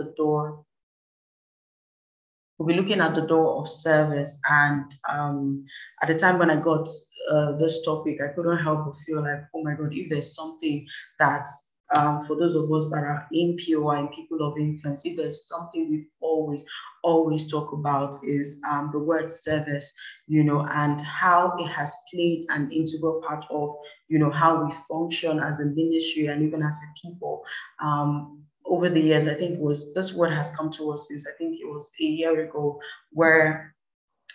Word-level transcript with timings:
the 0.00 0.14
door. 0.16 0.64
We'll 2.58 2.68
be 2.68 2.74
looking 2.74 3.00
at 3.00 3.14
the 3.14 3.22
door 3.22 3.60
of 3.60 3.68
service. 3.68 4.38
And 4.48 4.84
um, 5.08 5.64
at 6.02 6.08
the 6.08 6.18
time 6.18 6.38
when 6.38 6.50
I 6.50 6.56
got 6.56 6.88
uh, 7.30 7.56
this 7.56 7.82
topic, 7.84 8.18
I 8.20 8.34
couldn't 8.34 8.58
help 8.58 8.86
but 8.86 8.96
feel 9.06 9.22
like, 9.22 9.44
oh 9.54 9.62
my 9.62 9.74
God, 9.74 9.92
if 9.92 10.08
there's 10.10 10.34
something 10.34 10.86
that 11.18 11.48
um, 11.94 12.20
for 12.22 12.36
those 12.36 12.54
of 12.54 12.72
us 12.72 12.88
that 12.90 12.98
are 12.98 13.26
in 13.32 13.56
POI 13.58 13.98
and 13.98 14.12
people 14.12 14.46
of 14.46 14.58
influence, 14.58 15.04
if 15.04 15.16
there's 15.16 15.48
something 15.48 15.90
we 15.90 16.06
always, 16.20 16.64
always 17.02 17.50
talk 17.50 17.72
about 17.72 18.16
is 18.22 18.60
um, 18.70 18.90
the 18.92 18.98
word 18.98 19.32
service, 19.32 19.92
you 20.28 20.44
know, 20.44 20.66
and 20.70 21.00
how 21.00 21.56
it 21.58 21.66
has 21.66 21.94
played 22.12 22.46
an 22.50 22.70
integral 22.70 23.20
part 23.26 23.44
of, 23.50 23.74
you 24.08 24.18
know, 24.18 24.30
how 24.30 24.64
we 24.64 24.72
function 24.88 25.40
as 25.40 25.60
a 25.60 25.64
ministry 25.64 26.26
and 26.26 26.46
even 26.46 26.62
as 26.62 26.78
a 26.78 27.08
people. 27.08 27.42
Um, 27.82 28.44
over 28.70 28.88
the 28.88 29.00
years, 29.00 29.26
I 29.26 29.34
think 29.34 29.56
it 29.56 29.60
was 29.60 29.92
this 29.94 30.14
word 30.14 30.32
has 30.32 30.52
come 30.52 30.70
to 30.72 30.92
us 30.92 31.08
since 31.08 31.26
I 31.26 31.32
think 31.36 31.60
it 31.60 31.66
was 31.66 31.90
a 32.00 32.04
year 32.04 32.44
ago, 32.48 32.80
where 33.10 33.74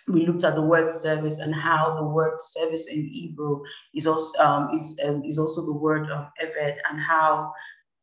we 0.08 0.26
looked 0.26 0.44
at 0.44 0.54
the 0.54 0.62
word 0.62 0.92
service 0.92 1.38
and 1.38 1.54
how 1.54 1.96
the 1.96 2.06
word 2.06 2.40
service 2.40 2.86
in 2.86 3.06
Hebrew 3.06 3.62
is 3.94 4.06
also 4.06 4.38
um, 4.38 4.78
is 4.78 4.98
um, 5.04 5.24
is 5.24 5.38
also 5.38 5.64
the 5.64 5.72
word 5.72 6.08
of 6.10 6.26
Eved 6.44 6.76
and 6.90 7.00
how 7.00 7.52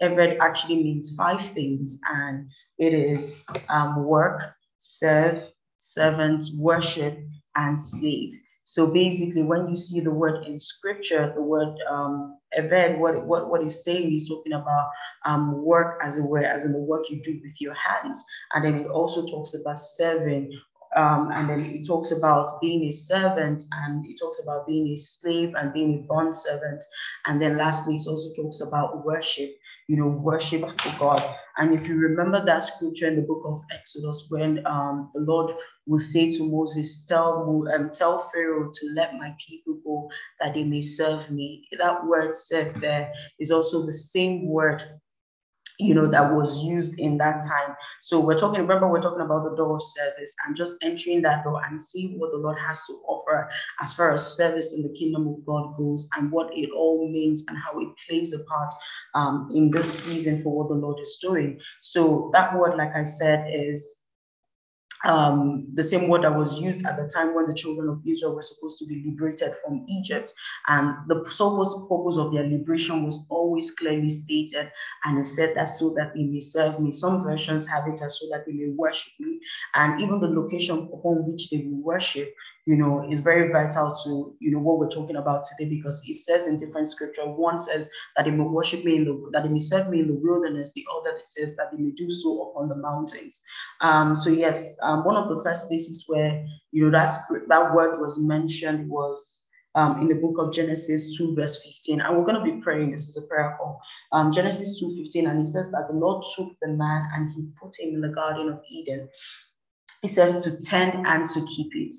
Eved 0.01 0.39
actually 0.39 0.83
means 0.83 1.15
five 1.15 1.41
things 1.41 1.99
and 2.09 2.49
it 2.79 2.93
is 2.93 3.43
um, 3.69 4.03
work, 4.03 4.41
serve, 4.79 5.43
servant, 5.77 6.43
worship, 6.57 7.17
and 7.55 7.81
slave. 7.81 8.33
So 8.65 8.87
basically, 8.87 9.43
when 9.43 9.67
you 9.67 9.75
see 9.75 9.99
the 9.99 10.11
word 10.11 10.45
in 10.45 10.57
scripture, 10.57 11.33
the 11.35 11.41
word 11.41 11.75
um, 11.89 12.37
Eved, 12.57 12.97
what, 12.97 13.25
what, 13.25 13.49
what 13.49 13.61
he's 13.61 13.83
saying, 13.83 14.09
he's 14.09 14.29
talking 14.29 14.53
about 14.53 14.89
um, 15.25 15.63
work 15.63 15.99
as 16.01 16.17
it 16.17 16.23
were, 16.23 16.43
as 16.43 16.63
in 16.65 16.71
the 16.71 16.79
work 16.79 17.09
you 17.09 17.21
do 17.21 17.39
with 17.41 17.59
your 17.59 17.73
hands. 17.73 18.23
And 18.53 18.63
then 18.63 18.75
it 18.75 18.87
also 18.87 19.25
talks 19.25 19.53
about 19.53 19.79
serving 19.79 20.51
um, 20.95 21.29
and 21.31 21.49
then 21.49 21.61
it 21.65 21.85
talks 21.85 22.11
about 22.11 22.61
being 22.61 22.83
a 22.85 22.91
servant 22.91 23.63
and 23.71 24.05
it 24.05 24.17
talks 24.19 24.39
about 24.41 24.67
being 24.67 24.87
a 24.89 24.97
slave 24.97 25.53
and 25.55 25.73
being 25.73 25.93
a 25.95 26.07
bond 26.07 26.35
servant. 26.35 26.83
And 27.25 27.41
then 27.41 27.57
lastly, 27.57 27.95
it 27.95 28.07
also 28.07 28.33
talks 28.35 28.61
about 28.61 29.05
worship, 29.05 29.51
you 29.87 29.97
know, 29.97 30.07
worship 30.07 30.61
to 30.61 30.95
God. 30.99 31.35
And 31.57 31.73
if 31.73 31.87
you 31.87 31.95
remember 31.95 32.43
that 32.45 32.63
scripture 32.63 33.07
in 33.07 33.15
the 33.15 33.21
book 33.21 33.43
of 33.45 33.61
Exodus, 33.71 34.25
when 34.29 34.65
um, 34.65 35.11
the 35.13 35.21
Lord 35.21 35.55
will 35.87 35.99
say 35.99 36.29
to 36.31 36.49
Moses, 36.49 37.05
tell, 37.05 37.65
um, 37.75 37.91
tell 37.93 38.29
Pharaoh 38.33 38.71
to 38.73 38.85
let 38.95 39.15
my 39.15 39.35
people 39.47 39.79
go 39.83 40.09
that 40.39 40.53
they 40.53 40.63
may 40.63 40.81
serve 40.81 41.29
me. 41.31 41.67
That 41.77 42.05
word 42.05 42.37
serve 42.37 42.79
there 42.81 43.11
is 43.39 43.51
also 43.51 43.85
the 43.85 43.93
same 43.93 44.47
word 44.47 44.83
you 45.83 45.93
know, 45.93 46.07
that 46.09 46.33
was 46.33 46.63
used 46.63 46.97
in 46.99 47.17
that 47.17 47.43
time. 47.43 47.75
So 48.01 48.19
we're 48.19 48.37
talking, 48.37 48.61
remember, 48.61 48.87
we're 48.87 49.01
talking 49.01 49.21
about 49.21 49.43
the 49.43 49.55
door 49.55 49.75
of 49.75 49.83
service 49.83 50.35
and 50.45 50.55
just 50.55 50.77
entering 50.81 51.21
that 51.23 51.43
door 51.43 51.61
and 51.65 51.81
seeing 51.81 52.19
what 52.19 52.31
the 52.31 52.37
Lord 52.37 52.57
has 52.59 52.85
to 52.87 52.93
offer 53.07 53.49
as 53.81 53.93
far 53.93 54.13
as 54.13 54.35
service 54.35 54.73
in 54.73 54.81
the 54.81 54.93
kingdom 54.97 55.27
of 55.27 55.45
God 55.45 55.75
goes 55.77 56.07
and 56.17 56.31
what 56.31 56.49
it 56.53 56.69
all 56.75 57.09
means 57.11 57.43
and 57.47 57.57
how 57.57 57.79
it 57.79 57.89
plays 58.07 58.33
a 58.33 58.39
part 58.45 58.73
um, 59.15 59.51
in 59.53 59.71
this 59.71 60.03
season 60.03 60.41
for 60.41 60.55
what 60.55 60.69
the 60.69 60.75
Lord 60.75 60.99
is 61.01 61.17
doing. 61.21 61.59
So 61.81 62.29
that 62.33 62.57
word, 62.57 62.77
like 62.77 62.95
I 62.95 63.03
said, 63.03 63.51
is 63.53 64.02
um, 65.03 65.67
the 65.73 65.83
same 65.83 66.07
word 66.07 66.23
that 66.23 66.35
was 66.35 66.59
used 66.59 66.85
at 66.85 66.97
the 66.97 67.09
time 67.13 67.35
when 67.35 67.45
the 67.45 67.53
children 67.53 67.89
of 67.89 68.01
Israel 68.07 68.35
were 68.35 68.41
supposed 68.41 68.77
to 68.79 68.85
be 68.85 69.03
liberated 69.05 69.53
from 69.63 69.85
Egypt. 69.89 70.33
And 70.67 70.95
the 71.07 71.25
sole 71.29 71.57
purpose 71.89 72.17
of 72.17 72.31
their 72.31 72.47
liberation 72.47 73.05
was 73.05 73.19
always 73.29 73.71
clearly 73.71 74.09
stated. 74.09 74.71
And 75.03 75.19
it 75.19 75.25
said 75.25 75.55
that 75.55 75.65
so 75.65 75.93
that 75.95 76.13
they 76.15 76.23
may 76.23 76.39
serve 76.39 76.79
me. 76.79 76.91
Some 76.91 77.23
versions 77.23 77.67
have 77.67 77.87
it 77.87 78.01
as 78.01 78.19
so 78.19 78.27
that 78.31 78.45
they 78.45 78.53
may 78.53 78.69
worship 78.69 79.11
me. 79.19 79.39
And 79.75 80.01
even 80.01 80.19
the 80.21 80.27
location 80.29 80.89
upon 80.93 81.25
which 81.27 81.49
they 81.49 81.57
will 81.57 81.83
worship 81.83 82.33
you 82.65 82.75
know, 82.75 83.05
is 83.11 83.19
very 83.19 83.51
vital 83.51 83.93
to, 84.03 84.35
you 84.39 84.51
know, 84.51 84.59
what 84.59 84.79
we're 84.79 84.89
talking 84.89 85.17
about 85.17 85.43
today 85.43 85.69
because 85.69 86.01
it 86.07 86.15
says 86.15 86.47
in 86.47 86.57
different 86.57 86.87
scripture, 86.87 87.25
one 87.25 87.59
says 87.59 87.89
that 88.15 88.23
they 88.23 88.31
may 88.31 88.43
worship 88.43 88.85
me 88.85 88.95
in 88.95 89.03
the, 89.03 89.29
that 89.33 89.43
they 89.43 89.49
may 89.49 89.59
serve 89.59 89.89
me 89.89 89.99
in 89.99 90.07
the 90.07 90.13
wilderness. 90.13 90.71
The 90.73 90.85
other 90.97 91.09
it 91.09 91.27
says 91.27 91.55
that 91.57 91.71
they 91.71 91.77
may 91.77 91.91
do 91.91 92.09
so 92.09 92.49
upon 92.49 92.69
the 92.69 92.75
mountains. 92.75 93.41
Um, 93.81 94.15
so 94.15 94.29
yes, 94.29 94.77
um, 94.81 95.03
one 95.03 95.17
of 95.17 95.27
the 95.27 95.43
first 95.43 95.67
places 95.67 96.05
where, 96.07 96.45
you 96.71 96.85
know, 96.85 96.91
that, 96.91 97.09
that 97.49 97.73
word 97.75 97.99
was 97.99 98.17
mentioned 98.17 98.89
was 98.89 99.39
um, 99.75 100.01
in 100.01 100.07
the 100.07 100.15
book 100.15 100.35
of 100.37 100.53
Genesis 100.53 101.17
2, 101.17 101.35
verse 101.35 101.61
15. 101.63 101.99
And 101.99 102.17
we're 102.17 102.23
going 102.23 102.43
to 102.43 102.51
be 102.51 102.61
praying. 102.61 102.91
This 102.91 103.09
is 103.09 103.17
a 103.17 103.23
prayer 103.23 103.55
call. 103.57 103.81
Um, 104.13 104.31
Genesis 104.31 104.79
2, 104.79 104.95
15. 105.03 105.27
And 105.27 105.39
it 105.41 105.45
says 105.45 105.71
that 105.71 105.87
the 105.89 105.97
Lord 105.97 106.23
took 106.35 106.53
the 106.61 106.69
man 106.69 107.09
and 107.13 107.31
he 107.31 107.45
put 107.61 107.77
him 107.77 107.93
in 107.95 108.01
the 108.01 108.09
Garden 108.09 108.49
of 108.49 108.61
Eden. 108.69 109.09
He 110.01 110.07
says 110.07 110.43
to 110.43 110.57
tend 110.61 111.05
and 111.07 111.25
to 111.29 111.45
keep 111.45 111.71
it. 111.75 111.95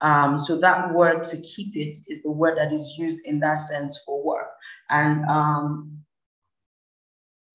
Um, 0.00 0.38
so 0.38 0.58
that 0.60 0.92
word 0.92 1.24
to 1.24 1.40
keep 1.40 1.76
it 1.76 1.96
is 2.08 2.22
the 2.22 2.30
word 2.30 2.58
that 2.58 2.72
is 2.72 2.94
used 2.98 3.20
in 3.24 3.40
that 3.40 3.54
sense 3.54 4.02
for 4.04 4.22
work. 4.22 4.48
And 4.90 5.24
um, 5.26 5.98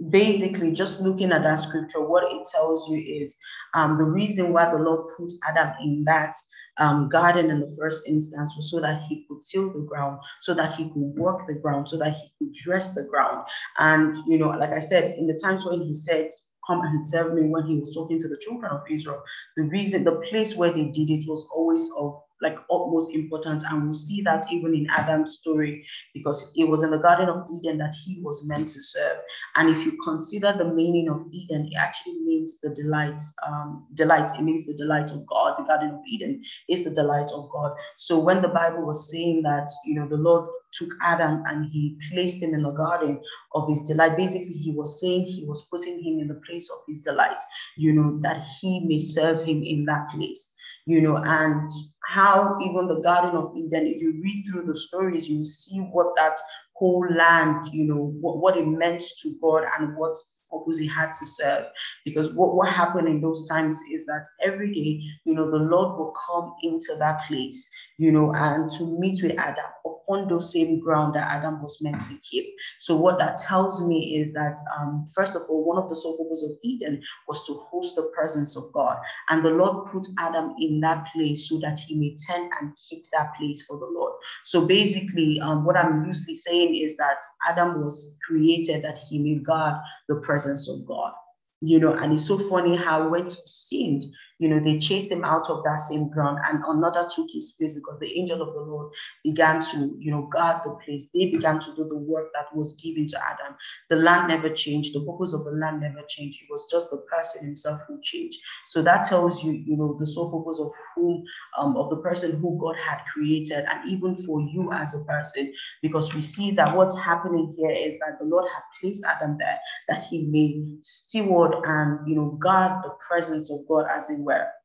basically, 0.10 0.72
just 0.72 1.02
looking 1.02 1.32
at 1.32 1.44
that 1.44 1.60
scripture, 1.60 2.02
what 2.02 2.32
it 2.32 2.48
tells 2.48 2.90
you 2.90 3.00
is 3.00 3.38
um, 3.76 3.98
the 3.98 4.04
reason 4.04 4.54
why 4.54 4.72
the 4.72 4.78
Lord 4.78 5.12
put 5.16 5.32
Adam 5.48 5.74
in 5.84 6.04
that 6.06 6.36
um, 6.78 7.10
garden 7.10 7.52
in 7.52 7.60
the 7.60 7.76
first 7.78 8.04
instance 8.08 8.54
was 8.56 8.72
so 8.72 8.80
that 8.80 9.02
he 9.04 9.26
could 9.28 9.42
till 9.42 9.72
the 9.72 9.80
ground, 9.80 10.20
so 10.42 10.54
that 10.54 10.74
he 10.74 10.86
could 10.86 11.14
work 11.18 11.46
the 11.48 11.54
ground, 11.54 11.90
so 11.90 11.98
that 11.98 12.14
he 12.14 12.32
could 12.40 12.54
dress 12.54 12.96
the 12.96 13.04
ground. 13.04 13.46
And, 13.78 14.18
you 14.28 14.38
know, 14.38 14.50
like 14.50 14.72
I 14.72 14.80
said, 14.80 15.16
in 15.18 15.28
the 15.28 15.38
times 15.44 15.66
when 15.66 15.82
he 15.82 15.94
said, 15.94 16.32
come 16.66 16.82
and 16.82 17.06
serve 17.06 17.34
me 17.34 17.44
when 17.44 17.66
he 17.66 17.76
was 17.78 17.94
talking 17.94 18.20
to 18.20 18.28
the 18.28 18.38
children 18.38 18.72
of 18.72 18.82
Israel. 18.90 19.22
The 19.58 19.64
reason, 19.64 20.04
the 20.04 20.22
place 20.30 20.56
where 20.56 20.72
they 20.72 20.86
did 20.86 21.10
it 21.10 21.26
was 21.28 21.46
always 21.54 21.90
of 21.98 22.22
like 22.42 22.58
utmost 22.72 23.14
important. 23.14 23.64
And 23.64 23.84
we'll 23.84 23.94
see 23.94 24.22
that 24.22 24.46
even 24.52 24.74
in 24.74 24.88
Adam's 24.90 25.34
story, 25.34 25.86
because 26.14 26.52
it 26.56 26.66
was 26.66 26.84
in 26.84 26.92
the 26.92 26.98
Garden 26.98 27.30
of 27.30 27.46
Eden 27.52 27.78
that 27.80 27.96
he 28.06 28.22
was 28.22 28.46
meant 28.46 28.68
to 28.70 28.82
serve. 28.82 29.18
And 29.56 29.70
if 29.70 29.86
you 29.86 29.98
consider 30.04 30.54
the 30.58 30.66
meaning 30.66 31.10
of 31.10 31.26
Eden, 31.32 31.70
it 31.72 31.78
actually 31.78 32.20
means 32.20 32.60
the 32.62 32.70
delight, 32.70 33.22
um, 33.46 33.88
delight, 33.94 34.30
it 34.38 34.42
means 34.42 34.66
the 34.66 34.74
delight 34.74 35.12
of 35.12 35.26
God. 35.26 35.60
The 35.60 35.64
Garden 35.64 35.92
of 35.92 36.02
Eden 36.08 36.42
is 36.68 36.84
the 36.84 36.92
delight 36.92 37.32
of 37.34 37.50
God. 37.52 37.74
So 37.98 38.20
when 38.20 38.42
the 38.42 38.48
Bible 38.48 38.86
was 38.86 39.12
saying 39.12 39.42
that, 39.44 39.70
you 39.86 39.96
know, 39.96 40.08
the 40.08 40.18
Lord 40.18 40.48
took 40.72 40.92
Adam 41.02 41.44
and 41.48 41.66
he 41.66 41.98
placed 42.12 42.42
him 42.42 42.54
in 42.54 42.62
the 42.62 42.72
garden 42.72 43.20
of 43.56 43.68
his 43.68 43.82
delight. 43.82 44.16
Basically, 44.16 44.54
he 44.54 44.72
was 44.72 45.00
saying 45.02 45.26
he 45.26 45.44
was 45.46 45.64
putting 45.64 45.96
him 46.04 46.20
in 46.20 46.28
the 46.28 46.40
place 46.48 46.70
of 46.70 46.78
his 46.88 47.00
delight, 47.00 47.42
you 47.76 47.92
know, 47.92 48.20
that 48.22 48.46
he 48.62 48.82
may 48.82 49.00
serve 49.00 49.42
him 49.42 49.64
in 49.64 49.84
that 49.86 50.10
place 50.10 50.52
you 50.90 51.02
know, 51.02 51.18
and 51.18 51.72
how 52.10 52.58
even 52.60 52.88
the 52.88 53.02
Garden 53.02 53.36
of 53.36 53.56
Eden, 53.56 53.86
if 53.86 54.02
you 54.02 54.20
read 54.24 54.44
through 54.44 54.66
the 54.66 54.76
stories, 54.76 55.30
you 55.30 55.46
see 55.46 55.78
what 55.78 56.16
that 56.16 56.40
whole 56.80 57.06
land, 57.14 57.68
you 57.74 57.84
know, 57.84 58.16
what, 58.22 58.38
what 58.38 58.58
it 58.58 58.66
meant 58.66 59.04
to 59.22 59.36
God 59.42 59.64
and 59.78 59.96
what 59.98 60.18
purpose 60.50 60.80
had 60.88 61.12
to 61.12 61.26
serve. 61.26 61.66
Because 62.06 62.34
what, 62.34 62.56
what 62.56 62.70
happened 62.70 63.08
in 63.08 63.22
those 63.22 63.48
times 63.48 63.80
is 63.92 64.06
that 64.06 64.26
every 64.42 64.74
day, 64.74 65.04
you 65.26 65.34
know, 65.34 65.52
the 65.52 65.58
Lord 65.58 65.98
will 66.00 66.14
come 66.28 66.56
into 66.64 66.96
that 66.98 67.22
place, 67.28 67.70
you 67.98 68.12
know, 68.12 68.34
and 68.34 68.70
to 68.72 69.00
meet 69.00 69.22
with 69.22 69.38
Adam 69.38 69.66
upon 69.86 70.28
those 70.28 70.52
same 70.52 70.80
ground 70.80 71.16
that 71.16 71.28
Adam 71.30 71.62
was 71.62 71.78
meant 71.82 72.02
to 72.02 72.16
keep. 72.24 72.48
So 72.80 72.96
what 72.96 73.20
that 73.20 73.38
tells 73.38 73.86
me 73.86 74.18
is 74.20 74.34
that, 74.34 74.58
um, 74.78 75.06
first 75.14 75.36
of 75.36 75.44
all, 75.50 75.64
one 75.64 75.78
of 75.78 75.90
the 75.90 75.96
sole 75.96 76.18
purposes 76.18 76.52
of 76.52 76.58
Eden 76.64 77.02
was 77.28 77.46
to 77.46 77.54
host 77.56 77.96
the 77.96 78.12
presence 78.16 78.56
of 78.56 78.72
God. 78.74 78.98
And 79.30 79.44
the 79.44 79.50
Lord 79.50 79.92
put 79.92 80.08
Adam 80.18 80.56
in 80.60 80.80
that 80.82 81.08
place 81.14 81.48
so 81.50 81.60
that 81.60 81.80
he 81.80 81.96
may 81.96 82.16
tend 82.28 82.52
and 82.60 82.72
keep 82.90 83.06
that 83.12 83.36
place 83.38 83.64
for 83.64 83.78
the 83.78 83.86
Lord. 83.86 84.14
So 84.46 84.66
basically, 84.66 85.40
um, 85.42 85.66
what 85.66 85.78
I'm 85.78 86.06
loosely 86.06 86.36
saying 86.36 86.69
is 86.70 86.96
that 86.98 87.22
Adam 87.48 87.84
was 87.84 88.18
created 88.26 88.84
that 88.84 88.98
he 88.98 89.20
may 89.20 89.36
guard 89.36 89.76
the 90.08 90.16
presence 90.16 90.70
of 90.70 90.86
God. 90.86 91.14
You 91.62 91.80
know, 91.80 91.94
and 91.94 92.14
it's 92.14 92.26
so 92.26 92.40
funny 92.40 92.76
how 92.76 93.10
when 93.10 93.30
he 93.30 93.38
sinned, 93.46 94.06
you 94.40 94.48
know, 94.48 94.60
they 94.60 94.80
chased 94.80 95.12
him 95.12 95.26
out 95.26 95.50
of 95.50 95.64
that 95.66 95.82
same 95.82 96.10
ground 96.10 96.40
and 96.50 96.64
another 96.66 97.08
took 97.14 97.28
his 97.32 97.52
place 97.52 97.74
because 97.74 98.00
the 98.00 98.18
angel 98.18 98.42
of 98.42 98.54
the 98.54 98.62
Lord 98.62 98.92
began 99.24 99.62
to, 99.62 99.94
you 100.00 100.12
know, 100.12 100.30
guard 100.32 100.62
the 100.64 100.72
place. 100.86 101.10
They 101.14 101.26
began 101.30 101.60
to 101.60 101.76
do 101.76 101.86
the 101.88 101.98
work 101.98 102.30
that 102.34 102.56
was 102.56 102.74
given 102.76 103.08
to 103.10 103.20
Adam. 103.20 103.56
The 103.90 103.98
land 103.98 104.30
never 104.30 104.50
changed. 104.50 104.96
The 104.96 105.02
purpose 105.06 105.34
of 105.34 105.44
the 105.44 105.52
land 105.52 105.82
never 105.82 106.02
changed. 106.08 106.42
It 106.42 106.48
was 106.50 106.68
just 106.72 106.90
the 106.90 106.98
person 106.98 107.46
himself 107.46 107.82
who 107.88 108.00
changed. 108.02 108.40
So 108.66 108.82
that 108.82 109.06
tells 109.06 109.44
you, 109.44 109.52
you 109.52 109.76
know, 109.76 109.98
the 110.00 110.06
sole 110.06 110.32
purpose 110.32 110.60
of 110.60 110.72
whom, 110.96 111.24
um, 111.58 111.76
of 111.76 111.90
the 111.90 111.98
person 111.98 112.40
who 112.40 112.58
God 112.62 112.78
had 112.78 113.00
created 113.14 113.66
and 113.70 113.90
even 113.90 114.16
for 114.16 114.40
you 114.40 114.72
as 114.72 114.94
a 114.94 115.00
person, 115.00 115.54
because 115.82 116.14
we 116.14 116.22
see 116.22 116.52
that 116.52 116.76
what's 116.76 116.98
happening 116.98 117.54
here 117.58 117.72
is 117.72 118.00
that 118.00 118.18
the 118.20 118.26
Lord 118.26 118.46
had 118.54 118.64
placed 118.80 119.04
Adam 119.04 119.38
there 119.38 119.60
that 119.90 120.06
he 120.06 120.28
may 120.28 120.64
steward 120.82 121.54
and, 121.66 122.08
you 122.08 122.16
know, 122.16 122.38
guard 122.42 122.84
the 122.84 122.92
presence 123.06 123.52
of 123.52 123.68
God 123.68 123.86
as 123.94 124.10
it 124.10 124.20
everywhere 124.30 124.59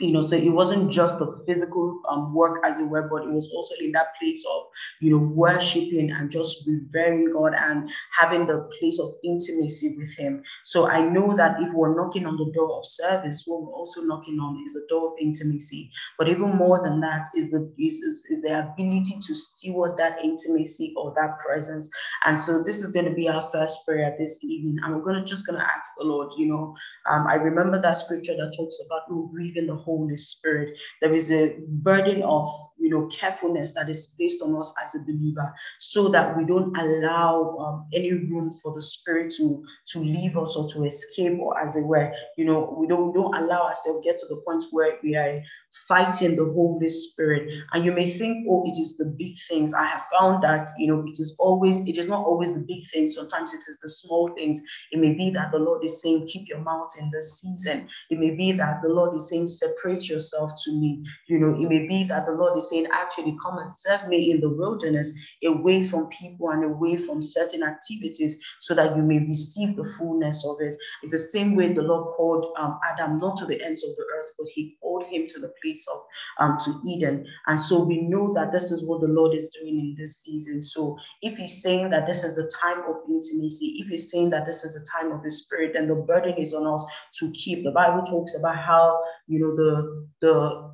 you 0.00 0.12
know 0.12 0.20
so 0.20 0.36
it 0.36 0.48
wasn't 0.48 0.90
just 0.90 1.18
the 1.18 1.42
physical 1.46 2.00
um, 2.08 2.34
work 2.34 2.60
as 2.64 2.78
it 2.78 2.84
were 2.84 3.08
but 3.08 3.22
it 3.22 3.30
was 3.30 3.50
also 3.52 3.74
in 3.80 3.92
that 3.92 4.14
place 4.20 4.44
of 4.50 4.62
you 5.00 5.10
know 5.10 5.18
worshiping 5.18 6.10
and 6.10 6.30
just 6.30 6.66
revering 6.66 7.30
god 7.32 7.52
and 7.54 7.90
having 8.16 8.46
the 8.46 8.68
place 8.78 8.98
of 9.00 9.14
intimacy 9.24 9.96
with 9.98 10.14
him. 10.16 10.42
So 10.64 10.88
i 10.88 11.00
know 11.00 11.36
that 11.36 11.56
if 11.60 11.72
we're 11.72 11.94
knocking 11.94 12.26
on 12.26 12.36
the 12.36 12.50
door 12.54 12.78
of 12.78 12.84
service 12.84 13.44
what 13.46 13.62
we're 13.62 13.72
also 13.72 14.02
knocking 14.02 14.38
on 14.38 14.62
is 14.64 14.74
the 14.74 14.86
door 14.88 15.12
of 15.12 15.14
intimacy. 15.20 15.90
But 16.18 16.28
even 16.28 16.56
more 16.56 16.82
than 16.82 17.00
that 17.00 17.28
is 17.34 17.50
the 17.50 17.70
is, 17.78 17.98
is, 18.28 18.42
the 18.42 18.72
ability 18.72 19.18
to 19.26 19.34
steward 19.34 19.96
that 19.98 20.22
intimacy 20.22 20.94
or 20.96 21.12
that 21.16 21.38
presence. 21.44 21.90
And 22.24 22.38
so 22.38 22.62
this 22.62 22.82
is 22.82 22.90
going 22.90 23.06
to 23.06 23.12
be 23.12 23.28
our 23.28 23.42
first 23.50 23.84
prayer 23.84 24.14
this 24.18 24.38
evening. 24.42 24.78
And 24.82 24.94
we're 24.94 25.02
going 25.02 25.20
to 25.20 25.24
just 25.24 25.46
going 25.46 25.58
to 25.58 25.64
ask 25.64 25.92
the 25.96 26.04
lord 26.04 26.32
you 26.36 26.46
know 26.46 26.74
um, 27.10 27.26
i 27.26 27.34
remember 27.34 27.80
that 27.80 27.96
scripture 27.96 28.36
that 28.36 28.54
talks 28.56 28.78
about 28.86 29.02
no 29.10 29.28
grieving 29.32 29.66
the 29.66 29.76
Holy 29.88 30.16
Spirit. 30.16 30.76
There 31.00 31.14
is 31.14 31.32
a 31.32 31.56
burden 31.66 32.22
of 32.22 32.48
you 32.78 32.90
know 32.90 33.06
carefulness 33.06 33.72
that 33.74 33.88
is 33.88 34.08
placed 34.16 34.42
on 34.42 34.56
us 34.56 34.72
as 34.82 34.94
a 34.94 35.00
believer, 35.00 35.52
so 35.78 36.08
that 36.08 36.36
we 36.36 36.44
don't 36.44 36.76
allow 36.76 37.56
um, 37.58 37.86
any 37.92 38.12
room 38.12 38.52
for 38.62 38.74
the 38.74 38.80
Spirit 38.80 39.32
to 39.36 39.64
to 39.92 40.00
leave 40.00 40.36
us 40.36 40.56
or 40.56 40.68
to 40.70 40.84
escape, 40.84 41.38
or 41.40 41.58
as 41.60 41.76
it 41.76 41.82
were, 41.82 42.12
you 42.36 42.44
know, 42.44 42.76
we 42.78 42.86
don't 42.86 43.08
we 43.08 43.20
don't 43.20 43.34
allow 43.34 43.66
ourselves 43.66 44.04
get 44.04 44.18
to 44.18 44.26
the 44.28 44.36
point 44.46 44.64
where 44.70 44.98
we 45.02 45.16
are 45.16 45.40
fighting 45.86 46.36
the 46.36 46.44
Holy 46.44 46.88
Spirit. 46.88 47.52
And 47.72 47.84
you 47.84 47.92
may 47.92 48.10
think, 48.10 48.46
oh, 48.48 48.64
it 48.66 48.78
is 48.80 48.96
the 48.96 49.04
big 49.04 49.36
things. 49.48 49.74
I 49.74 49.84
have 49.84 50.02
found 50.18 50.42
that 50.42 50.70
you 50.78 50.86
know 50.86 51.04
it 51.06 51.18
is 51.18 51.36
always 51.38 51.80
it 51.80 51.98
is 51.98 52.06
not 52.06 52.24
always 52.24 52.52
the 52.52 52.60
big 52.60 52.84
things. 52.92 53.14
Sometimes 53.14 53.52
it 53.54 53.64
is 53.68 53.78
the 53.80 53.88
small 53.88 54.30
things. 54.34 54.60
It 54.92 54.98
may 54.98 55.12
be 55.12 55.30
that 55.30 55.52
the 55.52 55.58
Lord 55.58 55.84
is 55.84 56.00
saying, 56.00 56.28
keep 56.28 56.48
your 56.48 56.60
mouth 56.60 56.92
in 56.98 57.10
this 57.10 57.40
season. 57.40 57.88
It 58.10 58.18
may 58.18 58.30
be 58.30 58.52
that 58.52 58.82
the 58.82 58.88
Lord 58.88 59.16
is 59.16 59.28
saying, 59.28 59.48
separate 59.48 60.08
yourself 60.08 60.52
to 60.64 60.72
me. 60.72 61.04
You 61.26 61.38
know, 61.38 61.54
it 61.60 61.68
may 61.68 61.86
be 61.86 62.04
that 62.04 62.26
the 62.26 62.32
Lord 62.32 62.56
is 62.56 62.67
saying, 62.68 62.86
actually 62.92 63.36
come 63.42 63.58
and 63.58 63.74
serve 63.74 64.06
me 64.08 64.30
in 64.30 64.40
the 64.40 64.48
wilderness, 64.50 65.12
away 65.44 65.82
from 65.82 66.08
people 66.08 66.50
and 66.50 66.64
away 66.64 66.96
from 66.96 67.22
certain 67.22 67.62
activities, 67.62 68.38
so 68.60 68.74
that 68.74 68.96
you 68.96 69.02
may 69.02 69.18
receive 69.20 69.76
the 69.76 69.92
fullness 69.98 70.44
of 70.46 70.56
it. 70.60 70.76
It's 71.02 71.12
the 71.12 71.18
same 71.18 71.56
way 71.56 71.72
the 71.72 71.82
Lord 71.82 72.14
called 72.16 72.54
um, 72.58 72.78
Adam 72.84 73.18
not 73.18 73.36
to 73.38 73.46
the 73.46 73.62
ends 73.64 73.84
of 73.84 73.90
the 73.96 74.04
earth, 74.16 74.30
but 74.38 74.48
he 74.54 74.76
called 74.80 75.06
him 75.06 75.26
to 75.28 75.40
the 75.40 75.52
place 75.62 75.86
of 75.92 76.00
um, 76.38 76.58
to 76.64 76.80
Eden. 76.86 77.24
And 77.46 77.58
so 77.58 77.82
we 77.82 78.02
know 78.02 78.32
that 78.34 78.52
this 78.52 78.70
is 78.70 78.84
what 78.84 79.00
the 79.00 79.08
Lord 79.08 79.34
is 79.34 79.50
doing 79.50 79.78
in 79.78 79.96
this 79.98 80.22
season. 80.22 80.62
So 80.62 80.96
if 81.22 81.36
he's 81.36 81.62
saying 81.62 81.90
that 81.90 82.06
this 82.06 82.24
is 82.24 82.36
the 82.36 82.50
time 82.60 82.78
of 82.88 82.96
intimacy, 83.08 83.76
if 83.78 83.88
he's 83.88 84.10
saying 84.10 84.30
that 84.30 84.46
this 84.46 84.64
is 84.64 84.74
the 84.74 84.86
time 84.90 85.12
of 85.12 85.22
his 85.22 85.42
spirit, 85.42 85.72
then 85.74 85.88
the 85.88 85.94
burden 85.94 86.34
is 86.34 86.54
on 86.54 86.66
us 86.66 86.84
to 87.18 87.30
keep. 87.32 87.64
The 87.64 87.70
Bible 87.70 88.04
talks 88.04 88.34
about 88.34 88.56
how 88.56 89.00
you 89.26 89.38
know 89.40 89.56
the 89.56 90.08
the 90.20 90.68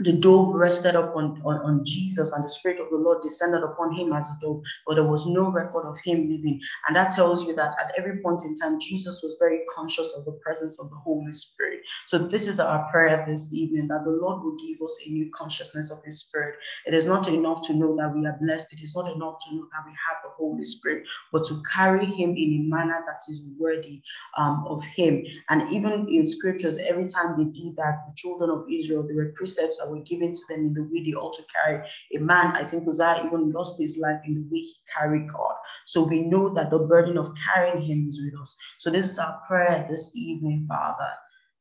the 0.00 0.12
dove 0.12 0.54
rested 0.54 0.94
upon 0.94 1.40
on, 1.44 1.56
on 1.58 1.84
Jesus 1.84 2.32
and 2.32 2.44
the 2.44 2.48
Spirit 2.48 2.80
of 2.80 2.90
the 2.90 2.96
Lord 2.96 3.22
descended 3.22 3.62
upon 3.62 3.94
him 3.94 4.12
as 4.12 4.28
a 4.28 4.38
dove, 4.40 4.62
but 4.86 4.94
there 4.94 5.04
was 5.04 5.26
no 5.26 5.50
record 5.50 5.86
of 5.86 5.98
him 6.04 6.30
living. 6.30 6.60
And 6.86 6.96
that 6.96 7.12
tells 7.12 7.44
you 7.44 7.54
that 7.56 7.74
at 7.80 7.92
every 7.96 8.18
point 8.22 8.44
in 8.44 8.54
time, 8.54 8.80
Jesus 8.80 9.20
was 9.22 9.36
very 9.38 9.60
conscious 9.74 10.12
of 10.16 10.24
the 10.24 10.38
presence 10.42 10.80
of 10.80 10.90
the 10.90 10.96
Holy 10.96 11.32
Spirit. 11.32 11.80
So 12.06 12.18
this 12.18 12.48
is 12.48 12.60
our 12.60 12.90
prayer 12.90 13.24
this 13.26 13.52
evening 13.52 13.88
that 13.88 14.04
the 14.04 14.10
Lord 14.10 14.42
will 14.42 14.56
give 14.56 14.80
us 14.82 14.98
a 15.06 15.10
new 15.10 15.30
consciousness 15.34 15.90
of 15.90 16.02
his 16.04 16.20
Spirit. 16.20 16.56
It 16.86 16.94
is 16.94 17.06
not 17.06 17.28
enough 17.28 17.66
to 17.66 17.74
know 17.74 17.96
that 17.96 18.14
we 18.14 18.26
are 18.26 18.38
blessed. 18.40 18.72
It 18.72 18.82
is 18.82 18.94
not 18.94 19.06
enough 19.14 19.36
to 19.44 19.54
know 19.54 19.66
that 19.72 19.84
we 19.86 19.92
have 19.92 20.18
the 20.22 20.30
Holy 20.36 20.64
Spirit, 20.64 21.04
but 21.32 21.44
to 21.46 21.62
carry 21.72 22.06
him 22.06 22.30
in 22.30 22.64
a 22.66 22.68
manner 22.68 23.02
that 23.06 23.22
is 23.28 23.42
worthy 23.58 24.02
um, 24.38 24.64
of 24.68 24.84
him. 24.84 25.24
And 25.48 25.70
even 25.72 26.08
in 26.08 26.26
scriptures, 26.26 26.78
every 26.78 27.08
time 27.08 27.36
they 27.36 27.44
did 27.44 27.76
that, 27.76 28.04
the 28.08 28.14
children 28.16 28.50
of 28.50 28.64
Israel, 28.70 29.02
there 29.02 29.16
were 29.16 29.32
precepts 29.36 29.78
were 29.88 30.00
given 30.00 30.32
to 30.32 30.40
them 30.48 30.66
in 30.66 30.74
the 30.74 30.82
way 30.82 31.04
they 31.04 31.12
to 31.12 31.42
carry. 31.54 31.86
A 32.14 32.18
man, 32.18 32.56
I 32.56 32.64
think 32.64 32.86
Uzziah 32.86 33.24
even 33.26 33.52
lost 33.52 33.80
his 33.80 33.96
life 33.96 34.20
in 34.26 34.34
the 34.34 34.42
way 34.42 34.60
he 34.60 34.74
carried 34.96 35.28
God. 35.32 35.54
So 35.86 36.02
we 36.02 36.22
know 36.22 36.48
that 36.50 36.70
the 36.70 36.78
burden 36.78 37.18
of 37.18 37.34
carrying 37.52 37.80
him 37.82 38.06
is 38.08 38.20
with 38.22 38.40
us. 38.40 38.54
So 38.78 38.90
this 38.90 39.10
is 39.10 39.18
our 39.18 39.40
prayer 39.46 39.86
this 39.88 40.12
evening, 40.14 40.66
Father, 40.68 41.12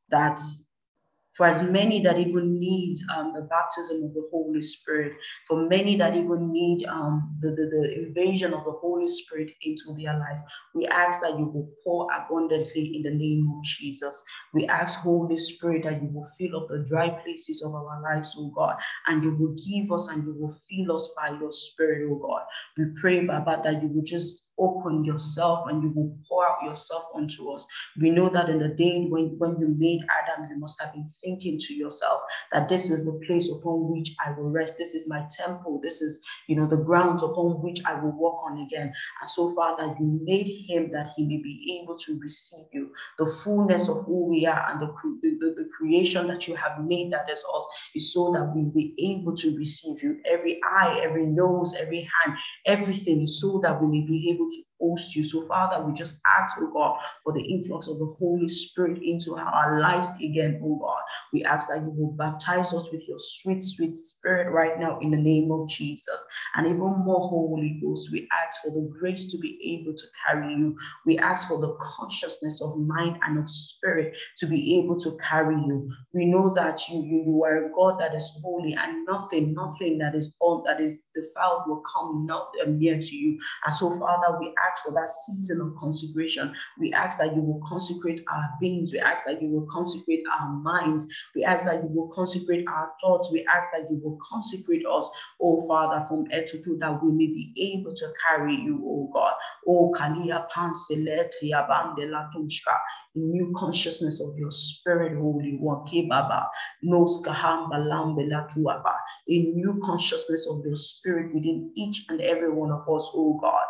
that 0.09 0.39
for 1.42 1.48
as 1.48 1.64
many 1.64 2.04
that 2.04 2.20
even 2.20 2.60
need 2.60 3.00
um, 3.18 3.34
the 3.34 3.42
baptism 3.42 4.04
of 4.04 4.14
the 4.14 4.30
Holy 4.32 4.62
Spirit, 4.62 5.14
for 5.48 5.68
many 5.68 5.98
that 5.98 6.16
even 6.16 6.52
need 6.52 6.86
um, 6.86 7.36
the, 7.42 7.50
the, 7.50 7.66
the 7.66 8.06
invasion 8.06 8.54
of 8.54 8.64
the 8.64 8.74
Holy 8.74 9.08
Spirit 9.08 9.50
into 9.64 9.86
their 9.98 10.20
life, 10.20 10.38
we 10.76 10.86
ask 10.86 11.20
that 11.22 11.40
you 11.40 11.46
will 11.46 11.68
pour 11.84 12.08
abundantly 12.14 12.96
in 12.96 13.02
the 13.02 13.10
name 13.10 13.52
of 13.58 13.64
Jesus. 13.64 14.24
We 14.54 14.68
ask, 14.68 15.00
Holy 15.00 15.36
Spirit, 15.36 15.86
that 15.86 16.04
you 16.04 16.10
will 16.14 16.30
fill 16.38 16.58
up 16.58 16.68
the 16.70 16.86
dry 16.88 17.10
places 17.10 17.64
of 17.64 17.74
our 17.74 18.00
lives, 18.04 18.36
oh 18.38 18.52
God, 18.56 18.78
and 19.08 19.24
you 19.24 19.36
will 19.36 19.56
give 19.68 19.92
us 19.92 20.10
and 20.10 20.24
you 20.24 20.36
will 20.40 20.56
fill 20.70 20.96
us 20.96 21.10
by 21.18 21.30
your 21.40 21.52
Spirit, 21.52 22.08
oh 22.08 22.18
God. 22.18 22.44
We 22.78 22.86
pray, 23.02 23.26
Baba, 23.26 23.62
that 23.64 23.82
you 23.82 23.88
will 23.90 24.04
just 24.04 24.52
open 24.60 25.04
yourself 25.04 25.68
and 25.70 25.82
you 25.82 25.90
will 25.96 26.16
pour 26.30 26.48
out 26.48 26.64
yourself 26.64 27.06
onto 27.16 27.50
us. 27.50 27.66
We 28.00 28.12
know 28.12 28.30
that 28.30 28.50
in 28.50 28.60
the 28.60 28.70
day 28.70 29.08
when, 29.10 29.36
when 29.38 29.60
you 29.60 29.76
made 29.78 30.02
Adam, 30.22 30.48
you 30.50 30.58
must 30.60 30.80
have 30.82 30.94
been 30.94 31.10
to 31.39 31.74
yourself 31.74 32.22
that 32.51 32.69
this 32.69 32.89
is 32.89 33.06
the 33.06 33.19
place 33.25 33.50
upon 33.51 33.92
which 33.92 34.16
I 34.25 34.31
will 34.31 34.50
rest. 34.50 34.78
This 34.78 34.94
is 34.94 35.07
my 35.07 35.25
temple. 35.30 35.80
This 35.83 36.01
is, 36.01 36.22
you 36.48 36.56
know, 36.56 36.68
the 36.68 36.78
grounds 36.78 37.24
upon 37.24 37.62
which 37.62 37.81
I 37.86 37.95
will 38.01 38.12
walk 38.12 38.44
on 38.45 38.60
again. 38.60 38.94
And 39.22 39.30
so, 39.30 39.54
Father, 39.56 39.95
you 40.00 40.19
made 40.24 40.48
him 40.68 40.92
that 40.92 41.13
he 41.16 41.25
may 41.25 41.38
be 41.38 41.81
able 41.81 41.98
to 42.00 42.19
receive 42.19 42.66
you. 42.74 42.92
The 43.18 43.28
fullness 43.44 43.89
of 43.89 44.06
who 44.06 44.25
we 44.30 44.45
are 44.45 44.72
and 44.72 44.81
the, 44.81 44.94
the, 45.22 45.38
the, 45.39 45.56
the 45.63 45.69
creation 45.78 46.28
that 46.28 46.48
you 46.48 46.56
have 46.56 46.80
made 46.80 47.12
that 47.13 47.30
is 47.30 47.44
us 47.56 47.66
is 47.95 48.13
so 48.13 48.31
that 48.33 48.54
we 48.56 48.63
will 48.63 48.72
be 48.72 48.95
able 49.00 49.36
to 49.38 49.56
receive 49.57 50.01
you. 50.04 50.19
Every 50.25 50.60
eye, 50.63 51.01
every 51.04 51.25
nose, 51.25 51.74
every 51.80 52.01
hand, 52.01 52.38
everything 52.66 53.22
is 53.22 53.39
so 53.39 53.60
that 53.63 53.81
we 53.81 53.88
may 53.88 54.06
be 54.06 54.31
able 54.31 54.50
to 54.51 54.63
host 54.81 55.16
you. 55.16 55.24
So, 55.24 55.48
Father, 55.48 55.86
we 55.86 55.94
just 55.94 56.19
ask, 56.28 56.56
oh 56.60 56.72
God, 56.74 57.00
for 57.24 57.33
the 57.33 57.42
influx 57.44 57.88
of 57.88 58.00
the 58.00 58.13
Holy 58.19 58.50
Spirit 58.50 59.01
into 59.04 59.36
our 59.38 59.80
lives 59.80 60.12
again, 60.22 60.62
oh 60.63 60.78
God. 60.81 61.01
We 61.33 61.44
ask 61.44 61.68
that 61.69 61.81
you 61.81 61.92
will 61.95 62.13
baptize 62.13 62.74
us 62.74 62.88
with 62.92 63.07
your 63.07 63.19
sweet, 63.19 63.63
sweet 63.63 63.95
spirit 63.95 64.51
right 64.51 64.80
now 64.80 65.00
in 65.00 65.12
the 65.12 65.18
name 65.18 65.51
of 65.51 65.69
Jesus. 65.69 66.22
And 66.56 66.68
even 66.68 66.80
more, 66.80 67.30
Holy 67.30 67.80
Ghost, 67.81 68.10
we 68.12 68.28
ask 68.45 68.62
for 68.63 68.72
the 68.72 68.89
grace 69.00 69.31
to 69.31 69.38
be 69.38 69.57
able 69.78 69.94
to 69.95 70.04
carry 70.25 70.54
you. 70.54 70.78
We 71.06 71.18
ask 71.19 71.48
for 71.48 71.60
the 71.60 71.75
consciousness 71.80 72.62
of 72.62 72.78
mind 72.80 73.18
and 73.24 73.39
of 73.39 73.50
spirit 73.50 74.16
to 74.38 74.48
be 74.48 74.80
able 74.80 75.00
to 75.00 75.18
carry 75.18 75.56
you. 75.56 75.89
We 76.13 76.25
know 76.25 76.54
that 76.56 76.88
you, 76.89 77.01
you, 77.04 77.24
you 77.28 77.44
are 77.45 77.66
a 77.66 77.69
God 77.75 78.00
that 78.00 78.16
is 78.16 78.30
holy 78.44 78.74
and 78.74 79.06
nothing, 79.06 79.54
nothing 79.54 79.98
that 80.00 80.16
is 80.16 80.36
on 80.42 80.63
that 80.66 80.81
is 80.81 81.01
defiled 81.16 81.63
will 81.68 81.83
come 81.94 82.25
not 82.25 82.51
near 82.68 83.00
to 83.00 83.16
you. 83.16 83.39
And 83.66 83.74
so, 83.74 83.98
Father, 84.00 84.38
we 84.39 84.48
ask 84.48 84.70
ask 84.71 84.83
for 84.83 84.91
that 84.94 85.09
season 85.09 85.62
of 85.62 85.75
consecration. 85.75 86.53
We 86.79 86.94
ask 86.94 87.18
that 87.18 87.35
you 87.35 87.41
will 87.41 87.62
consecrate 87.68 88.21
our 88.31 88.50
beings. 88.59 88.91
We 88.91 89.00
ask 89.00 89.25
that 89.25 89.41
you 89.41 89.50
will 89.50 89.68
consecrate 89.71 90.23
our 90.39 90.50
minds. 90.50 91.07
We 91.35 91.44
ask 91.44 91.66
that 91.66 91.83
you 91.83 91.90
will 91.90 92.07
consecrate 92.09 92.66
our 92.68 92.92
thoughts. 93.01 93.30
We 93.31 93.45
ask 93.45 93.69
that 93.73 93.90
you 93.90 93.99
will 94.04 94.18
consecrate 94.21 94.85
us, 94.85 95.09
oh 95.42 95.66
Father, 95.68 96.06
from 96.07 96.25
head 96.28 96.47
to 96.47 96.57
toe, 96.59 96.78
that 96.80 97.04
we 97.04 97.11
may 97.11 97.28
be 97.28 97.54
able 97.57 97.94
to 97.95 98.13
carry 98.25 98.56
you, 98.56 98.81
oh 98.85 99.09
God. 99.13 99.33
Oh 99.68 99.94
Kalia 99.97 100.47
Panseletria 100.49 101.68
Bandela 101.68 102.30
Tushka 102.35 102.78
new 103.16 103.54
consciousness 103.57 104.21
of 104.21 104.37
your 104.37 104.51
spirit, 104.51 105.18
Holy 105.18 105.57
One. 105.59 105.81
Kebaba, 105.85 106.47
Noskahamba 106.85 107.75
Lambelatuaba, 107.75 108.95
a 109.28 109.40
new 109.54 109.81
consciousness 109.83 110.47
of 110.47 110.63
your 110.63 110.75
spirit 110.75 111.33
within 111.33 111.71
each 111.75 112.06
and 112.09 112.21
every 112.21 112.51
one 112.51 112.71
of 112.71 112.81
us, 112.81 113.09
oh 113.13 113.37
God. 113.42 113.63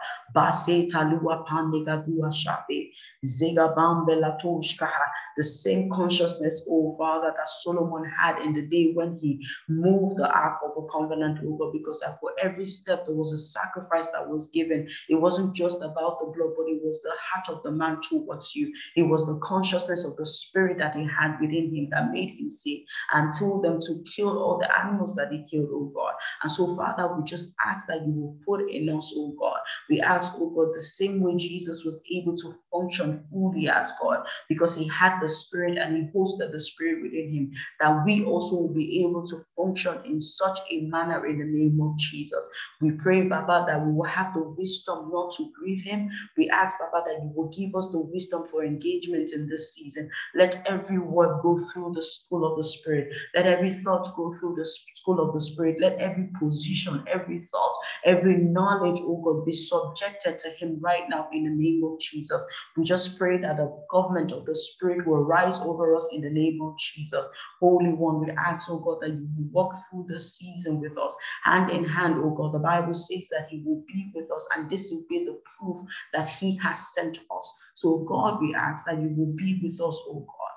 The 5.38 5.44
same 5.44 5.90
consciousness, 5.90 6.68
oh 6.70 6.96
Father, 6.98 7.34
that 7.38 7.50
Solomon 7.50 8.06
had 8.06 8.40
in 8.40 8.54
the 8.54 8.64
day 8.64 8.92
when 8.94 9.16
he 9.16 9.46
moved 9.70 10.18
the 10.18 10.30
Ark 10.30 10.60
of 10.66 10.76
the 10.76 10.88
Covenant 10.92 11.40
over, 11.46 11.72
because 11.72 12.04
for 12.20 12.32
every 12.42 12.66
step 12.66 13.06
there 13.06 13.16
was 13.16 13.32
a 13.34 13.38
sacrifice 13.38 14.10
that 14.10 14.28
was 14.28 14.50
given. 14.50 14.88
It 15.10 15.16
wasn't 15.16 15.56
just 15.56 15.80
about 15.82 16.20
the 16.20 16.28
blood, 16.28 16.54
but 16.58 16.68
it 16.68 16.82
was 16.84 17.00
the 17.04 17.14
heart 17.20 17.50
of 17.50 17.64
the 17.64 17.72
man 17.72 18.00
towards 18.08 18.56
you. 18.56 18.74
It 18.96 19.04
was 19.04 19.26
the 19.26 19.40
consciousness 19.44 20.04
of 20.06 20.18
the 20.18 20.26
spirit 20.26 20.78
that 20.80 20.96
he 20.96 21.08
had 21.08 21.40
within 21.40 21.74
him 21.76 21.90
that 21.92 22.12
made 22.12 22.38
him 22.40 22.52
sick 22.52 22.84
and 23.14 23.34
told 23.34 23.64
them 23.64 23.80
to 23.82 24.04
kill 24.16 24.30
all 24.30 24.60
the 24.60 24.80
animals 24.80 25.16
that 25.16 25.32
he 25.32 25.44
killed, 25.50 25.70
oh 25.72 25.92
God. 25.96 26.14
And 26.44 26.52
so, 26.52 26.76
Father, 26.76 27.14
we 27.16 27.24
just 27.24 27.54
ask 27.66 27.88
that 27.88 28.06
you 28.06 28.14
will 28.14 28.38
put 28.46 28.70
in 28.70 28.90
us, 28.90 29.14
oh 29.16 29.34
God. 29.40 29.60
We 29.90 30.02
ask, 30.02 30.34
oh 30.36 30.50
God, 30.50 30.74
the 30.74 30.81
same 30.82 31.22
way 31.22 31.38
Jesus 31.38 31.86
was 31.86 32.02
able 32.12 32.38
to 32.38 32.56
function 32.72 33.24
fully 33.32 33.70
as 33.70 33.92
God, 34.02 34.28
because 34.50 34.76
he 34.76 34.88
had 34.90 35.20
the 35.22 35.30
Spirit 35.30 35.78
and 35.78 35.98
he 35.98 36.04
hosted 36.18 36.52
the 36.52 36.60
Spirit 36.60 37.04
within 37.04 37.34
him, 37.34 37.52
that 37.80 38.04
we 38.06 38.24
also 38.26 38.56
will 38.58 38.74
be 38.74 39.04
able 39.06 39.26
to 39.28 39.42
function 39.56 40.00
in 40.06 40.22
such 40.22 40.60
a 40.72 40.82
manner 40.82 41.26
in 41.28 41.40
the 41.40 41.46
name 41.46 41.80
of 41.82 41.98
Jesus. 41.98 42.46
We 42.82 42.92
pray, 42.92 43.24
Baba, 43.24 43.66
that 43.68 43.86
we 43.86 43.94
will 43.94 44.06
have 44.10 44.34
the 44.34 44.44
wisdom 44.44 45.10
not 45.12 45.34
to 45.38 45.52
grieve 45.58 45.84
him. 45.84 46.10
We 46.38 46.50
ask, 46.50 46.78
Baba, 46.80 47.04
that 47.06 47.24
you 47.24 47.32
will 47.36 47.50
give 47.50 47.76
us 47.76 47.90
the 47.92 48.00
wisdom 48.00 48.46
for 48.52 48.64
engagement 48.66 49.32
in 49.34 49.48
this 49.48 49.74
season. 49.74 50.10
Let 50.36 50.66
every 50.68 51.00
word 51.00 51.42
go 51.42 51.60
through 51.60 51.94
the 51.96 52.04
school 52.04 52.50
of 52.50 52.58
the 52.58 52.64
Spirit. 52.64 53.14
Let 53.36 53.46
every 53.48 53.74
thought 53.74 54.16
go 54.16 54.34
through 54.40 54.56
the 54.56 54.66
school 54.98 55.20
of 55.20 55.34
the 55.34 55.42
Spirit. 55.42 55.78
Let 55.82 56.00
every 56.00 56.30
position, 56.40 57.04
every 57.08 57.40
thought, 57.40 57.76
every 58.06 58.38
knowledge, 58.38 59.00
oh 59.04 59.22
God, 59.24 59.46
be 59.46 59.54
subjected 59.54 60.40
to 60.40 60.50
Him 60.50 60.71
right 60.80 61.04
now 61.10 61.28
in 61.32 61.44
the 61.44 61.50
name 61.50 61.84
of 61.84 62.00
Jesus. 62.00 62.46
We 62.78 62.84
just 62.84 63.18
pray 63.18 63.38
that 63.38 63.58
the 63.58 63.76
government 63.90 64.32
of 64.32 64.46
the 64.46 64.56
Spirit 64.56 65.08
will 65.08 65.24
rise 65.24 65.58
over 65.60 65.96
us 65.96 66.08
in 66.12 66.22
the 66.22 66.30
name 66.30 66.62
of 66.62 66.78
Jesus. 66.78 67.28
Holy 67.60 67.94
One, 67.94 68.24
we 68.24 68.32
ask, 68.32 68.70
oh 68.70 68.80
God, 68.80 69.00
that 69.02 69.10
you 69.10 69.28
will 69.38 69.50
walk 69.52 69.76
through 69.90 70.06
the 70.08 70.20
season 70.20 70.80
with 70.80 70.98
us, 70.98 71.16
hand 71.44 71.70
in 71.72 71.84
hand, 71.84 72.16
oh 72.18 72.32
God. 72.32 72.54
The 72.54 72.60
Bible 72.60 72.94
says 72.94 73.28
that 73.30 73.48
He 73.50 73.64
will 73.66 73.84
be 73.88 74.12
with 74.16 74.32
us, 74.32 74.48
and 74.56 74.70
this 74.70 74.92
will 74.92 75.06
be 75.10 75.26
the 75.26 75.40
proof 75.58 75.78
that 76.14 76.30
He 76.30 76.56
has 76.58 76.94
sent 76.94 77.20
us. 77.36 77.60
So, 77.76 78.00
God, 78.08 78.42
we 78.42 78.56
ask 78.56 78.86
that 78.86 79.02
you 79.02 79.14
will 79.16 79.34
be 79.36 79.60
with 79.64 79.74
us, 79.74 80.02
oh 80.08 80.26
God. 80.28 80.52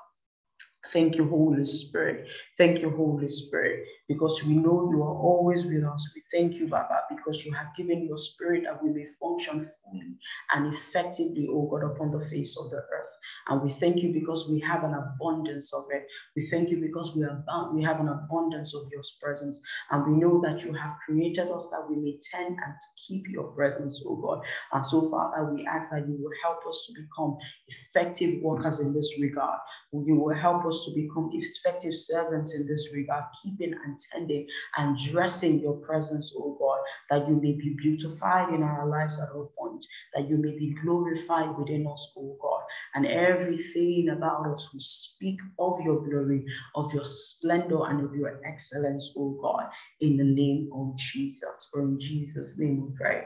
Thank 0.90 1.16
you, 1.16 1.28
Holy 1.28 1.64
Spirit. 1.64 2.28
Thank 2.58 2.80
you, 2.80 2.90
Holy 2.90 3.28
Spirit, 3.28 3.86
because 4.08 4.42
we 4.44 4.54
know 4.56 4.90
you 4.90 5.02
are 5.02 5.14
always 5.14 5.64
with 5.64 5.84
us. 5.84 6.10
We 6.14 6.22
thank 6.32 6.54
you, 6.54 6.68
Baba, 6.68 7.00
because 7.08 7.44
you 7.44 7.52
have 7.52 7.74
given 7.76 8.06
your 8.06 8.18
spirit 8.18 8.64
that 8.64 8.82
we 8.82 8.90
may 8.90 9.06
function 9.20 9.60
fully 9.60 10.16
and 10.54 10.72
effectively, 10.74 11.48
oh 11.50 11.68
God, 11.70 11.84
upon 11.84 12.10
the 12.10 12.20
face 12.20 12.56
of 12.58 12.70
the 12.70 12.76
earth. 12.78 13.16
And 13.48 13.62
we 13.62 13.70
thank 13.70 14.02
you 14.02 14.12
because 14.12 14.48
we 14.48 14.60
have 14.60 14.84
an 14.84 14.94
abundance 14.94 15.72
of 15.72 15.84
it. 15.90 16.06
We 16.36 16.46
thank 16.46 16.70
you 16.70 16.78
because 16.80 17.14
we 17.16 17.24
are 17.24 17.42
bound, 17.46 17.76
we 17.76 17.82
have 17.82 18.00
an 18.00 18.08
abundance 18.08 18.74
of 18.74 18.82
your 18.92 19.02
presence. 19.20 19.60
And 19.90 20.06
we 20.06 20.18
know 20.20 20.40
that 20.42 20.64
you 20.64 20.72
have 20.74 20.94
created 21.06 21.48
us 21.50 21.68
that 21.70 21.86
we 21.88 21.96
may 21.96 22.18
tend 22.30 22.56
and 22.64 22.74
keep 23.06 23.24
your 23.28 23.48
presence, 23.52 24.02
oh 24.06 24.16
God. 24.16 24.40
And 24.72 24.86
so, 24.86 25.08
Father, 25.10 25.52
we 25.52 25.66
ask 25.66 25.90
that 25.90 26.06
you 26.06 26.16
will 26.18 26.32
help 26.42 26.66
us 26.66 26.86
to 26.88 27.00
become 27.02 27.36
effective 27.68 28.42
workers 28.42 28.80
in 28.80 28.92
this 28.92 29.10
regard. 29.20 29.58
You 29.92 30.16
will 30.16 30.34
help 30.34 30.66
us 30.66 30.84
to 30.86 30.94
become 30.94 31.30
effective 31.32 31.94
servants 31.94 32.54
in 32.54 32.66
this 32.66 32.88
regard, 32.92 33.24
keeping 33.42 33.74
and 33.84 33.93
tending 34.12 34.46
and 34.76 34.96
dressing 34.96 35.60
your 35.60 35.74
presence, 35.74 36.34
oh 36.38 36.56
God, 36.58 36.78
that 37.10 37.28
you 37.28 37.36
may 37.36 37.52
be 37.52 37.76
beautified 37.80 38.54
in 38.54 38.62
our 38.62 38.86
lives 38.88 39.18
at 39.20 39.30
all 39.30 39.52
points, 39.58 39.88
that 40.14 40.28
you 40.28 40.36
may 40.36 40.52
be 40.58 40.74
glorified 40.82 41.56
within 41.58 41.86
us, 41.86 42.12
oh 42.18 42.36
God, 42.40 42.62
and 42.94 43.06
everything 43.06 44.10
about 44.10 44.46
us 44.46 44.72
will 44.72 44.80
speak 44.80 45.40
of 45.58 45.80
your 45.82 46.00
glory, 46.04 46.44
of 46.74 46.92
your 46.94 47.04
splendor, 47.04 47.86
and 47.86 48.04
of 48.04 48.14
your 48.14 48.40
excellence, 48.46 49.12
oh 49.16 49.38
God, 49.42 49.68
in 50.00 50.16
the 50.16 50.24
name 50.24 50.70
of 50.74 50.96
Jesus. 50.96 51.68
For 51.72 51.82
in 51.82 52.00
Jesus' 52.00 52.58
name 52.58 52.86
we 52.86 52.96
pray. 52.96 53.24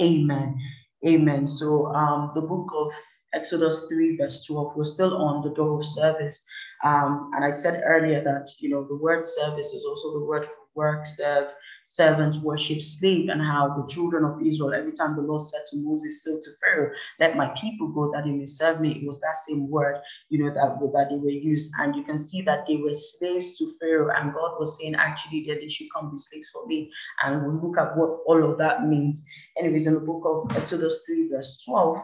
Amen. 0.00 0.60
Amen. 1.06 1.46
So 1.48 1.86
um, 1.94 2.32
the 2.34 2.40
book 2.40 2.70
of 2.76 2.92
Exodus 3.34 3.86
3, 3.88 4.16
verse 4.16 4.44
12, 4.46 4.72
we're 4.76 4.84
still 4.84 5.16
on 5.16 5.42
the 5.42 5.54
door 5.54 5.78
of 5.78 5.86
service. 5.86 6.44
Um, 6.84 7.30
and 7.34 7.44
I 7.44 7.50
said 7.50 7.82
earlier 7.84 8.22
that, 8.24 8.48
you 8.58 8.68
know, 8.68 8.84
the 8.84 8.96
word 8.96 9.24
service 9.24 9.68
is 9.68 9.84
also 9.84 10.18
the 10.18 10.24
word 10.24 10.44
for 10.44 10.66
work, 10.76 11.06
serve, 11.06 11.48
servant, 11.86 12.36
worship, 12.36 12.82
slave, 12.82 13.28
and 13.30 13.40
how 13.40 13.74
the 13.76 13.92
children 13.92 14.24
of 14.24 14.44
Israel, 14.44 14.74
every 14.74 14.92
time 14.92 15.16
the 15.16 15.22
Lord 15.22 15.40
said 15.40 15.62
to 15.70 15.76
Moses, 15.78 16.20
still 16.20 16.38
to 16.40 16.50
Pharaoh, 16.60 16.90
let 17.18 17.36
my 17.36 17.48
people 17.60 17.88
go 17.88 18.10
that 18.12 18.24
they 18.24 18.30
may 18.30 18.46
serve 18.46 18.80
me, 18.80 18.92
it 18.92 19.06
was 19.06 19.20
that 19.20 19.36
same 19.36 19.70
word, 19.70 19.96
you 20.28 20.44
know, 20.44 20.52
that, 20.52 20.78
that 20.80 21.06
they 21.10 21.16
were 21.16 21.30
used. 21.30 21.72
And 21.78 21.96
you 21.96 22.02
can 22.02 22.18
see 22.18 22.42
that 22.42 22.66
they 22.68 22.76
were 22.76 22.92
slaves 22.92 23.56
to 23.58 23.72
Pharaoh, 23.80 24.12
and 24.14 24.34
God 24.34 24.56
was 24.58 24.78
saying, 24.78 24.96
actually, 24.96 25.44
that 25.48 25.60
they 25.60 25.68
should 25.68 25.88
come 25.94 26.10
be 26.10 26.18
slaves 26.18 26.48
for 26.52 26.66
me. 26.66 26.90
And 27.24 27.42
we'll 27.42 27.62
look 27.62 27.78
at 27.78 27.96
what 27.96 28.20
all 28.26 28.50
of 28.50 28.58
that 28.58 28.84
means. 28.84 29.24
Anyways, 29.58 29.86
in 29.86 29.94
the 29.94 30.00
book 30.00 30.22
of 30.26 30.56
Exodus 30.56 31.04
3, 31.06 31.28
verse 31.30 31.62
12, 31.64 31.98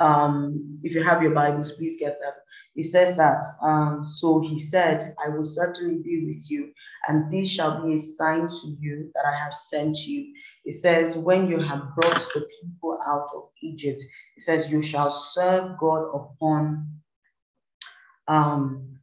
um, 0.00 0.78
if 0.82 0.94
you 0.94 1.02
have 1.02 1.22
your 1.22 1.32
Bibles, 1.32 1.72
please 1.72 1.96
get 1.98 2.18
them. 2.20 2.32
He 2.76 2.82
says 2.82 3.16
that, 3.16 3.42
um, 3.62 4.04
so 4.04 4.38
he 4.40 4.58
said, 4.58 5.14
I 5.24 5.30
will 5.30 5.42
certainly 5.42 6.02
be 6.02 6.26
with 6.26 6.50
you, 6.50 6.72
and 7.08 7.32
this 7.32 7.48
shall 7.48 7.82
be 7.82 7.94
a 7.94 7.98
sign 7.98 8.48
to 8.48 8.76
you 8.78 9.10
that 9.14 9.24
I 9.24 9.34
have 9.44 9.54
sent 9.54 10.06
you. 10.06 10.34
It 10.66 10.74
says, 10.74 11.16
when 11.16 11.48
you 11.48 11.58
have 11.58 11.94
brought 11.94 12.28
the 12.34 12.46
people 12.60 12.98
out 13.06 13.28
of 13.34 13.44
Egypt, 13.62 14.02
it 14.36 14.42
says, 14.42 14.68
you 14.70 14.82
shall 14.82 15.10
serve 15.10 15.78
God 15.78 16.02
upon, 16.14 16.86
um, 18.28 18.98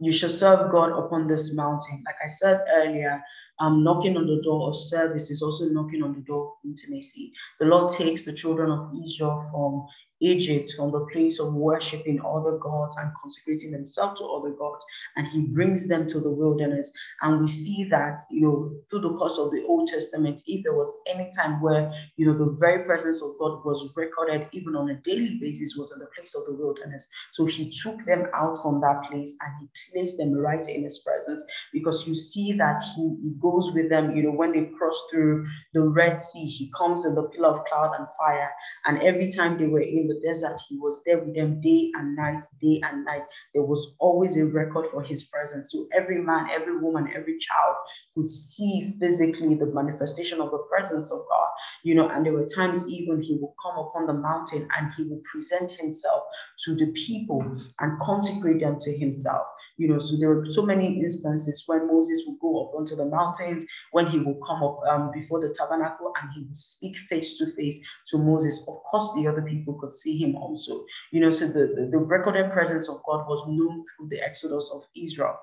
you 0.00 0.10
shall 0.10 0.30
serve 0.30 0.72
God 0.72 0.90
upon 0.98 1.28
this 1.28 1.54
mountain. 1.54 2.02
Like 2.04 2.16
I 2.24 2.28
said 2.28 2.64
earlier, 2.74 3.22
um, 3.60 3.84
knocking 3.84 4.16
on 4.16 4.26
the 4.26 4.42
door 4.42 4.68
of 4.68 4.74
service 4.76 5.30
is 5.30 5.40
also 5.40 5.66
knocking 5.66 6.02
on 6.02 6.14
the 6.14 6.20
door 6.22 6.48
of 6.48 6.52
intimacy. 6.68 7.32
The 7.60 7.66
Lord 7.66 7.92
takes 7.92 8.24
the 8.24 8.32
children 8.32 8.72
of 8.72 8.92
Israel 9.06 9.48
from 9.52 9.86
Egypt 10.24 10.72
from 10.76 10.90
the 10.90 11.06
place 11.12 11.38
of 11.38 11.54
worshiping 11.54 12.20
other 12.24 12.58
gods 12.58 12.96
and 12.96 13.10
consecrating 13.20 13.72
themselves 13.72 14.20
to 14.20 14.26
other 14.26 14.50
gods, 14.50 14.84
and 15.16 15.26
he 15.26 15.40
brings 15.40 15.86
them 15.88 16.06
to 16.08 16.20
the 16.20 16.30
wilderness. 16.30 16.92
And 17.22 17.40
we 17.40 17.46
see 17.46 17.84
that, 17.90 18.22
you 18.30 18.42
know, 18.42 18.72
through 18.90 19.00
the 19.08 19.14
course 19.14 19.38
of 19.38 19.50
the 19.52 19.64
Old 19.64 19.88
Testament, 19.88 20.42
if 20.46 20.62
there 20.64 20.74
was 20.74 20.92
any 21.06 21.30
time 21.36 21.60
where, 21.60 21.92
you 22.16 22.26
know, 22.26 22.36
the 22.36 22.56
very 22.58 22.84
presence 22.84 23.22
of 23.22 23.38
God 23.38 23.64
was 23.64 23.90
recorded, 23.96 24.48
even 24.52 24.76
on 24.76 24.90
a 24.90 24.94
daily 25.02 25.38
basis, 25.40 25.76
was 25.76 25.92
in 25.92 25.98
the 25.98 26.06
place 26.16 26.34
of 26.34 26.46
the 26.46 26.54
wilderness. 26.54 27.08
So 27.32 27.46
he 27.46 27.70
took 27.70 28.04
them 28.04 28.26
out 28.34 28.62
from 28.62 28.80
that 28.80 29.04
place 29.10 29.34
and 29.40 29.52
he 29.60 29.92
placed 29.92 30.18
them 30.18 30.32
right 30.32 30.66
in 30.68 30.82
his 30.84 30.98
presence 31.00 31.42
because 31.72 32.06
you 32.06 32.14
see 32.14 32.52
that 32.52 32.80
he, 32.96 33.16
he 33.22 33.34
goes 33.40 33.72
with 33.72 33.88
them, 33.88 34.16
you 34.16 34.22
know, 34.22 34.30
when 34.32 34.52
they 34.52 34.70
cross 34.78 35.00
through 35.10 35.46
the 35.72 35.82
Red 35.82 36.20
Sea, 36.20 36.46
he 36.46 36.72
comes 36.76 37.04
in 37.04 37.14
the 37.14 37.24
pillar 37.24 37.48
of 37.48 37.64
cloud 37.66 37.94
and 37.98 38.06
fire. 38.18 38.50
And 38.86 39.00
every 39.02 39.30
time 39.30 39.58
they 39.58 39.66
were 39.66 39.80
in 39.80 40.08
the 40.08 40.13
the 40.14 40.26
desert, 40.26 40.60
he 40.68 40.76
was 40.78 41.02
there 41.04 41.18
with 41.18 41.34
them 41.34 41.60
day 41.60 41.90
and 41.94 42.16
night, 42.16 42.42
day 42.60 42.80
and 42.84 43.04
night. 43.04 43.22
There 43.52 43.62
was 43.62 43.94
always 43.98 44.36
a 44.36 44.44
record 44.44 44.86
for 44.86 45.02
his 45.02 45.24
presence. 45.24 45.72
So 45.72 45.86
every 45.92 46.18
man, 46.22 46.48
every 46.50 46.78
woman, 46.78 47.08
every 47.14 47.38
child 47.38 47.76
could 48.14 48.28
see 48.28 48.94
physically 49.00 49.54
the 49.54 49.66
manifestation 49.66 50.40
of 50.40 50.50
the 50.50 50.64
presence 50.70 51.10
of 51.10 51.24
God, 51.28 51.48
you 51.82 51.94
know. 51.94 52.08
And 52.08 52.24
there 52.24 52.32
were 52.32 52.46
times 52.46 52.86
even 52.88 53.22
he 53.22 53.34
would 53.34 53.52
come 53.62 53.78
upon 53.78 54.06
the 54.06 54.14
mountain 54.14 54.68
and 54.76 54.92
he 54.96 55.04
would 55.04 55.24
present 55.24 55.72
himself 55.72 56.22
to 56.64 56.74
the 56.74 56.86
people 56.92 57.56
and 57.80 58.00
consecrate 58.00 58.60
them 58.60 58.78
to 58.80 58.96
himself. 58.96 59.46
You 59.76 59.88
know, 59.88 59.98
so 59.98 60.16
there 60.16 60.28
were 60.28 60.46
so 60.50 60.62
many 60.62 61.00
instances 61.00 61.64
when 61.66 61.88
Moses 61.88 62.22
would 62.26 62.38
go 62.40 62.64
up 62.64 62.74
onto 62.74 62.94
the 62.96 63.06
mountains, 63.06 63.64
when 63.92 64.06
he 64.06 64.18
would 64.18 64.38
come 64.46 64.62
up 64.62 64.80
um, 64.88 65.10
before 65.12 65.40
the 65.40 65.54
tabernacle 65.54 66.12
and 66.20 66.30
he 66.32 66.42
would 66.44 66.56
speak 66.56 66.96
face 66.96 67.38
to 67.38 67.52
face 67.54 67.78
to 68.08 68.18
Moses. 68.18 68.60
Of 68.68 68.82
course, 68.84 69.12
the 69.16 69.26
other 69.26 69.42
people 69.42 69.74
could 69.74 69.94
see 69.94 70.16
him 70.16 70.36
also. 70.36 70.84
You 71.10 71.20
know, 71.20 71.30
so 71.30 71.48
the, 71.48 71.74
the, 71.76 71.88
the 71.90 71.98
recorded 71.98 72.52
presence 72.52 72.88
of 72.88 73.02
God 73.04 73.26
was 73.28 73.44
known 73.48 73.84
through 73.84 74.08
the 74.08 74.22
exodus 74.22 74.70
of 74.72 74.82
Israel 74.96 75.36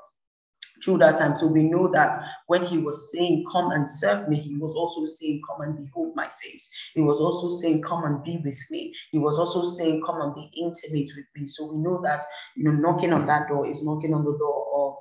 through 0.84 1.00
that 1.00 1.18
time. 1.18 1.36
So 1.38 1.48
we 1.48 1.64
know 1.64 1.90
that 1.94 2.18
when 2.48 2.66
he 2.66 2.78
was 2.78 3.12
saying, 3.12 3.46
Come 3.52 3.72
and 3.72 3.90
serve 3.90 4.28
me, 4.30 4.40
he 4.40 4.58
was 4.58 4.76
also 4.76 5.06
saying, 5.06 5.42
Come 5.50 5.62
and 5.62 5.78
behold 5.78 6.14
my 6.16 6.30
face. 6.42 6.70
He 6.94 7.02
was 7.02 7.20
also 7.20 7.50
saying, 7.50 7.84
Come 7.84 8.04
and 8.06 8.24
be 8.24 8.42
with 8.44 8.60
me. 8.72 8.94
He 9.12 9.20
was 9.20 9.40
also 9.40 9.64
saying, 9.64 10.04
Come 10.06 10.22
and 10.22 10.36
be 10.36 10.50
intimate 10.56 11.10
with 11.16 11.26
me. 11.36 11.46
So 11.46 11.72
we 11.72 11.78
know 11.80 12.02
that, 12.04 12.26
you 12.56 12.64
know, 12.64 12.72
knocking 12.72 13.14
on 13.14 13.26
that 13.28 13.48
door 13.50 13.68
is 13.68 13.84
knocking 13.84 14.14
on 14.14 14.24
the 14.26 14.38
door 14.38 14.98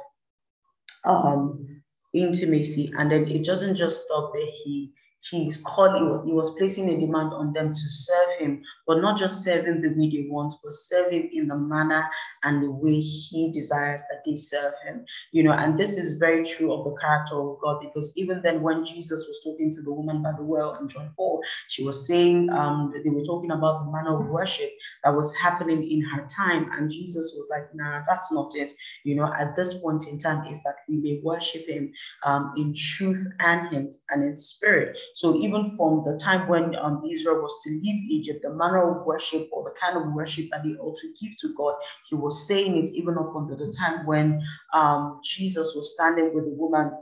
of 1.04 1.10
um, 1.10 1.82
intimacy. 2.14 2.92
And 2.98 3.10
then 3.10 3.28
it 3.28 3.44
doesn't 3.44 3.76
just 3.76 4.04
stop 4.04 4.32
there. 4.34 4.46
He 4.64 4.92
he's 5.28 5.58
calling, 5.58 6.26
he 6.26 6.32
was 6.32 6.50
placing 6.56 6.88
a 6.88 6.98
demand 6.98 7.32
on 7.32 7.52
them 7.52 7.70
to 7.70 7.88
serve 7.88 8.38
him, 8.38 8.62
but 8.86 9.00
not 9.00 9.18
just 9.18 9.42
serve 9.42 9.66
him 9.66 9.80
the 9.80 9.88
way 9.90 10.10
they 10.10 10.26
want, 10.28 10.54
but 10.62 10.72
serve 10.72 11.12
him 11.12 11.28
in 11.32 11.48
the 11.48 11.56
manner 11.56 12.08
and 12.44 12.62
the 12.62 12.70
way 12.70 13.00
he 13.00 13.52
desires 13.52 14.02
that 14.10 14.22
they 14.24 14.34
serve 14.34 14.74
him. 14.84 15.04
You 15.32 15.42
know, 15.42 15.52
and 15.52 15.78
this 15.78 15.98
is 15.98 16.18
very 16.18 16.44
true 16.44 16.72
of 16.72 16.84
the 16.84 16.98
character 17.00 17.36
of 17.36 17.58
God, 17.60 17.80
because 17.80 18.12
even 18.16 18.40
then 18.42 18.62
when 18.62 18.84
Jesus 18.84 19.26
was 19.26 19.40
talking 19.44 19.70
to 19.72 19.82
the 19.82 19.92
woman 19.92 20.22
by 20.22 20.32
the 20.32 20.42
well 20.42 20.76
in 20.80 20.88
John 20.88 21.10
4, 21.16 21.40
she 21.68 21.84
was 21.84 22.06
saying, 22.06 22.50
um, 22.50 22.92
they 23.04 23.10
were 23.10 23.24
talking 23.24 23.50
about 23.50 23.84
the 23.84 23.92
manner 23.92 24.18
of 24.20 24.26
worship 24.26 24.70
that 25.04 25.14
was 25.14 25.34
happening 25.34 25.88
in 25.90 26.00
her 26.02 26.26
time. 26.26 26.70
And 26.72 26.90
Jesus 26.90 27.34
was 27.36 27.48
like, 27.50 27.74
nah, 27.74 28.02
that's 28.08 28.32
not 28.32 28.52
it. 28.54 28.72
You 29.04 29.16
know, 29.16 29.32
at 29.32 29.54
this 29.54 29.78
point 29.78 30.08
in 30.08 30.18
time 30.18 30.46
is 30.46 30.60
that 30.64 30.76
we 30.88 30.96
may 30.96 31.20
worship 31.22 31.68
him 31.68 31.92
um, 32.24 32.52
in 32.56 32.74
truth 32.74 33.26
and 33.40 33.68
him 33.68 33.90
and 34.10 34.24
in 34.24 34.36
spirit. 34.36 34.96
So 35.14 35.36
even 35.36 35.76
from 35.76 36.04
the 36.04 36.18
time 36.18 36.48
when 36.48 36.76
um, 36.76 37.02
Israel 37.10 37.42
was 37.42 37.60
to 37.64 37.70
leave 37.70 38.10
Egypt, 38.10 38.40
the 38.42 38.50
manner 38.50 39.00
of 39.00 39.06
worship 39.06 39.48
or 39.52 39.64
the 39.64 39.78
kind 39.80 39.96
of 39.96 40.12
worship 40.12 40.46
that 40.50 40.62
they 40.64 40.74
ought 40.76 40.96
to 40.98 41.12
give 41.20 41.36
to 41.40 41.54
God, 41.56 41.74
he 42.08 42.14
was 42.14 42.46
saying 42.46 42.76
it 42.76 42.90
even 42.90 43.16
up 43.18 43.34
until 43.34 43.56
the 43.56 43.72
time 43.72 44.06
when 44.06 44.42
um, 44.72 45.20
Jesus 45.24 45.74
was 45.74 45.92
standing 45.94 46.34
with 46.34 46.44
the 46.44 46.54
woman 46.54 46.92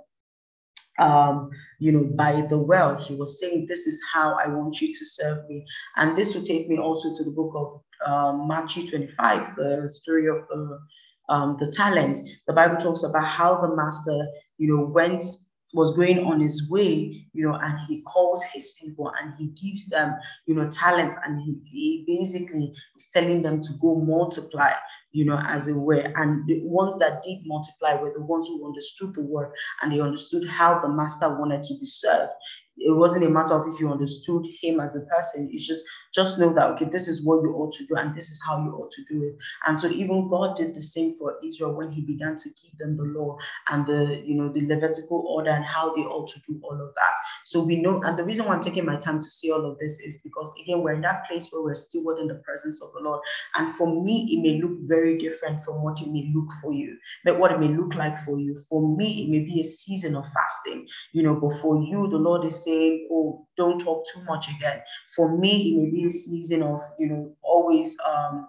um, 0.99 1.51
you 1.79 1.93
know, 1.93 2.05
by 2.05 2.43
the 2.49 2.59
well. 2.59 2.97
He 2.97 3.15
was 3.15 3.41
saying, 3.41 3.67
This 3.69 3.87
is 3.87 4.03
how 4.13 4.37
I 4.45 4.49
want 4.49 4.81
you 4.81 4.89
to 4.93 5.05
serve 5.05 5.49
me. 5.49 5.65
And 5.97 6.17
this 6.17 6.35
will 6.35 6.43
take 6.43 6.69
me 6.69 6.79
also 6.79 7.15
to 7.15 7.25
the 7.25 7.31
book 7.31 7.53
of 7.55 8.11
um, 8.11 8.49
Matthew 8.49 8.87
25, 8.87 9.57
the 9.57 9.89
story 9.93 10.29
of 10.29 10.47
the, 10.49 10.79
um, 11.29 11.57
the 11.61 11.71
talents. 11.71 12.23
The 12.47 12.53
Bible 12.53 12.77
talks 12.77 13.03
about 13.03 13.25
how 13.25 13.61
the 13.61 13.75
master, 13.75 14.27
you 14.59 14.77
know, 14.77 14.85
went 14.85 15.25
was 15.75 15.95
going 15.95 16.21
on 16.21 16.41
his 16.41 16.69
way, 16.71 17.27
you 17.33 17.47
know, 17.47 17.55
and 17.55 17.79
he 17.87 18.01
calls 18.03 18.43
his 18.45 18.71
people 18.81 19.13
and 19.21 19.35
he 19.37 19.47
gives 19.49 19.87
them, 19.89 20.15
you 20.47 20.55
know, 20.55 20.69
talent 20.71 21.15
and 21.25 21.41
he, 21.43 21.57
he 21.65 22.05
basically 22.07 22.73
is 22.97 23.09
telling 23.13 23.43
them 23.43 23.61
to 23.61 23.73
go 23.81 23.95
multiply, 23.95 24.73
you 25.13 25.25
know, 25.25 25.39
as 25.47 25.69
it 25.69 25.75
were. 25.75 26.01
And 26.17 26.47
the 26.47 26.61
ones 26.63 26.99
that 27.01 27.23
did 27.23 27.39
multiply 27.45 27.95
were 28.01 28.13
the 28.13 28.25
ones 28.25 28.47
who 28.49 28.67
understood 28.67 29.15
the 29.15 29.23
word 29.23 29.53
and 29.83 29.93
they 29.93 30.01
understood 30.01 30.49
how 30.49 30.81
the 30.81 30.89
master 30.89 31.29
wanted 31.29 31.65
to 31.65 31.75
be 31.75 31.87
served. 31.87 32.33
It 32.79 32.97
wasn't 32.97 33.25
a 33.25 33.31
matter 33.31 33.55
of 33.55 33.73
if 33.73 33.81
you 33.81 33.91
understood 33.91 34.47
him 34.63 34.81
as 34.81 34.97
a 34.97 35.01
person, 35.03 35.51
it's 35.53 35.67
just 35.67 35.85
just 36.15 36.39
know 36.39 36.53
that 36.55 36.71
okay 36.71 36.87
this 36.87 37.09
is 37.09 37.25
what 37.25 37.43
you 37.43 37.53
ought 37.55 37.73
to 37.73 37.87
do 37.87 37.95
and 37.97 38.15
this 38.15 38.31
is 38.31 38.41
how 38.47 38.63
you 38.63 38.71
ought 38.73 38.91
to 38.91 39.03
do 39.11 39.25
it. 39.25 39.37
And 39.67 39.79
so 39.79 39.89
even 39.89 40.29
god 40.29 40.57
did 40.57 40.75
the 40.75 40.83
same 40.83 41.17
for 41.17 41.37
israel 41.45 41.75
when 41.75 41.91
he 41.91 42.03
began 42.03 42.37
to 42.37 42.49
give 42.51 42.77
them 42.79 42.97
the 42.97 43.05
law 43.05 43.37
and 43.69 43.87
the 43.87 44.23
you 44.25 44.35
know 44.35 44.53
the 44.53 44.67
levitical 44.67 45.25
order 45.29 45.51
and 45.51 45.65
how 45.65 45.95
they 45.95 46.03
ought 46.03 46.29
to 46.29 46.41
do 46.49 46.61
all 46.63 46.81
of 46.81 46.95
that. 46.95 47.17
So 47.45 47.63
we 47.63 47.77
know 47.77 48.03
and 48.03 48.19
the 48.19 48.25
reason 48.25 48.47
why 48.47 48.55
i'm 48.55 48.63
taking 48.63 48.85
my 48.85 48.97
time 48.97 49.19
to 49.19 49.31
say 49.31 49.51
all 49.51 49.71
of 49.71 49.79
this 49.79 50.01
is 50.01 50.19
because 50.19 50.53
again 50.61 50.83
we're 50.83 50.95
in 50.95 51.03
that 51.03 51.27
place 51.27 51.49
where 51.51 51.63
we're 51.63 51.75
still 51.75 52.05
within 52.05 52.29
the 52.29 52.37
presence 52.37 52.83
of 52.83 52.93
the 52.93 53.01
lord. 53.01 53.21
And 53.57 53.75
for 53.75 54.03
me 54.03 54.27
it 54.31 54.43
may 54.43 54.61
look 54.63 54.79
very 54.89 55.19
different 55.19 55.61
from 55.65 55.83
what 55.83 56.01
it 56.01 56.09
may 56.09 56.31
look 56.35 56.49
for 56.63 56.73
you 56.73 56.97
but 57.25 57.39
what 57.39 57.53
it 57.53 57.61
may 57.61 57.69
look 57.69 57.95
like 57.95 58.19
for 58.19 58.39
you. 58.39 58.59
For 58.69 58.97
me 58.97 59.25
it 59.25 59.31
may 59.31 59.41
be 59.41 59.61
a 59.61 59.65
season 59.65 60.17
of 60.17 60.25
fasting. 60.33 60.87
You 61.13 61.23
know 61.23 61.35
but 61.35 61.61
for 61.61 61.83
you 61.83 62.09
the 62.11 62.17
lord 62.17 62.45
is 62.45 62.63
saying 62.65 63.09
oh 63.13 63.48
don't 63.59 63.79
talk 63.79 64.07
too 64.13 64.23
much 64.25 64.49
again. 64.49 64.81
For 65.15 65.37
me 65.37 65.73
it 65.73 65.77
may 65.79 65.91
be 65.91 66.07
a 66.07 66.11
season 66.11 66.63
of, 66.63 66.81
you 66.99 67.09
know, 67.09 67.37
always 67.43 67.97
um, 68.07 68.49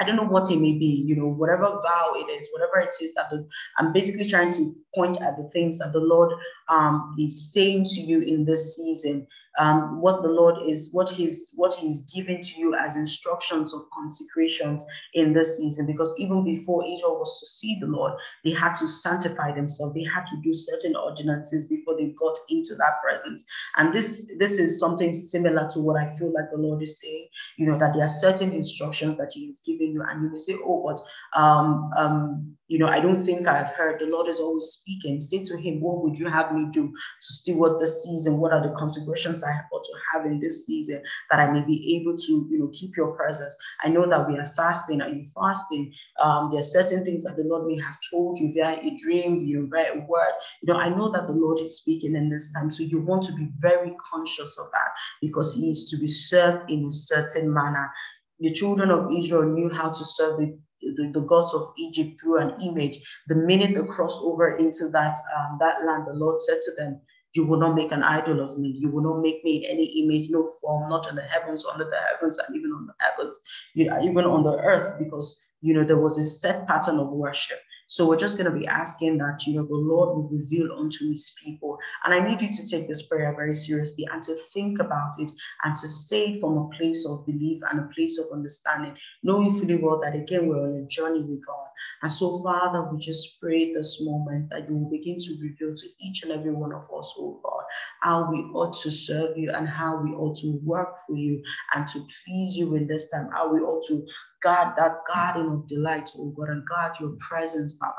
I 0.00 0.04
don't 0.04 0.16
know 0.16 0.24
what 0.24 0.50
it 0.50 0.56
may 0.56 0.72
be, 0.72 1.04
you 1.06 1.14
know, 1.14 1.28
whatever 1.28 1.78
vow 1.82 2.12
it 2.16 2.30
is, 2.30 2.48
whatever 2.52 2.80
it 2.80 2.94
is 3.00 3.12
that 3.14 3.30
the, 3.30 3.46
I'm 3.78 3.92
basically 3.92 4.24
trying 4.24 4.52
to 4.52 4.74
point 4.94 5.20
at 5.22 5.36
the 5.36 5.48
things 5.52 5.78
that 5.78 5.92
the 5.92 6.00
Lord 6.00 6.32
um, 6.68 7.14
is 7.18 7.52
saying 7.52 7.84
to 7.84 8.00
you 8.00 8.20
in 8.20 8.44
this 8.44 8.76
season 8.76 9.26
um, 9.58 10.00
what 10.00 10.22
the 10.22 10.28
Lord 10.28 10.56
is, 10.68 10.90
what 10.92 11.08
He's 11.08 11.50
what 11.54 11.74
He's 11.74 12.02
giving 12.02 12.42
to 12.42 12.58
you 12.58 12.74
as 12.74 12.96
instructions 12.96 13.74
of 13.74 13.82
consecrations 13.92 14.84
in 15.14 15.32
this 15.32 15.58
season. 15.58 15.86
Because 15.86 16.14
even 16.18 16.44
before 16.44 16.84
Israel 16.84 17.18
was 17.18 17.38
to 17.40 17.46
see 17.46 17.78
the 17.80 17.86
Lord, 17.86 18.14
they 18.44 18.52
had 18.52 18.74
to 18.76 18.88
sanctify 18.88 19.52
themselves. 19.52 19.94
They 19.94 20.04
had 20.04 20.24
to 20.26 20.36
do 20.42 20.54
certain 20.54 20.96
ordinances 20.96 21.66
before 21.66 21.96
they 21.96 22.14
got 22.18 22.38
into 22.48 22.74
that 22.76 23.00
presence. 23.02 23.44
And 23.76 23.92
this 23.94 24.30
this 24.38 24.58
is 24.58 24.78
something 24.78 25.14
similar 25.14 25.68
to 25.72 25.80
what 25.80 25.96
I 25.96 26.16
feel 26.16 26.32
like 26.32 26.50
the 26.50 26.58
Lord 26.58 26.82
is 26.82 27.00
saying. 27.00 27.28
You 27.58 27.66
know 27.66 27.78
that 27.78 27.92
there 27.94 28.04
are 28.04 28.08
certain 28.08 28.52
instructions 28.52 29.16
that 29.18 29.32
He 29.34 29.46
is 29.46 29.62
giving 29.64 29.92
you, 29.92 30.02
and 30.08 30.22
you 30.22 30.30
may 30.30 30.38
say, 30.38 30.54
"Oh, 30.64 30.82
but 30.82 31.40
um, 31.40 31.90
um, 31.96 32.56
you 32.72 32.78
know, 32.80 32.90
I 32.96 33.00
don't 33.04 33.22
think 33.28 33.46
I've 33.46 33.72
heard." 33.78 34.00
The 34.00 34.12
Lord 34.14 34.28
is 34.32 34.40
always 34.44 34.66
speaking. 34.78 35.20
Say 35.20 35.40
to 35.50 35.56
Him, 35.64 35.74
"What 35.84 36.02
would 36.02 36.16
you 36.18 36.28
have 36.36 36.48
me 36.56 36.62
do 36.78 36.84
to 37.24 37.30
steward 37.40 37.74
the 37.80 37.86
season? 37.86 38.38
What 38.40 38.52
are 38.54 38.62
the 38.66 38.74
consecrations?" 38.82 39.44
I 39.50 39.54
ought 39.72 39.84
to 39.90 39.96
have 40.08 40.22
in 40.30 40.40
this 40.40 40.56
season 40.66 41.02
that 41.30 41.40
I 41.44 41.46
may 41.54 41.62
be 41.72 41.78
able 41.96 42.16
to, 42.26 42.32
you 42.50 42.58
know, 42.58 42.70
keep 42.78 42.96
your 42.96 43.10
presence. 43.20 43.54
I 43.84 43.88
know 43.94 44.08
that 44.12 44.26
we 44.28 44.38
are 44.38 44.46
fasting. 44.60 45.02
Are 45.02 45.12
you 45.16 45.24
fasting? 45.34 45.92
Um, 46.22 46.48
there 46.50 46.60
are 46.60 46.70
certain 46.78 47.04
things 47.04 47.24
that 47.24 47.36
the 47.36 47.44
Lord 47.44 47.66
may 47.66 47.78
have 47.80 47.98
told 48.10 48.38
you 48.38 48.52
via 48.54 48.78
a 48.88 48.90
dream, 49.02 49.40
you 49.44 49.68
via 49.70 49.92
a 49.94 50.00
word. 50.12 50.34
You 50.62 50.72
know, 50.72 50.78
I 50.78 50.88
know 50.88 51.08
that 51.12 51.26
the 51.26 51.38
Lord 51.44 51.60
is 51.60 51.76
speaking 51.76 52.14
in 52.16 52.28
this 52.28 52.52
time. 52.52 52.70
So 52.70 52.82
you 52.82 53.00
want 53.00 53.22
to 53.24 53.32
be 53.32 53.48
very 53.58 53.94
conscious 54.12 54.58
of 54.58 54.66
that 54.72 54.90
because 55.20 55.54
He 55.54 55.70
is 55.70 55.80
to 55.90 55.96
be 55.98 56.08
served 56.08 56.70
in 56.70 56.86
a 56.86 56.92
certain 56.92 57.52
manner. 57.52 57.90
The 58.40 58.52
children 58.52 58.90
of 58.90 59.10
Israel 59.12 59.44
knew 59.44 59.70
how 59.70 59.90
to 59.90 60.04
serve 60.04 60.38
the 60.38 60.58
the, 60.82 61.10
the, 61.12 61.20
gods 61.20 61.54
of 61.54 61.72
Egypt 61.78 62.20
through 62.20 62.38
an 62.38 62.60
image. 62.60 62.98
The 63.28 63.34
minute 63.34 63.74
they 63.74 63.86
crossed 63.86 64.20
over 64.22 64.56
into 64.56 64.88
that 64.88 65.18
um, 65.36 65.58
that 65.60 65.84
land, 65.84 66.06
the 66.06 66.14
Lord 66.14 66.38
said 66.40 66.60
to 66.64 66.72
them, 66.76 67.00
you 67.34 67.46
will 67.46 67.58
not 67.58 67.74
make 67.74 67.92
an 67.92 68.02
idol 68.02 68.40
of 68.40 68.58
me. 68.58 68.68
You 68.68 68.90
will 68.90 69.02
not 69.02 69.22
make 69.22 69.42
me 69.42 69.64
in 69.64 69.70
any 69.70 69.84
image, 70.02 70.28
no 70.30 70.50
form, 70.60 70.90
not 70.90 71.08
in 71.08 71.14
the 71.14 71.22
heavens, 71.22 71.64
under 71.64 71.84
the 71.84 71.98
heavens, 72.10 72.38
and 72.38 72.56
even 72.56 72.72
on 72.72 72.86
the 72.86 72.94
heavens, 72.98 73.40
you 73.74 73.86
know, 73.86 74.02
even 74.02 74.24
on 74.24 74.42
the 74.42 74.58
earth, 74.58 74.98
because 74.98 75.40
you 75.60 75.72
know 75.74 75.84
there 75.84 75.98
was 75.98 76.18
a 76.18 76.24
set 76.24 76.66
pattern 76.66 76.98
of 76.98 77.08
worship. 77.08 77.58
So 77.86 78.08
we're 78.08 78.16
just 78.16 78.38
going 78.38 78.50
to 78.50 78.58
be 78.58 78.66
asking 78.66 79.18
that, 79.18 79.46
you 79.46 79.54
know, 79.54 79.66
the 79.66 79.74
Lord 79.74 80.16
will 80.16 80.28
reveal 80.28 80.72
unto 80.78 81.10
his 81.10 81.32
people. 81.42 81.78
And 82.04 82.14
I 82.14 82.20
need 82.26 82.40
you 82.40 82.52
to 82.52 82.68
take 82.68 82.88
this 82.88 83.02
prayer 83.02 83.34
very 83.36 83.54
seriously 83.54 84.06
and 84.12 84.22
to 84.24 84.36
think 84.52 84.78
about 84.80 85.12
it 85.18 85.30
and 85.64 85.74
to 85.76 85.88
say 85.88 86.26
it 86.26 86.40
from 86.40 86.56
a 86.58 86.68
place 86.76 87.06
of 87.06 87.26
belief 87.26 87.62
and 87.70 87.80
a 87.80 87.88
place 87.94 88.18
of 88.18 88.26
understanding, 88.32 88.96
knowing 89.22 89.58
fully 89.58 89.76
well 89.76 90.00
that 90.00 90.14
again, 90.14 90.48
we're 90.48 90.62
on 90.62 90.82
a 90.82 90.86
journey 90.86 91.20
with 91.20 91.44
God. 91.46 91.66
And 92.02 92.12
so, 92.12 92.42
Father, 92.42 92.88
we 92.90 92.98
just 92.98 93.40
pray 93.40 93.72
this 93.72 93.98
moment 94.00 94.50
that 94.50 94.68
you 94.68 94.76
will 94.76 94.90
begin 94.90 95.18
to 95.18 95.38
reveal 95.40 95.74
to 95.74 95.86
each 96.00 96.22
and 96.22 96.32
every 96.32 96.52
one 96.52 96.72
of 96.72 96.82
us, 96.96 97.14
oh 97.18 97.40
God, 97.42 97.64
how 98.00 98.30
we 98.30 98.38
ought 98.54 98.74
to 98.82 98.90
serve 98.90 99.36
you 99.36 99.50
and 99.52 99.68
how 99.68 100.00
we 100.02 100.10
ought 100.12 100.36
to 100.38 100.60
work 100.64 100.94
for 101.06 101.16
you 101.16 101.42
and 101.74 101.86
to 101.88 102.06
please 102.24 102.56
you 102.56 102.74
in 102.74 102.86
this 102.86 103.10
time, 103.10 103.28
how 103.32 103.52
we 103.52 103.60
ought 103.60 103.84
to 103.88 104.06
guard 104.42 104.74
that 104.76 104.98
garden 105.12 105.46
of 105.52 105.66
delight, 105.66 106.10
oh 106.18 106.34
God, 106.36 106.50
and 106.50 106.66
guard 106.66 106.92
your 107.00 107.16
presence, 107.20 107.74
Baba. 107.74 107.92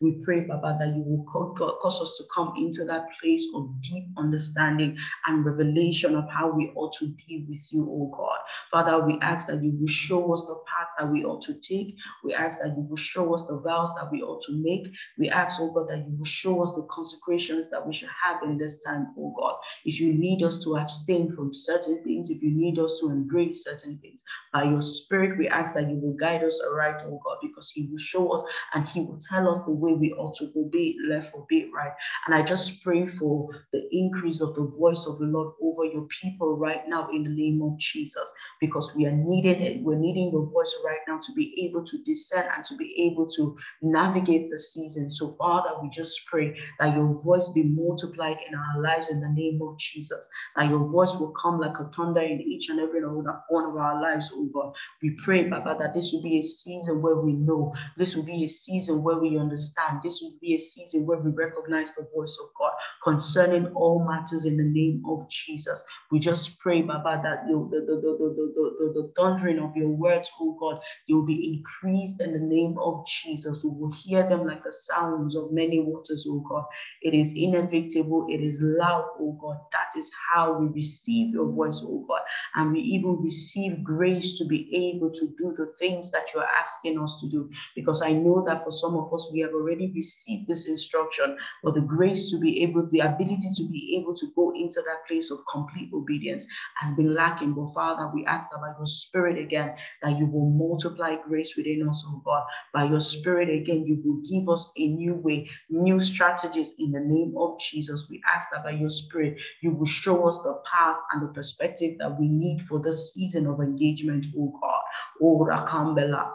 We 0.00 0.20
pray, 0.24 0.40
Baba, 0.42 0.76
that 0.80 0.96
you 0.96 1.02
will 1.04 1.24
cause 1.24 2.00
us 2.00 2.16
to 2.18 2.24
come 2.34 2.54
into 2.56 2.84
that 2.84 3.06
place 3.20 3.44
of 3.54 3.70
deep 3.80 4.06
understanding 4.16 4.96
and 5.26 5.44
revelation 5.44 6.14
of 6.16 6.28
how 6.30 6.50
we 6.50 6.70
ought 6.74 6.94
to 6.98 7.06
be 7.26 7.46
with 7.48 7.66
you, 7.72 7.86
oh 7.90 8.12
God. 8.16 8.38
Father, 8.70 9.04
we 9.04 9.18
ask 9.22 9.46
that 9.48 9.62
you 9.62 9.72
will 9.78 9.86
show 9.88 10.32
us 10.32 10.42
the 10.42 10.56
path 10.66 10.88
that 10.98 11.10
we 11.10 11.24
ought 11.24 11.42
to 11.42 11.54
take. 11.54 11.96
We 12.24 12.34
ask 12.34 12.60
that 12.60 12.76
you 12.76 12.86
will 12.88 12.96
show 12.96 13.34
us 13.34 13.46
the 13.46 13.58
vows 13.58 13.90
that 13.96 14.10
we 14.10 14.22
ought 14.22 14.42
to 14.44 14.52
make. 14.52 14.88
We 15.18 15.28
ask, 15.28 15.60
oh 15.60 15.72
God, 15.72 15.88
that 15.90 15.98
you 15.98 16.16
will 16.16 16.24
show 16.24 16.62
us 16.62 16.72
the 16.74 16.86
consecrations 16.90 17.70
that 17.70 17.84
we 17.86 17.92
should 17.92 18.10
have 18.22 18.42
in 18.42 18.58
this 18.58 18.82
time, 18.84 19.08
oh 19.18 19.34
God. 19.38 19.56
If 19.84 20.00
you 20.00 20.12
need 20.12 20.42
us 20.42 20.62
to 20.64 20.76
abstain 20.76 21.32
from 21.32 21.52
certain 21.52 22.02
things, 22.04 22.30
if 22.30 22.42
you 22.42 22.50
need 22.50 22.78
us 22.78 22.98
to 23.00 23.10
embrace 23.10 23.64
certain 23.64 23.98
things, 23.98 24.22
by 24.52 24.64
your 24.64 24.80
spirit, 24.80 25.38
we 25.38 25.48
ask 25.48 25.74
that 25.74 25.87
you 25.90 25.98
will 25.98 26.14
guide 26.14 26.44
us 26.44 26.60
aright, 26.70 26.96
oh 27.06 27.20
God, 27.24 27.38
because 27.42 27.70
He 27.70 27.88
will 27.90 27.98
show 27.98 28.30
us 28.32 28.42
and 28.74 28.86
He 28.86 29.00
will 29.00 29.20
tell 29.30 29.48
us 29.48 29.62
the 29.64 29.70
way 29.70 29.92
we 29.92 30.12
ought 30.12 30.36
to 30.36 30.46
go, 30.46 30.68
be 30.72 30.96
it 30.98 31.08
left 31.08 31.34
or 31.34 31.46
be 31.48 31.58
it 31.58 31.70
right. 31.72 31.92
And 32.26 32.34
I 32.34 32.42
just 32.42 32.82
pray 32.82 33.06
for 33.06 33.48
the 33.72 33.88
increase 33.92 34.40
of 34.40 34.54
the 34.54 34.64
voice 34.64 35.06
of 35.06 35.18
the 35.18 35.26
Lord 35.26 35.54
over 35.62 35.84
your 35.84 36.06
people 36.20 36.56
right 36.56 36.88
now 36.88 37.08
in 37.10 37.22
the 37.22 37.30
name 37.30 37.62
of 37.62 37.78
Jesus, 37.78 38.30
because 38.60 38.92
we 38.94 39.06
are 39.06 39.12
needing 39.12 39.60
it. 39.62 39.82
We're 39.82 39.96
needing 39.98 40.30
your 40.32 40.46
voice 40.46 40.74
right 40.84 41.00
now 41.06 41.18
to 41.18 41.32
be 41.32 41.54
able 41.66 41.84
to 41.84 41.98
discern 42.02 42.46
and 42.54 42.64
to 42.66 42.76
be 42.76 42.94
able 42.98 43.28
to 43.30 43.56
navigate 43.82 44.50
the 44.50 44.58
season. 44.58 45.10
So, 45.10 45.32
Father, 45.32 45.70
we 45.82 45.88
just 45.90 46.26
pray 46.26 46.58
that 46.80 46.94
your 46.96 47.14
voice 47.22 47.48
be 47.48 47.62
multiplied 47.62 48.38
in 48.48 48.54
our 48.54 48.82
lives 48.82 49.10
in 49.10 49.20
the 49.20 49.28
name 49.28 49.60
of 49.62 49.78
Jesus. 49.78 50.28
That 50.56 50.68
your 50.68 50.84
voice 50.84 51.14
will 51.14 51.32
come 51.40 51.60
like 51.60 51.78
a 51.78 51.90
thunder 51.96 52.20
in 52.20 52.40
each 52.40 52.68
and 52.68 52.80
every 52.80 53.00
one 53.02 53.64
of 53.64 53.76
our 53.76 54.00
lives, 54.00 54.32
oh. 54.34 54.72
We 55.02 55.10
pray, 55.22 55.44
Baba, 55.44 55.76
that 55.78 55.94
this 55.94 56.12
will 56.12 56.22
be 56.22 56.38
a 56.38 56.42
season 56.42 57.02
where 57.02 57.16
we 57.16 57.32
know. 57.32 57.74
This 57.96 58.16
will 58.16 58.24
be 58.24 58.44
a 58.44 58.48
season 58.48 59.02
where 59.02 59.18
we 59.18 59.38
understand. 59.38 60.00
This 60.02 60.20
will 60.22 60.34
be 60.40 60.54
a 60.54 60.58
season 60.58 61.06
where 61.06 61.18
we 61.18 61.30
recognize 61.30 61.92
the 61.92 62.08
voice 62.14 62.38
of 62.42 62.50
God 62.58 62.72
concerning 63.02 63.66
all 63.74 64.04
matters 64.06 64.44
in 64.44 64.56
the 64.56 64.64
name 64.64 65.02
of 65.08 65.28
Jesus. 65.30 65.82
We 66.10 66.18
just 66.18 66.58
pray, 66.58 66.82
Baba, 66.82 67.20
that 67.22 67.48
you, 67.48 67.68
the, 67.72 67.80
the, 67.80 67.96
the, 67.96 68.16
the, 68.18 68.92
the, 68.94 69.02
the 69.02 69.12
thundering 69.16 69.58
of 69.58 69.76
your 69.76 69.88
words, 69.88 70.30
oh 70.40 70.56
God, 70.60 70.80
will 71.08 71.24
be 71.26 71.54
increased 71.54 72.20
in 72.20 72.32
the 72.32 72.40
name 72.40 72.76
of 72.78 73.06
Jesus. 73.06 73.62
We 73.64 73.70
will 73.70 73.92
hear 73.92 74.28
them 74.28 74.46
like 74.46 74.64
the 74.64 74.72
sounds 74.72 75.36
of 75.36 75.52
many 75.52 75.80
waters, 75.80 76.26
oh 76.28 76.44
God. 76.48 76.64
It 77.02 77.14
is 77.14 77.32
inevitable, 77.34 78.26
it 78.30 78.40
is 78.42 78.60
loud, 78.62 79.06
oh 79.20 79.38
God. 79.40 79.58
That 79.72 79.98
is 79.98 80.10
how 80.32 80.58
we 80.58 80.68
receive 80.68 81.34
your 81.34 81.50
voice, 81.50 81.80
oh 81.84 82.04
God. 82.08 82.20
And 82.54 82.72
we 82.72 82.80
even 82.80 83.22
receive 83.22 83.82
grace 83.84 84.38
to 84.38 84.44
be 84.44 84.94
able 84.94 85.10
to 85.12 85.26
do 85.38 85.54
the 85.56 85.67
things 85.78 86.10
that 86.10 86.26
you're 86.34 86.44
asking 86.44 86.98
us 87.00 87.18
to 87.20 87.28
do. 87.28 87.50
Because 87.74 88.02
I 88.02 88.12
know 88.12 88.44
that 88.46 88.62
for 88.62 88.70
some 88.72 88.96
of 88.96 89.12
us, 89.12 89.30
we 89.32 89.40
have 89.40 89.52
already 89.52 89.92
received 89.94 90.48
this 90.48 90.68
instruction, 90.68 91.36
but 91.62 91.74
the 91.74 91.80
grace 91.80 92.30
to 92.30 92.38
be 92.38 92.62
able, 92.62 92.86
the 92.90 93.00
ability 93.00 93.48
to 93.56 93.64
be 93.64 93.98
able 94.00 94.14
to 94.16 94.26
go 94.34 94.52
into 94.54 94.82
that 94.82 95.06
place 95.06 95.30
of 95.30 95.40
complete 95.50 95.90
obedience 95.92 96.46
has 96.76 96.94
been 96.94 97.14
lacking. 97.14 97.54
But 97.54 97.74
Father, 97.74 98.10
we 98.14 98.24
ask 98.26 98.50
that 98.50 98.60
by 98.60 98.72
your 98.78 98.86
Spirit 98.86 99.38
again, 99.38 99.74
that 100.02 100.18
you 100.18 100.26
will 100.26 100.50
multiply 100.50 101.16
grace 101.16 101.56
within 101.56 101.88
us, 101.88 102.04
oh 102.08 102.22
God. 102.24 102.44
By 102.74 102.84
your 102.84 103.00
Spirit 103.00 103.48
again, 103.50 103.84
you 103.86 104.00
will 104.04 104.22
give 104.28 104.48
us 104.48 104.72
a 104.76 104.88
new 104.88 105.14
way, 105.14 105.48
new 105.70 106.00
strategies 106.00 106.74
in 106.78 106.92
the 106.92 107.00
name 107.00 107.34
of 107.36 107.58
Jesus. 107.60 108.06
We 108.10 108.22
ask 108.34 108.48
that 108.52 108.64
by 108.64 108.72
your 108.72 108.90
Spirit, 108.90 109.40
you 109.62 109.72
will 109.72 109.86
show 109.86 110.28
us 110.28 110.38
the 110.38 110.60
path 110.64 110.96
and 111.12 111.22
the 111.22 111.32
perspective 111.32 111.96
that 111.98 112.18
we 112.18 112.28
need 112.28 112.62
for 112.62 112.80
this 112.80 113.14
season 113.14 113.46
of 113.46 113.60
engagement, 113.60 114.26
oh 114.38 114.58
God. 114.60 114.77
Oh, 115.22 115.46
Rakambela. 115.46 116.32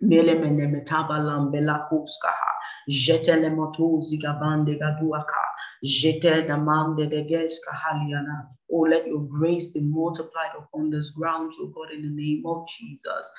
Mele 0.00 0.34
mene 0.34 0.66
metaba 0.68 1.18
lambela 1.18 1.88
kuskaha. 1.90 2.52
Jete 2.88 3.36
le 3.40 3.50
motuzi 3.50 4.18
gabande 4.18 4.78
gaduaka. 4.78 5.42
Jete 5.84 6.46
damande 6.46 7.08
de 7.10 7.24
geska 7.24 7.72
haliana. 7.72 8.57
Oh, 8.72 8.80
let 8.80 9.06
your 9.06 9.20
grace 9.20 9.66
be 9.66 9.80
multiplied 9.80 10.50
upon 10.58 10.90
this 10.90 11.10
ground, 11.10 11.52
oh 11.60 11.66
God, 11.68 11.92
in 11.92 12.02
the 12.02 12.08
name 12.08 12.44
of 12.46 12.66
Jesus. 12.68 13.30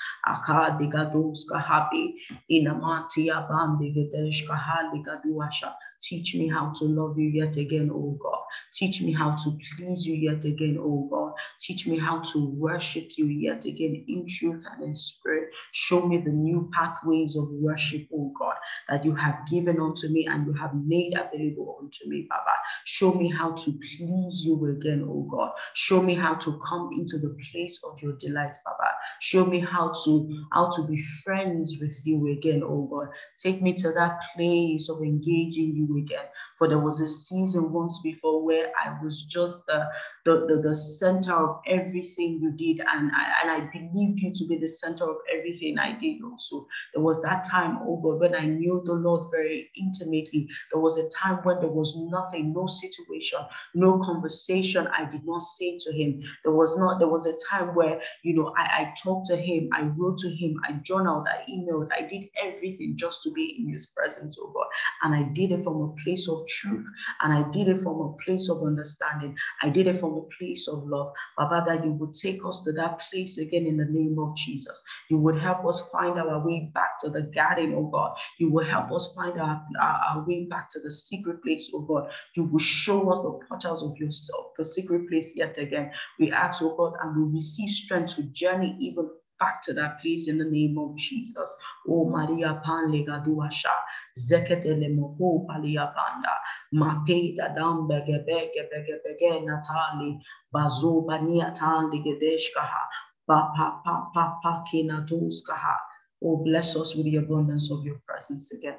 Teach 6.02 6.36
me 6.36 6.48
how 6.48 6.72
to 6.80 6.86
love 6.86 7.20
you 7.20 7.30
yet 7.30 7.58
again, 7.58 7.92
oh 7.94 8.18
God. 8.22 8.39
Teach 8.74 9.02
me 9.02 9.12
how 9.13 9.36
to 9.36 9.58
please 9.78 10.06
you 10.06 10.15
yet 10.15 10.46
again, 10.46 10.78
oh 10.80 11.08
God. 11.12 11.34
Teach 11.60 11.88
me 11.88 11.98
how 11.98 12.20
to 12.22 12.46
worship 12.52 13.10
you 13.18 13.26
yet 13.26 13.65
again 13.65 14.06
in 14.08 14.28
truth 14.28 14.63
and 14.72 14.84
in 14.84 14.96
spirit. 14.96 15.54
Show 15.72 16.08
me 16.08 16.18
the 16.18 16.32
new 16.32 16.70
pathways 16.74 17.36
of 17.36 17.50
worship, 17.52 18.08
oh 18.13 18.34
God, 18.39 18.56
that 18.89 19.06
you 19.06 19.15
have 19.15 19.48
given 19.52 19.80
unto 19.82 20.08
me 20.10 20.28
and 20.28 20.46
you 20.48 20.54
have 20.54 20.74
made 20.76 21.13
available 21.18 21.78
unto 21.82 22.10
me, 22.10 22.28
Baba. 22.30 22.58
Show 22.86 23.13
me 23.13 23.30
how 23.30 23.52
to 23.52 23.72
please 23.74 24.44
you 24.46 24.65
again, 24.68 25.06
oh 25.08 25.18
Oh 25.19 25.23
God. 25.29 25.51
Show 25.73 26.01
me 26.01 26.15
how 26.15 26.36
to 26.36 26.60
come 26.65 26.89
into 26.93 27.17
the 27.17 27.36
place 27.51 27.79
of 27.84 27.99
your 28.01 28.13
delight, 28.13 28.55
Baba. 28.63 28.91
Show 29.19 29.45
me 29.45 29.60
how 29.60 29.93
to 30.05 30.45
how 30.53 30.71
to 30.75 30.84
be 30.84 31.01
friends 31.23 31.77
with 31.82 31.95
you 32.05 32.32
again, 32.32 32.62
oh 32.63 32.88
God. 32.89 33.10
Take 33.38 33.62
me 33.62 33.73
to 33.73 33.91
that 33.91 34.19
place 34.36 34.89
of 34.89 35.01
engaging 35.01 35.75
you 35.75 35.97
again. 35.97 36.25
For 36.58 36.67
there 36.67 36.79
was 36.79 37.01
a 37.01 37.08
season 37.08 37.71
once 37.71 37.99
before 38.01 38.43
where 38.43 38.71
I 38.84 38.97
was 39.03 39.23
just 39.23 39.65
the 39.67 39.89
the, 40.25 40.45
the, 40.47 40.62
the 40.62 40.75
center 40.75 41.34
of 41.34 41.62
everything 41.67 42.39
you 42.41 42.51
did, 42.51 42.86
and 42.88 43.12
I 43.13 43.34
and 43.41 43.51
I 43.51 43.69
believed 43.71 44.19
you 44.19 44.34
to 44.34 44.47
be 44.47 44.58
the 44.58 44.67
center 44.67 45.10
of 45.10 45.17
everything 45.34 45.77
I 45.79 45.97
did 45.97 46.21
also. 46.23 46.67
There 46.93 47.03
was 47.03 47.21
that 47.23 47.43
time, 47.43 47.79
oh 47.84 47.97
God, 47.97 48.19
when 48.19 48.36
I 48.36 48.45
knew 48.45 48.82
the 48.86 48.93
Lord 48.93 49.32
very 49.32 49.69
intimately. 49.75 50.47
There 50.71 50.82
was 50.82 50.97
a 50.97 51.10
time 51.10 51.39
when 51.43 51.60
there 51.60 51.69
was 51.69 51.95
nothing, 51.97 52.53
no 52.53 52.67
situation, 52.67 53.39
no 53.73 53.99
conversation 53.99 54.88
I 54.88 55.05
did 55.10 55.26
not 55.26 55.41
say 55.41 55.80
to 55.80 55.91
him. 55.93 56.22
There 56.43 56.54
was 56.54 56.78
not, 56.78 57.00
there 57.00 57.08
was 57.08 57.26
a 57.26 57.34
time 57.50 57.76
where, 57.76 58.02
you 58.24 58.36
know, 58.36 58.54
I, 58.58 58.63
I 58.63 58.93
talked 59.04 59.28
to 59.28 59.38
him, 59.38 59.69
I 59.74 59.84
wrote 59.84 60.19
to 60.19 60.30
him, 60.30 60.56
I 60.67 60.74
journaled, 60.74 61.28
I 61.28 61.43
emailed, 61.50 61.89
I 61.95 62.02
did 62.02 62.26
everything 62.41 62.95
just 62.98 63.24
to 63.24 63.32
be 63.32 63.58
in 63.60 63.72
his 63.72 63.88
presence, 63.88 64.38
oh 64.39 64.52
God. 64.54 64.67
And 65.04 65.15
I 65.15 65.24
did 65.34 65.52
it 65.52 65.63
from 65.63 65.82
a 65.82 66.04
place 66.04 66.28
of 66.30 66.48
truth 66.48 66.86
and 67.22 67.34
I 67.34 67.50
did 67.52 67.67
it 67.67 67.80
from 67.80 68.00
a 68.02 68.13
place 68.26 68.50
of 68.50 68.63
understanding. 68.63 69.36
I 69.62 69.69
did 69.69 69.88
it 69.88 69.98
from 69.98 70.13
a 70.13 70.24
place 70.38 70.67
of 70.67 70.84
love. 70.88 71.13
Baba, 71.38 71.63
that 71.67 71.86
you 71.86 71.91
would 71.93 72.13
take 72.13 72.41
us 72.45 72.63
to 72.63 72.72
that 72.74 73.00
place 73.10 73.38
again 73.38 73.65
in 73.65 73.78
the 73.78 73.86
name 73.86 74.17
of 74.19 74.36
Jesus. 74.36 74.82
You 75.10 75.17
would 75.17 75.38
help 75.38 75.65
us 75.65 75.84
find 75.91 76.19
our 76.19 76.45
way 76.45 76.72
back 76.74 77.00
to 77.02 77.10
the 77.10 77.24
garden, 77.24 77.74
oh 77.76 77.88
God. 77.88 78.17
You 78.39 78.52
will 78.52 78.65
help 78.65 78.91
us 78.91 79.13
find 79.15 79.39
our, 79.39 79.63
our, 79.82 80.02
our 80.10 80.26
way 80.28 80.45
back 80.45 80.69
to 80.72 80.80
the 80.80 80.91
secret 80.91 81.43
place, 81.43 81.69
oh 81.74 81.82
God. 81.82 82.12
You 82.36 82.43
will 82.45 82.60
show 82.60 83.12
us 83.12 83.19
the 83.22 83.39
portals 83.48 83.84
of 83.84 83.98
yourself, 83.98 84.48
the 84.58 84.65
secret 84.65 84.99
place 85.08 85.36
yet 85.36 85.58
again. 85.58 85.92
We 86.20 86.32
ask, 86.32 86.62
oh 86.64 86.76
God, 86.76 86.94
and 87.02 87.16
we 87.28 87.34
receive 87.34 87.74
strength 87.74 88.16
to 88.16 88.24
journey 88.24 88.78
even 88.80 89.10
back 89.40 89.62
to 89.64 89.74
that 89.74 90.02
place 90.02 90.28
in 90.28 90.38
the 90.38 90.46
name 90.46 90.78
of 90.78 90.96
Jesus. 90.98 91.54
Oh 91.88 92.10
Maria 92.10 92.62
Panlega 92.66 93.26
Duasha, 93.26 93.74
Zeketele 94.18 94.90
Moko 94.96 95.46
Palia 95.48 95.94
Panda, 95.96 96.34
Mapeda 96.74 97.56
Dam 97.56 97.88
Bege 97.88 98.26
Bege 98.28 98.64
Bege 98.72 98.98
Bege 99.06 99.46
Natali, 99.46 100.20
Bazo 100.54 101.06
Bania 101.08 101.54
Tali 101.56 102.00
Gedeshkaha, 102.04 102.84
Pa 103.28 103.52
Pa 103.56 103.82
Pa 103.86 104.10
Pa 104.14 104.40
Pa 104.44 104.64
Kinatuskaha. 104.72 105.78
Oh, 106.24 106.38
bless 106.44 106.76
us 106.76 106.96
with 106.96 107.06
the 107.06 107.18
abundance 107.18 107.72
of 107.72 107.86
your 107.86 108.02
presence 108.08 108.52
again. 108.52 108.78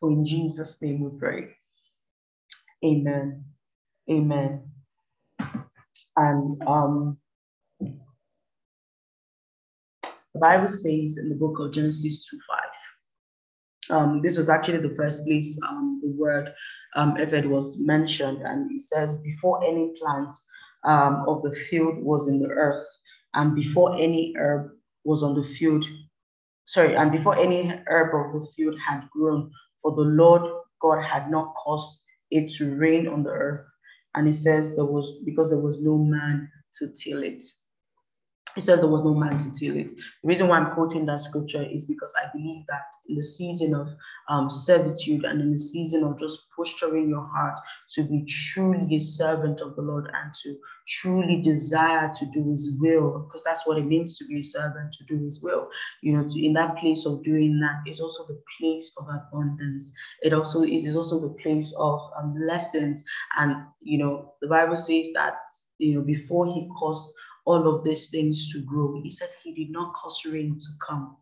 For 0.00 0.10
in 0.10 0.24
Jesus' 0.26 0.80
name 0.82 1.02
we 1.02 1.18
pray. 1.18 1.48
Amen. 2.84 3.44
Amen. 4.10 4.62
And 6.16 6.62
um 6.66 7.18
The 10.34 10.40
Bible 10.40 10.68
says 10.68 11.16
in 11.16 11.28
the 11.28 11.36
book 11.36 11.60
of 11.60 11.72
Genesis 11.72 12.26
2 12.28 12.38
5. 13.88 13.96
Um, 13.96 14.22
this 14.22 14.36
was 14.36 14.48
actually 14.48 14.78
the 14.78 14.94
first 14.94 15.24
place 15.24 15.56
um, 15.68 16.00
the 16.02 16.10
word 16.10 16.52
um, 16.96 17.14
Eved 17.16 17.46
was 17.46 17.78
mentioned, 17.78 18.42
and 18.42 18.70
it 18.72 18.80
says, 18.80 19.16
Before 19.18 19.62
any 19.64 19.92
plant 20.00 20.32
um, 20.84 21.24
of 21.28 21.42
the 21.42 21.52
field 21.52 21.98
was 21.98 22.26
in 22.26 22.40
the 22.40 22.48
earth, 22.48 22.84
and 23.34 23.54
before 23.54 23.94
any 23.94 24.34
herb 24.36 24.72
was 25.04 25.22
on 25.22 25.34
the 25.34 25.44
field, 25.44 25.84
sorry, 26.66 26.96
and 26.96 27.12
before 27.12 27.38
any 27.38 27.72
herb 27.86 28.14
of 28.14 28.40
the 28.40 28.46
field 28.56 28.76
had 28.84 29.08
grown, 29.10 29.52
for 29.82 29.94
the 29.94 30.02
Lord 30.02 30.42
God 30.80 31.00
had 31.00 31.30
not 31.30 31.54
caused 31.54 32.02
it 32.32 32.50
to 32.56 32.74
rain 32.74 33.06
on 33.06 33.22
the 33.22 33.30
earth. 33.30 33.64
And 34.14 34.26
he 34.26 34.32
says 34.32 34.74
there 34.76 34.84
was 34.84 35.14
because 35.24 35.50
there 35.50 35.58
was 35.58 35.82
no 35.82 35.98
man 35.98 36.50
to 36.76 36.88
till 36.88 37.22
it 37.22 37.44
it 38.56 38.64
says 38.64 38.80
there 38.80 38.88
was 38.88 39.02
no 39.02 39.14
man 39.14 39.38
to 39.38 39.52
till 39.52 39.76
it. 39.76 39.90
The 39.90 40.28
reason 40.28 40.48
why 40.48 40.58
I'm 40.58 40.74
quoting 40.74 41.06
that 41.06 41.20
scripture 41.20 41.62
is 41.62 41.84
because 41.84 42.12
I 42.16 42.30
believe 42.36 42.64
that 42.68 42.84
in 43.08 43.16
the 43.16 43.24
season 43.24 43.74
of 43.74 43.88
um, 44.28 44.48
servitude 44.50 45.24
and 45.24 45.40
in 45.40 45.52
the 45.52 45.58
season 45.58 46.04
of 46.04 46.18
just 46.18 46.46
posturing 46.54 47.08
your 47.08 47.26
heart 47.26 47.58
to 47.94 48.04
be 48.04 48.24
truly 48.26 48.94
a 48.94 48.98
servant 49.00 49.60
of 49.60 49.74
the 49.76 49.82
Lord 49.82 50.06
and 50.06 50.32
to 50.44 50.56
truly 50.86 51.42
desire 51.42 52.12
to 52.14 52.26
do 52.26 52.50
His 52.50 52.76
will, 52.78 53.26
because 53.26 53.42
that's 53.42 53.66
what 53.66 53.78
it 53.78 53.86
means 53.86 54.18
to 54.18 54.26
be 54.26 54.40
a 54.40 54.44
servant, 54.44 54.92
to 54.92 55.04
do 55.04 55.22
His 55.22 55.42
will. 55.42 55.68
You 56.02 56.16
know, 56.16 56.28
to, 56.28 56.44
in 56.44 56.52
that 56.54 56.76
place 56.76 57.06
of 57.06 57.24
doing 57.24 57.58
that 57.60 57.90
is 57.90 58.00
also 58.00 58.26
the 58.26 58.40
place 58.58 58.92
of 58.98 59.08
abundance. 59.08 59.92
It 60.22 60.32
also 60.32 60.62
is, 60.62 60.86
is 60.86 60.96
also 60.96 61.20
the 61.20 61.34
place 61.42 61.74
of 61.78 62.00
um. 62.16 62.34
And 63.38 63.56
you 63.80 63.98
know, 63.98 64.34
the 64.40 64.48
Bible 64.48 64.76
says 64.76 65.10
that 65.14 65.34
you 65.78 65.94
know 65.94 66.02
before 66.02 66.46
He 66.46 66.68
caused 66.78 67.12
all 67.46 67.68
of 67.68 67.84
these 67.84 68.10
things 68.10 68.50
to 68.52 68.62
grow. 68.62 69.00
He 69.02 69.10
said 69.10 69.30
he 69.42 69.54
did 69.54 69.70
not 69.70 69.94
cause 69.94 70.22
rain 70.24 70.58
to 70.58 70.68
come 70.86 71.16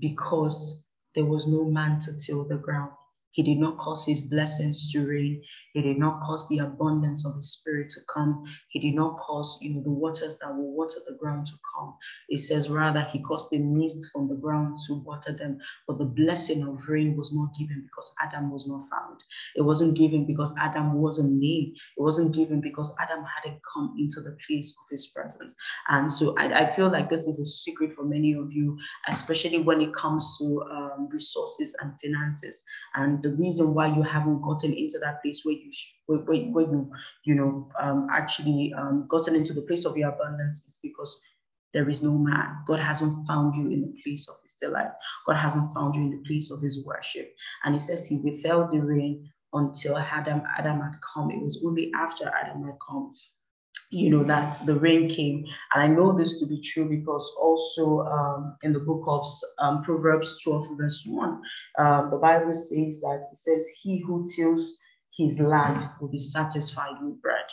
because 0.00 0.84
there 1.14 1.24
was 1.26 1.46
no 1.46 1.64
man 1.64 1.98
to 2.00 2.16
till 2.18 2.44
the 2.44 2.56
ground. 2.56 2.92
He 3.36 3.42
did 3.42 3.58
not 3.58 3.76
cause 3.76 4.06
his 4.06 4.22
blessings 4.22 4.90
to 4.92 5.06
rain. 5.06 5.42
He 5.74 5.82
did 5.82 5.98
not 5.98 6.22
cause 6.22 6.48
the 6.48 6.60
abundance 6.60 7.26
of 7.26 7.34
the 7.36 7.42
Spirit 7.42 7.90
to 7.90 8.00
come. 8.12 8.44
He 8.70 8.80
did 8.80 8.94
not 8.94 9.18
cause, 9.18 9.58
you 9.60 9.74
know, 9.74 9.82
the 9.82 9.90
waters 9.90 10.38
that 10.38 10.56
will 10.56 10.72
water 10.72 11.00
the 11.06 11.16
ground 11.16 11.48
to 11.48 11.52
come. 11.76 11.94
It 12.30 12.38
says 12.40 12.70
rather 12.70 13.02
he 13.02 13.20
caused 13.20 13.50
the 13.50 13.58
mist 13.58 14.06
from 14.10 14.26
the 14.26 14.36
ground 14.36 14.78
to 14.86 14.94
water 14.94 15.32
them. 15.32 15.58
But 15.86 15.98
the 15.98 16.06
blessing 16.06 16.66
of 16.66 16.88
rain 16.88 17.14
was 17.14 17.30
not 17.34 17.54
given 17.58 17.82
because 17.82 18.10
Adam 18.22 18.50
was 18.50 18.66
not 18.66 18.88
found. 18.88 19.20
It 19.54 19.60
wasn't 19.60 19.98
given 19.98 20.24
because 20.24 20.54
Adam 20.58 20.94
wasn't 20.94 21.34
made. 21.34 21.74
It 21.98 22.00
wasn't 22.00 22.34
given 22.34 22.62
because 22.62 22.94
Adam 22.98 23.22
hadn't 23.22 23.60
come 23.70 23.94
into 23.98 24.22
the 24.22 24.34
place 24.46 24.70
of 24.80 24.86
his 24.90 25.08
presence. 25.08 25.54
And 25.88 26.10
so 26.10 26.34
I, 26.38 26.62
I 26.62 26.66
feel 26.74 26.90
like 26.90 27.10
this 27.10 27.26
is 27.26 27.38
a 27.38 27.44
secret 27.44 27.92
for 27.92 28.04
many 28.04 28.32
of 28.32 28.50
you, 28.50 28.78
especially 29.08 29.58
when 29.58 29.82
it 29.82 29.92
comes 29.92 30.38
to 30.38 30.62
um, 30.72 31.08
resources 31.12 31.76
and 31.82 31.92
finances. 32.00 32.64
And 32.94 33.25
the 33.26 33.36
reason 33.36 33.74
why 33.74 33.86
you 33.86 34.02
haven't 34.02 34.40
gotten 34.42 34.72
into 34.72 34.98
that 35.00 35.20
place 35.22 35.40
where 35.44 35.54
you 35.54 35.70
where, 36.06 36.18
where, 36.20 36.42
where 36.52 36.64
you've 36.64 36.90
you 37.24 37.34
know 37.34 37.68
um, 37.80 38.06
actually 38.12 38.72
um, 38.78 39.06
gotten 39.08 39.34
into 39.34 39.52
the 39.52 39.62
place 39.62 39.84
of 39.84 39.96
your 39.96 40.10
abundance 40.10 40.62
is 40.66 40.78
because 40.82 41.20
there 41.74 41.90
is 41.90 42.02
no 42.02 42.16
man. 42.16 42.58
God 42.66 42.80
hasn't 42.80 43.26
found 43.26 43.54
you 43.54 43.70
in 43.70 43.82
the 43.82 44.02
place 44.02 44.28
of 44.28 44.36
his 44.42 44.54
delight. 44.54 44.92
God 45.26 45.36
hasn't 45.36 45.74
found 45.74 45.94
you 45.94 46.02
in 46.02 46.10
the 46.10 46.24
place 46.26 46.50
of 46.50 46.62
his 46.62 46.84
worship. 46.86 47.34
And 47.64 47.74
he 47.74 47.78
says 47.78 48.06
he 48.06 48.16
withheld 48.16 48.70
the 48.70 48.80
rain 48.80 49.28
until 49.52 49.98
Adam, 49.98 50.42
Adam 50.56 50.80
had 50.80 50.94
come. 51.02 51.30
It 51.30 51.42
was 51.42 51.62
only 51.66 51.92
after 51.94 52.28
Adam 52.28 52.64
had 52.64 52.78
come 52.88 53.12
you 53.90 54.10
know, 54.10 54.24
that 54.24 54.58
the 54.66 54.74
rain 54.74 55.08
came. 55.08 55.44
And 55.74 55.82
I 55.82 55.86
know 55.86 56.16
this 56.16 56.38
to 56.40 56.46
be 56.46 56.60
true 56.60 56.88
because 56.88 57.30
also 57.40 58.00
um, 58.00 58.56
in 58.62 58.72
the 58.72 58.80
book 58.80 59.04
of 59.06 59.26
um, 59.58 59.82
Proverbs 59.82 60.40
12, 60.42 60.76
verse 60.76 61.02
1, 61.06 61.42
um, 61.78 62.10
the 62.10 62.18
Bible 62.18 62.52
says 62.52 63.00
that 63.00 63.28
it 63.30 63.36
says, 63.36 63.66
He 63.82 64.02
who 64.06 64.28
tills 64.34 64.76
his 65.16 65.40
land 65.40 65.88
will 66.00 66.08
be 66.08 66.18
satisfied 66.18 67.02
with 67.02 67.20
bread. 67.22 67.44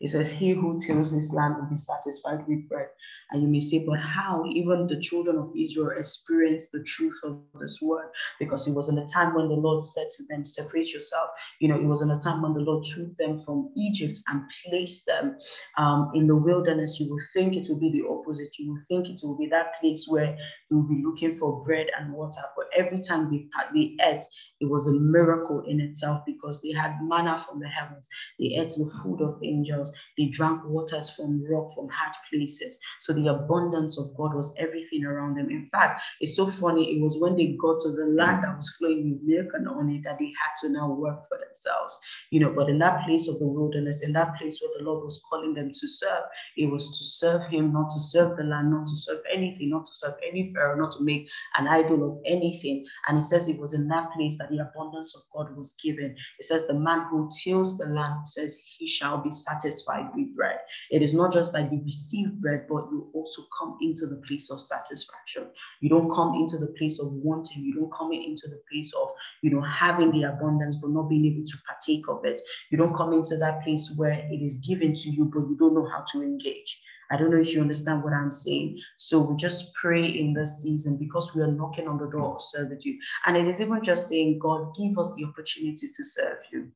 It 0.00 0.08
says, 0.08 0.30
He 0.30 0.50
who 0.50 0.80
tills 0.80 1.12
this 1.12 1.32
land 1.32 1.56
will 1.56 1.68
be 1.68 1.76
satisfied 1.76 2.46
with 2.48 2.68
bread. 2.68 2.88
And 3.30 3.42
you 3.42 3.48
may 3.48 3.60
say, 3.60 3.84
but 3.86 3.98
how? 4.00 4.44
Even 4.50 4.86
the 4.86 5.00
children 5.00 5.36
of 5.38 5.52
Israel 5.56 5.90
experienced 5.96 6.72
the 6.72 6.82
truth 6.82 7.18
of 7.24 7.40
this 7.60 7.78
word 7.80 8.10
because 8.38 8.66
it 8.66 8.72
was 8.72 8.88
in 8.88 8.98
a 8.98 9.06
time 9.06 9.34
when 9.34 9.48
the 9.48 9.54
Lord 9.54 9.82
said 9.82 10.08
to 10.16 10.24
them, 10.28 10.44
Separate 10.44 10.92
yourself. 10.92 11.30
You 11.60 11.68
know, 11.68 11.76
it 11.76 11.84
was 11.84 12.02
in 12.02 12.10
a 12.10 12.18
time 12.18 12.42
when 12.42 12.54
the 12.54 12.60
Lord 12.60 12.84
took 12.84 13.16
them 13.18 13.38
from 13.38 13.70
Egypt 13.76 14.18
and 14.28 14.42
placed 14.66 15.06
them 15.06 15.36
um, 15.78 16.10
in 16.14 16.26
the 16.26 16.36
wilderness. 16.36 16.98
You 16.98 17.10
will 17.10 17.22
think 17.32 17.56
it 17.56 17.68
will 17.68 17.78
be 17.78 17.92
the 17.92 18.08
opposite. 18.08 18.58
You 18.58 18.72
will 18.72 18.82
think 18.88 19.08
it 19.08 19.20
will 19.22 19.36
be 19.36 19.46
that 19.48 19.80
place 19.80 20.06
where 20.08 20.36
you 20.70 20.78
will 20.78 20.88
be 20.88 21.02
looking 21.04 21.36
for 21.36 21.64
bread 21.64 21.86
and 21.98 22.12
water. 22.12 22.42
But 22.56 22.66
every 22.74 23.00
time 23.00 23.30
they, 23.30 23.46
they 23.74 23.96
ate, 24.04 24.24
it 24.60 24.68
was 24.68 24.86
a 24.86 24.92
miracle 24.92 25.62
in 25.66 25.80
itself 25.80 26.22
because 26.26 26.60
they 26.60 26.72
had 26.72 26.96
manna 27.02 27.38
from 27.38 27.60
the 27.60 27.68
heavens. 27.68 28.08
They 28.38 28.56
ate 28.58 28.70
the 28.70 28.90
food 29.02 29.20
of 29.22 29.40
angels. 29.42 29.92
They 30.18 30.26
drank 30.26 30.62
waters 30.66 31.10
from 31.10 31.44
rock, 31.50 31.74
from 31.74 31.88
hard 31.88 32.14
places. 32.30 32.78
So 33.00 33.12
the 33.12 33.28
abundance 33.28 33.98
of 33.98 34.14
God 34.16 34.34
was 34.34 34.54
everything 34.58 35.04
around 35.04 35.36
them. 35.36 35.50
In 35.50 35.68
fact, 35.72 36.02
it's 36.20 36.36
so 36.36 36.46
funny. 36.46 36.96
It 36.96 37.00
was 37.00 37.18
when 37.18 37.36
they 37.36 37.56
got 37.60 37.80
to 37.80 37.90
the 37.90 38.06
land 38.06 38.44
that 38.44 38.56
was 38.56 38.74
flowing 38.78 39.10
with 39.10 39.22
milk 39.22 39.48
and 39.54 39.66
honey 39.66 40.00
that 40.04 40.18
they 40.18 40.26
had 40.26 40.54
to 40.62 40.72
now 40.72 40.90
work 40.92 41.28
for 41.28 41.38
themselves. 41.38 41.98
You 42.30 42.40
know, 42.40 42.52
but 42.54 42.68
in 42.68 42.78
that 42.78 43.06
place 43.06 43.28
of 43.28 43.38
the 43.38 43.46
wilderness, 43.46 44.02
in 44.02 44.12
that 44.12 44.36
place 44.36 44.60
where 44.60 44.72
the 44.78 44.84
Lord 44.84 45.04
was 45.04 45.22
calling 45.28 45.54
them 45.54 45.70
to 45.72 45.88
serve, 45.88 46.24
it 46.56 46.66
was 46.66 46.98
to 46.98 47.04
serve 47.04 47.42
Him, 47.50 47.72
not 47.72 47.88
to 47.90 48.00
serve 48.00 48.36
the 48.36 48.44
land, 48.44 48.70
not 48.70 48.86
to 48.86 48.96
serve 48.96 49.20
anything, 49.32 49.70
not 49.70 49.86
to 49.86 49.94
serve 49.94 50.14
any 50.26 50.52
Pharaoh, 50.52 50.76
not 50.78 50.92
to 50.92 51.04
make 51.04 51.28
an 51.56 51.66
idol 51.66 52.04
of 52.04 52.18
anything. 52.26 52.84
And 53.08 53.18
it 53.18 53.22
says 53.22 53.48
it 53.48 53.58
was 53.58 53.74
in 53.74 53.88
that 53.88 54.12
place 54.12 54.36
that 54.38 54.49
the 54.50 54.58
abundance 54.58 55.14
of 55.16 55.22
God 55.32 55.56
was 55.56 55.74
given. 55.82 56.16
It 56.38 56.44
says, 56.46 56.66
The 56.66 56.74
man 56.74 57.06
who 57.10 57.28
tills 57.42 57.78
the 57.78 57.86
land 57.86 58.26
says, 58.26 58.58
He 58.78 58.86
shall 58.86 59.18
be 59.18 59.30
satisfied 59.32 60.08
with 60.14 60.34
bread. 60.36 60.58
It 60.90 61.02
is 61.02 61.14
not 61.14 61.32
just 61.32 61.52
that 61.52 61.72
you 61.72 61.80
receive 61.84 62.32
bread, 62.40 62.66
but 62.68 62.88
you 62.90 63.10
also 63.14 63.42
come 63.58 63.78
into 63.80 64.06
the 64.06 64.22
place 64.26 64.50
of 64.50 64.60
satisfaction. 64.60 65.48
You 65.80 65.88
don't 65.88 66.14
come 66.14 66.34
into 66.34 66.58
the 66.58 66.74
place 66.78 66.98
of 67.00 67.12
wanting. 67.12 67.62
You 67.62 67.74
don't 67.74 67.92
come 67.92 68.12
into 68.12 68.48
the 68.48 68.60
place 68.70 68.92
of, 68.94 69.08
you 69.42 69.50
know, 69.50 69.62
having 69.62 70.10
the 70.12 70.24
abundance, 70.24 70.76
but 70.76 70.90
not 70.90 71.08
being 71.08 71.26
able 71.26 71.46
to 71.46 71.58
partake 71.66 72.08
of 72.08 72.24
it. 72.24 72.40
You 72.70 72.78
don't 72.78 72.96
come 72.96 73.12
into 73.12 73.36
that 73.38 73.62
place 73.62 73.92
where 73.96 74.12
it 74.30 74.42
is 74.42 74.58
given 74.58 74.94
to 74.94 75.10
you, 75.10 75.24
but 75.26 75.40
you 75.48 75.56
don't 75.58 75.74
know 75.74 75.88
how 75.88 76.04
to 76.12 76.22
engage. 76.22 76.80
I 77.10 77.16
don't 77.16 77.30
know 77.30 77.40
if 77.40 77.52
you 77.52 77.60
understand 77.60 78.02
what 78.02 78.12
I'm 78.12 78.30
saying. 78.30 78.78
So 78.96 79.20
we 79.20 79.36
just 79.36 79.74
pray 79.74 80.06
in 80.06 80.32
this 80.32 80.62
season 80.62 80.96
because 80.96 81.34
we 81.34 81.42
are 81.42 81.50
knocking 81.52 81.88
on 81.88 81.98
the 81.98 82.08
door 82.08 82.36
of 82.36 82.42
servitude. 82.42 82.96
And 83.26 83.36
it 83.36 83.48
is 83.48 83.60
even 83.60 83.82
just 83.82 84.08
saying, 84.08 84.38
God, 84.38 84.74
give 84.76 84.98
us 84.98 85.10
the 85.16 85.24
opportunity 85.24 85.88
to 85.88 86.04
serve 86.04 86.38
you. 86.52 86.70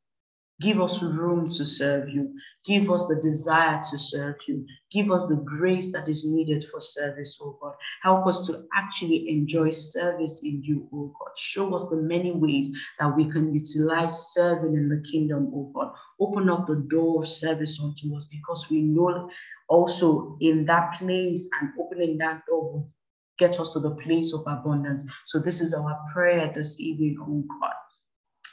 Give 0.61 0.81
us 0.81 1.03
room 1.03 1.49
to 1.51 1.65
serve 1.65 2.09
you. 2.09 2.33
Give 2.65 2.89
us 2.91 3.07
the 3.07 3.17
desire 3.17 3.81
to 3.91 3.99
serve 3.99 4.37
you. 4.47 4.65
Give 4.93 5.11
us 5.11 5.27
the 5.27 5.37
grace 5.37 5.91
that 5.93 6.09
is 6.09 6.25
needed 6.25 6.65
for 6.71 6.81
service, 6.81 7.37
oh 7.43 7.59
God. 7.61 7.75
Help 8.03 8.27
us 8.29 8.47
to 8.47 8.65
actually 8.75 9.29
enjoy 9.29 9.71
service 9.71 10.43
in 10.45 10.63
you, 10.63 10.89
oh 10.95 11.13
God. 11.19 11.33
Show 11.37 11.75
us 11.75 11.89
the 11.89 11.97
many 11.97 12.31
ways 12.31 12.71
that 13.01 13.17
we 13.17 13.29
can 13.31 13.53
utilize 13.53 14.33
serving 14.33 14.75
in 14.75 14.89
the 14.89 15.03
kingdom, 15.11 15.51
oh 15.53 15.73
God. 15.75 15.93
Open 16.21 16.49
up 16.49 16.69
the 16.69 16.87
door 16.89 17.25
of 17.25 17.29
service 17.29 17.81
unto 17.83 18.17
us 18.17 18.27
because 18.31 18.71
we 18.71 18.81
know 18.81 19.29
also 19.69 20.39
in 20.41 20.65
that 20.67 20.95
place 20.99 21.49
and 21.61 21.71
opening 21.81 22.17
that 22.19 22.43
door 22.47 22.63
will 22.63 22.91
get 23.39 23.59
us 23.59 23.73
to 23.73 23.81
the 23.81 23.97
place 23.97 24.33
of 24.33 24.43
abundance. 24.47 25.05
So 25.27 25.41
this 25.41 25.61
is 25.61 25.75
our 25.75 25.99
prayer 26.13 26.53
this 26.55 26.79
evening, 26.79 27.19
oh 27.21 27.45
God 27.61 27.75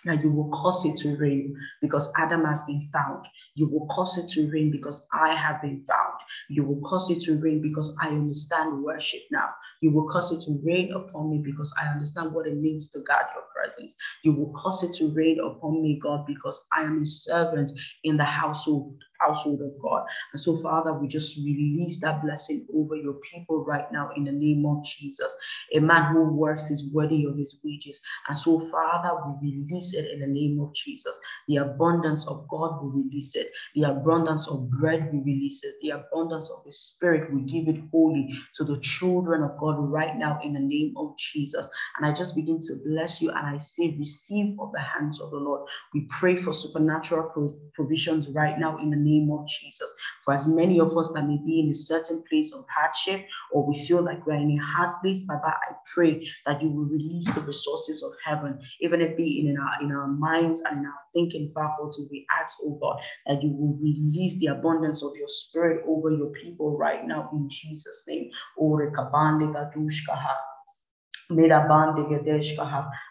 that 0.06 0.22
you 0.24 0.32
will 0.32 0.50
cause 0.50 0.86
it 0.86 0.98
to 0.98 1.16
rain 1.18 1.56
because 1.82 2.12
Adam 2.18 2.46
has 2.46 2.62
been 2.64 2.90
found. 2.94 3.26
You 3.56 3.68
will 3.68 3.86
cause 3.88 4.18
it 4.18 4.30
to 4.32 4.50
rain 4.52 4.72
because 4.72 5.06
I 5.14 5.36
have 5.36 5.62
been 5.62 5.84
found. 5.88 6.14
You 6.50 6.64
will 6.64 6.82
cause 6.82 7.10
it 7.10 7.22
to 7.24 7.40
rain 7.40 7.62
because 7.62 7.96
I 8.02 8.08
understand 8.08 8.84
worship 8.84 9.22
now. 9.32 9.50
You 9.82 9.92
will 9.92 10.08
cause 10.08 10.32
it 10.32 10.44
to 10.46 10.60
rain 10.64 10.94
upon 10.94 11.30
me 11.30 11.42
because 11.44 11.74
I 11.82 11.88
understand 11.88 12.34
what 12.34 12.48
it 12.48 12.58
means 12.58 12.90
to 12.90 13.00
guard 13.00 13.26
your 13.36 13.46
presence. 13.56 13.96
You 14.24 14.34
will 14.34 14.54
cause 14.54 14.84
it 14.84 14.94
to 14.96 15.14
rain 15.14 15.40
upon 15.40 15.82
me, 15.82 16.00
God, 16.02 16.26
because 16.26 16.60
I 16.76 16.84
am 16.84 17.02
a 17.04 17.08
servant 17.08 17.72
in 18.04 18.18
the 18.18 18.24
household 18.26 18.96
household 19.22 19.62
of 19.62 19.72
God. 19.82 20.04
And 20.34 20.40
so, 20.40 20.62
Father, 20.62 20.94
we 20.94 21.08
just 21.08 21.38
release 21.38 22.00
that 22.02 22.24
blessing 22.24 22.68
over 22.76 22.96
your 22.96 23.16
people 23.34 23.64
right 23.64 23.92
now 23.92 24.10
in 24.16 24.24
the 24.24 24.32
name 24.32 24.66
of 24.66 24.84
Jesus. 24.84 25.32
A 25.76 25.80
man 25.80 26.14
who 26.14 26.26
works 26.34 26.70
is 26.70 26.86
worthy 26.92 27.26
of 27.26 27.38
his 27.38 27.58
wages. 27.64 28.00
And 28.28 28.38
so, 28.38 28.60
Father, 28.72 29.12
we 29.42 29.52
release 29.52 29.94
it 29.94 30.12
in 30.12 30.20
the 30.20 30.28
name 30.28 30.60
of 30.62 30.74
Jesus. 30.74 31.20
The 31.48 31.58
abundance 31.58 32.28
of 32.28 32.48
God, 32.50 32.84
we 32.84 33.04
release 33.04 33.36
it. 33.36 33.52
The 33.76 33.84
abundance 33.84 34.48
of 34.48 34.70
bread, 34.72 35.10
we 35.12 35.20
release 35.20 35.64
it. 35.64 35.76
The 35.82 35.92
abundance 35.92 36.50
of 36.50 36.64
the 36.66 36.72
Spirit, 36.72 37.34
we 37.34 37.42
give 37.42 37.68
it 37.68 37.82
wholly 37.92 38.34
to 38.56 38.64
the 38.64 38.80
children 38.80 39.44
of 39.44 39.58
God 39.60 39.76
right 39.80 40.16
now 40.16 40.40
in 40.44 40.54
the 40.54 40.60
name 40.60 40.94
of 40.98 41.18
Jesus. 41.18 41.70
And 41.98 42.06
I 42.06 42.14
just 42.14 42.36
begin 42.36 42.60
to 42.62 42.76
bless 42.86 43.22
you 43.22 43.30
and 43.30 43.46
I 43.46 43.58
say, 43.58 43.96
receive 44.00 44.58
of 44.60 44.72
the 44.72 44.80
hands 44.80 45.22
of 45.22 45.32
the 45.32 45.38
Lord. 45.38 45.68
We 45.94 46.08
pray 46.10 46.36
for 46.36 46.54
supernatural 46.54 47.32
provisions 47.74 48.30
right 48.30 48.58
now 48.58 48.78
in 48.78 48.90
the 48.90 48.96
name 48.98 49.11
name 49.12 49.32
of 49.32 49.48
Jesus. 49.48 49.94
For 50.24 50.34
as 50.34 50.48
many 50.48 50.80
of 50.80 50.98
us 50.98 51.12
that 51.14 51.28
may 51.28 51.40
be 51.46 51.60
in 51.62 51.70
a 51.70 51.74
certain 51.76 52.24
place 52.30 52.54
of 52.54 52.66
hardship 52.76 53.26
or 53.52 53.66
we 53.68 53.76
feel 53.86 54.02
like 54.04 54.26
we're 54.26 54.36
in 54.36 54.60
a 54.60 54.64
hard 54.64 55.02
place, 55.02 55.22
Baba, 55.22 55.48
I 55.48 55.74
pray 55.94 56.28
that 56.46 56.62
you 56.62 56.70
will 56.70 56.86
release 56.86 57.30
the 57.32 57.42
resources 57.42 58.04
of 58.04 58.14
heaven, 58.24 58.60
even 58.82 59.02
if 59.02 59.18
be 59.18 59.48
in 59.48 59.58
our 59.58 59.82
in 59.82 59.92
our 59.92 60.08
minds 60.08 60.62
and 60.62 60.80
in 60.80 60.86
our 60.86 60.94
thinking 61.14 61.52
faculty. 61.54 62.08
We 62.12 62.26
ask, 62.32 62.58
oh 62.64 62.78
God, 62.82 63.02
that 63.28 63.44
you 63.44 63.52
will 63.52 63.78
release 63.82 64.38
the 64.40 64.48
abundance 64.48 65.04
of 65.04 65.14
your 65.18 65.28
spirit 65.28 65.84
over 65.88 66.10
your 66.12 66.32
people 66.32 66.78
right 66.78 67.06
now 67.06 67.30
in 67.34 67.50
Jesus' 67.50 68.04
name. 68.08 68.32
Made 68.58 70.51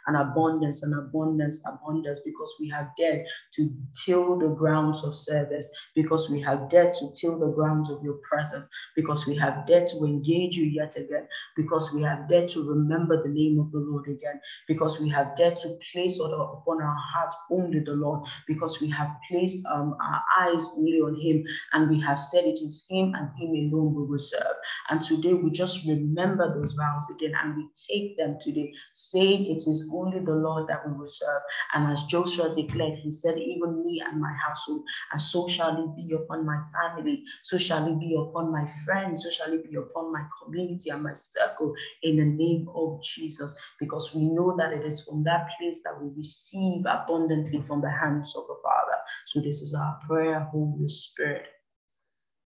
an 0.07 0.15
abundance, 0.17 0.83
an 0.83 0.95
abundance, 0.95 1.63
abundance, 1.67 2.21
because 2.25 2.55
we 2.61 2.69
have 2.71 2.89
dared 2.97 3.27
to 3.55 3.71
till 4.05 4.39
the 4.39 4.49
grounds 4.49 5.05
of 5.05 5.15
service, 5.15 5.71
because 5.95 6.31
we 6.31 6.41
have 6.41 6.69
dared 6.71 6.95
to 6.95 7.13
till 7.15 7.39
the 7.39 7.49
grounds 7.49 7.91
of 7.91 8.03
your 8.03 8.19
presence, 8.23 8.69
because 8.97 9.27
we 9.27 9.37
have 9.37 9.67
dared 9.67 9.87
to 9.89 9.99
engage 10.05 10.57
you 10.57 10.65
yet 10.65 10.97
again, 10.97 11.27
because 11.57 11.93
we 11.93 12.03
have 12.03 12.29
dared 12.29 12.49
to 12.49 12.63
remember 12.69 13.23
the 13.23 13.29
name 13.29 13.59
of 13.61 13.71
the 13.73 13.79
Lord 13.79 14.07
again, 14.09 14.41
because 14.69 15.01
we 15.01 15.09
have 15.11 15.37
dared 15.37 15.57
to 15.59 15.79
place 15.93 16.19
upon 16.21 16.83
our 16.83 16.97
hearts 17.13 17.37
only 17.51 17.81
the 17.81 17.93
Lord, 17.93 18.29
because 18.47 18.81
we 18.81 18.91
have 18.91 19.11
placed 19.29 19.65
um, 19.67 19.97
our 20.01 20.23
eyes 20.41 20.67
only 20.77 21.01
on 21.01 21.19
Him, 21.21 21.45
and 21.73 21.91
we 21.91 22.01
have 22.01 22.19
said 22.19 22.45
it 22.45 22.61
is 22.63 22.87
Him 22.91 23.15
and 23.15 23.29
Him 23.39 23.51
alone 23.73 23.95
we 23.95 24.05
will 24.05 24.19
serve. 24.19 24.57
And 24.91 25.01
today 25.03 25.35
we 25.35 25.51
just 25.51 25.87
remember 25.87 26.55
those 26.55 26.73
vows 26.73 27.07
again, 27.15 27.33
and 27.43 27.57
we 27.57 27.69
take 27.89 28.10
them 28.17 28.39
today, 28.41 28.73
saying 28.93 29.47
it 29.47 29.67
is 29.69 29.89
only 29.93 30.21
the 30.21 30.35
Lord 30.35 30.69
that 30.69 30.87
we 30.87 30.93
will 30.93 31.07
serve. 31.07 31.43
And 31.75 31.91
as 31.93 32.03
Joshua 32.05 32.55
declared, 32.55 32.99
he 32.99 33.13
said, 33.13 33.39
Even 33.39 33.83
me 33.83 34.03
and 34.05 34.21
my 34.21 34.33
household, 34.33 34.83
and 35.13 35.21
so 35.21 35.47
shall 35.49 35.83
it 35.83 35.97
be 35.97 36.15
upon 36.15 36.47
my 36.47 36.61
family, 36.73 37.25
so 37.43 37.59
shall 37.59 37.87
it 37.87 37.99
be 38.01 38.17
upon 38.17 38.53
my 38.53 38.67
friends, 38.85 39.25
so 39.25 39.31
shall 39.31 39.53
it 39.53 39.69
be 39.69 39.77
upon 39.77 40.13
my 40.13 40.23
community 40.43 40.91
and 40.91 41.03
my 41.03 41.15
circle 41.15 41.75
in 42.03 42.17
the 42.17 42.25
name 42.25 42.69
of 42.75 43.03
Jesus, 43.03 43.55
because 43.79 44.15
we 44.15 44.23
know 44.23 44.57
that 44.57 44.73
it 44.73 44.85
is 44.85 45.03
from 45.05 45.25
that 45.25 45.49
place 45.59 45.81
that 45.85 46.01
we 46.01 46.11
receive 46.17 46.85
abundantly 46.87 47.63
from 47.67 47.81
the 47.81 47.91
hands 47.91 48.35
of 48.37 48.47
the 48.47 48.57
Father. 48.63 48.99
So 49.27 49.41
this 49.41 49.63
is 49.63 49.75
our 49.75 49.99
prayer, 50.07 50.41
Holy 50.53 50.89
Spirit. 50.89 51.47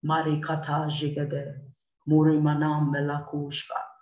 Marikata 0.05 0.87
jigade, 0.89 1.55
Murimanam 2.07 2.91
melakushka. 2.93 3.94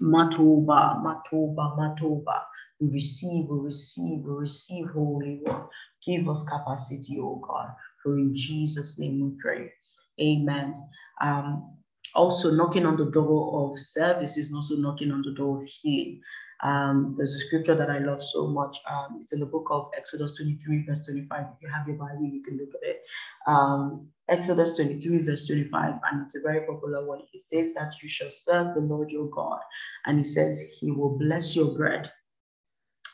Matoba, 0.00 1.02
Matoba, 1.02 1.76
Matoba. 1.78 2.42
We 2.80 2.88
receive, 2.90 3.46
we 3.48 3.58
receive, 3.60 4.20
we 4.24 4.32
receive, 4.32 4.88
Holy 4.90 5.40
One. 5.42 5.66
Give 6.04 6.28
us 6.28 6.42
capacity, 6.44 7.18
oh 7.20 7.42
God. 7.46 7.70
For 8.02 8.18
in 8.18 8.34
Jesus' 8.34 8.98
name 8.98 9.20
we 9.20 9.32
pray. 9.42 9.72
Amen. 10.20 10.74
Um, 11.20 11.76
also, 12.14 12.50
knocking 12.50 12.86
on 12.86 12.96
the 12.96 13.10
door 13.10 13.70
of 13.70 13.78
service 13.78 14.36
is 14.36 14.52
also 14.54 14.76
knocking 14.76 15.12
on 15.12 15.22
the 15.22 15.32
door 15.34 15.62
of 15.62 15.68
healing. 15.68 16.20
Um, 16.62 17.14
there's 17.16 17.34
a 17.34 17.38
scripture 17.38 17.74
that 17.74 17.90
I 17.90 17.98
love 17.98 18.22
so 18.22 18.46
much. 18.46 18.78
Um, 18.90 19.18
it's 19.20 19.32
in 19.32 19.40
the 19.40 19.46
book 19.46 19.68
of 19.70 19.90
Exodus 19.96 20.36
23, 20.36 20.84
verse 20.86 21.04
25. 21.06 21.40
If 21.40 21.62
you 21.62 21.68
have 21.68 21.88
your 21.88 21.96
Bible, 21.96 22.24
you 22.24 22.42
can 22.42 22.58
look 22.58 22.74
at 22.74 22.88
it. 22.88 23.02
Um, 23.46 24.08
Exodus 24.28 24.76
23, 24.76 25.22
verse 25.22 25.46
25, 25.46 25.94
and 26.10 26.22
it's 26.26 26.36
a 26.36 26.40
very 26.40 26.66
popular 26.66 27.04
one. 27.06 27.22
It 27.32 27.40
says 27.40 27.74
that 27.74 27.94
you 28.02 28.08
shall 28.08 28.30
serve 28.30 28.74
the 28.74 28.80
Lord 28.80 29.10
your 29.10 29.28
God, 29.30 29.60
and 30.06 30.18
he 30.18 30.24
says 30.24 30.62
he 30.78 30.90
will 30.90 31.18
bless 31.18 31.56
your 31.56 31.74
bread. 31.76 32.10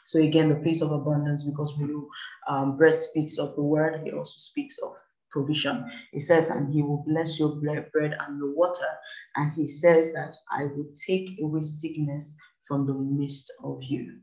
So 0.05 0.21
again, 0.21 0.49
the 0.49 0.57
place 0.57 0.83
of 0.83 0.93
abundance, 0.93 1.43
because 1.43 1.77
we 1.79 1.87
know 1.87 2.09
um, 2.49 2.77
bread 2.77 2.95
speaks 2.95 3.39
of 3.39 3.57
the 3.57 3.63
word, 3.63 4.07
it 4.07 4.15
also 4.15 4.39
speaks 4.39 4.79
of 4.79 4.95
provision. 5.31 5.85
He 6.13 6.21
says, 6.21 6.49
and 6.49 6.73
he 6.73 6.83
will 6.83 7.05
bless 7.07 7.39
your 7.39 7.57
bread 7.57 8.17
and 8.27 8.39
your 8.39 8.55
water. 8.55 8.87
And 9.35 9.53
he 9.53 9.67
says 9.67 10.13
that 10.13 10.37
I 10.51 10.65
will 10.65 10.87
take 11.07 11.39
away 11.43 11.61
sickness 11.61 12.35
from 12.67 12.87
the 12.87 12.95
midst 12.95 13.53
of 13.63 13.83
you. 13.83 14.21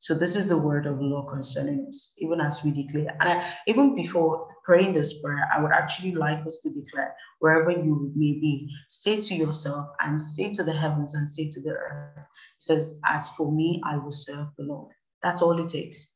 So 0.00 0.14
this 0.14 0.36
is 0.36 0.48
the 0.48 0.58
word 0.58 0.86
of 0.86 0.98
the 0.98 1.04
Lord 1.04 1.28
concerning 1.28 1.86
us, 1.88 2.12
even 2.18 2.40
as 2.40 2.62
we 2.62 2.70
declare. 2.70 3.16
And 3.20 3.28
I, 3.28 3.52
even 3.66 3.96
before 3.96 4.46
praying 4.64 4.92
this 4.92 5.20
prayer, 5.20 5.48
I 5.52 5.60
would 5.60 5.72
actually 5.72 6.14
like 6.14 6.46
us 6.46 6.60
to 6.62 6.70
declare 6.70 7.14
wherever 7.40 7.70
you 7.70 8.12
may 8.14 8.32
be, 8.32 8.72
say 8.88 9.16
to 9.20 9.34
yourself 9.34 9.88
and 10.00 10.22
say 10.22 10.52
to 10.52 10.62
the 10.62 10.72
heavens 10.72 11.14
and 11.14 11.28
say 11.28 11.48
to 11.50 11.60
the 11.60 11.70
earth. 11.70 12.18
It 12.18 12.62
says, 12.62 12.94
As 13.06 13.28
for 13.30 13.50
me, 13.50 13.82
I 13.84 13.96
will 13.96 14.12
serve 14.12 14.48
the 14.56 14.64
Lord. 14.64 14.94
That's 15.22 15.42
all 15.42 15.58
it 15.58 15.68
takes. 15.68 16.08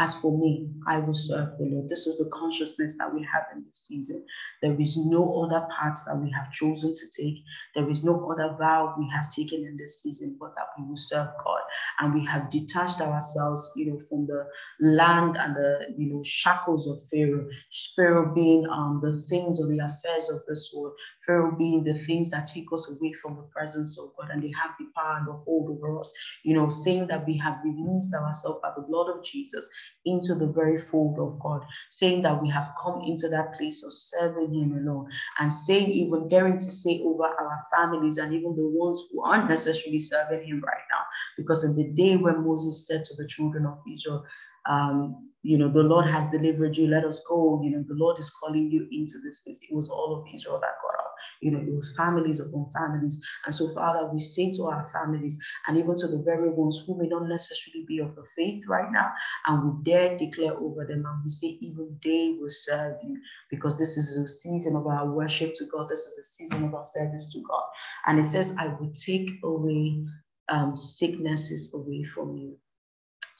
As 0.00 0.14
for 0.16 0.36
me, 0.38 0.70
I 0.88 0.98
will 0.98 1.14
serve 1.14 1.58
the 1.58 1.66
Lord. 1.66 1.90
This 1.90 2.06
is 2.06 2.18
the 2.18 2.30
consciousness 2.32 2.96
that 2.98 3.14
we 3.14 3.22
have 3.30 3.44
in 3.54 3.64
this 3.66 3.84
season. 3.86 4.24
There 4.62 4.80
is 4.80 4.96
no 4.96 5.44
other 5.44 5.68
path 5.78 6.02
that 6.06 6.16
we 6.16 6.30
have 6.32 6.50
chosen 6.52 6.94
to 6.94 7.22
take. 7.22 7.44
There 7.74 7.90
is 7.90 8.02
no 8.02 8.30
other 8.32 8.56
vow 8.58 8.94
we 8.98 9.06
have 9.14 9.30
taken 9.30 9.62
in 9.66 9.76
this 9.76 10.02
season, 10.02 10.38
but 10.40 10.54
that 10.56 10.68
we 10.78 10.88
will 10.88 10.96
serve 10.96 11.28
God. 11.44 11.60
And 12.00 12.14
we 12.14 12.24
have 12.24 12.50
detached 12.50 13.02
ourselves, 13.02 13.70
you 13.76 13.92
know, 13.92 14.00
from 14.08 14.26
the 14.26 14.46
land 14.80 15.36
and 15.36 15.54
the, 15.54 15.94
you 15.98 16.14
know, 16.14 16.22
shackles 16.24 16.88
of 16.88 16.98
Pharaoh. 17.12 17.46
Pharaoh 17.94 18.34
being 18.34 18.66
um, 18.70 19.00
the 19.04 19.22
things 19.28 19.60
or 19.60 19.68
the 19.68 19.80
affairs 19.80 20.30
of 20.30 20.40
this 20.48 20.72
world. 20.74 20.94
Pharaoh 21.26 21.54
being 21.58 21.84
the 21.84 21.94
things 21.94 22.30
that 22.30 22.46
take 22.46 22.72
us 22.72 22.90
away 22.90 23.12
from 23.22 23.36
the 23.36 23.42
presence 23.54 23.98
of 23.98 24.12
God 24.18 24.30
and 24.32 24.42
they 24.42 24.52
have 24.62 24.72
the 24.78 24.86
power 24.96 25.18
and 25.18 25.28
the 25.28 25.32
hold 25.34 25.70
over 25.70 26.00
us. 26.00 26.10
You 26.44 26.54
know, 26.54 26.70
saying 26.70 27.08
that 27.08 27.26
we 27.26 27.36
have 27.38 27.58
released 27.64 28.14
ourselves 28.14 28.60
by 28.62 28.70
the 28.74 28.82
blood 28.82 29.10
of 29.10 29.22
Jesus 29.24 29.68
into 30.06 30.34
the 30.34 30.46
very 30.46 30.78
fold 30.78 31.18
of 31.18 31.38
God, 31.40 31.64
saying 31.90 32.22
that 32.22 32.40
we 32.40 32.48
have 32.50 32.72
come 32.82 33.02
into 33.06 33.28
that 33.28 33.54
place 33.54 33.82
of 33.84 33.92
serving 33.92 34.54
Him 34.54 34.72
alone, 34.72 35.08
and 35.38 35.52
saying, 35.52 35.88
even 35.90 36.28
daring 36.28 36.58
to 36.58 36.70
say 36.70 37.02
over 37.04 37.24
our 37.24 37.66
families 37.74 38.18
and 38.18 38.32
even 38.32 38.56
the 38.56 38.66
ones 38.66 39.04
who 39.12 39.22
aren't 39.22 39.48
necessarily 39.48 40.00
serving 40.00 40.46
Him 40.46 40.62
right 40.66 40.84
now. 40.90 41.02
Because 41.36 41.64
in 41.64 41.74
the 41.74 41.88
day 41.88 42.16
when 42.16 42.44
Moses 42.44 42.86
said 42.86 43.04
to 43.04 43.14
the 43.16 43.26
children 43.28 43.66
of 43.66 43.78
Israel, 43.92 44.24
um, 44.66 45.28
you 45.42 45.56
know, 45.56 45.68
the 45.68 45.82
Lord 45.82 46.06
has 46.06 46.28
delivered 46.28 46.76
you, 46.76 46.86
let 46.86 47.04
us 47.04 47.20
go. 47.28 47.60
You 47.62 47.70
know, 47.70 47.84
the 47.88 47.94
Lord 47.94 48.18
is 48.18 48.30
calling 48.30 48.70
you 48.70 48.86
into 48.92 49.18
this 49.24 49.40
place. 49.40 49.58
It 49.62 49.74
was 49.74 49.88
all 49.88 50.18
of 50.20 50.34
Israel 50.34 50.60
that 50.60 50.74
got 50.82 51.04
up. 51.04 51.09
You 51.40 51.52
know, 51.52 51.60
it 51.60 51.74
was 51.74 51.94
families 51.96 52.40
upon 52.40 52.70
families. 52.72 53.20
And 53.46 53.54
so, 53.54 53.72
Father, 53.74 54.08
we 54.12 54.20
say 54.20 54.52
to 54.52 54.66
our 54.66 54.90
families 54.92 55.38
and 55.66 55.76
even 55.76 55.96
to 55.96 56.08
the 56.08 56.22
very 56.24 56.50
ones 56.50 56.82
who 56.86 56.98
may 56.98 57.08
not 57.08 57.28
necessarily 57.28 57.84
be 57.86 57.98
of 57.98 58.14
the 58.14 58.24
faith 58.36 58.64
right 58.68 58.90
now, 58.90 59.10
and 59.46 59.64
we 59.64 59.84
dare 59.84 60.18
declare 60.18 60.54
over 60.54 60.86
them 60.86 61.04
and 61.06 61.24
we 61.24 61.30
say, 61.30 61.58
even 61.60 61.98
they 62.04 62.36
will 62.40 62.50
serve 62.50 62.96
you 63.04 63.20
because 63.50 63.78
this 63.78 63.96
is 63.96 64.16
a 64.16 64.26
season 64.26 64.76
of 64.76 64.86
our 64.86 65.10
worship 65.10 65.54
to 65.54 65.66
God. 65.66 65.88
This 65.88 66.00
is 66.00 66.18
a 66.18 66.24
season 66.24 66.64
of 66.64 66.74
our 66.74 66.84
service 66.84 67.32
to 67.32 67.42
God. 67.48 67.64
And 68.06 68.18
it 68.18 68.26
says, 68.26 68.54
I 68.58 68.68
will 68.68 68.92
take 68.92 69.30
away 69.44 70.04
um, 70.48 70.76
sicknesses 70.76 71.72
away 71.74 72.02
from 72.04 72.36
you. 72.36 72.56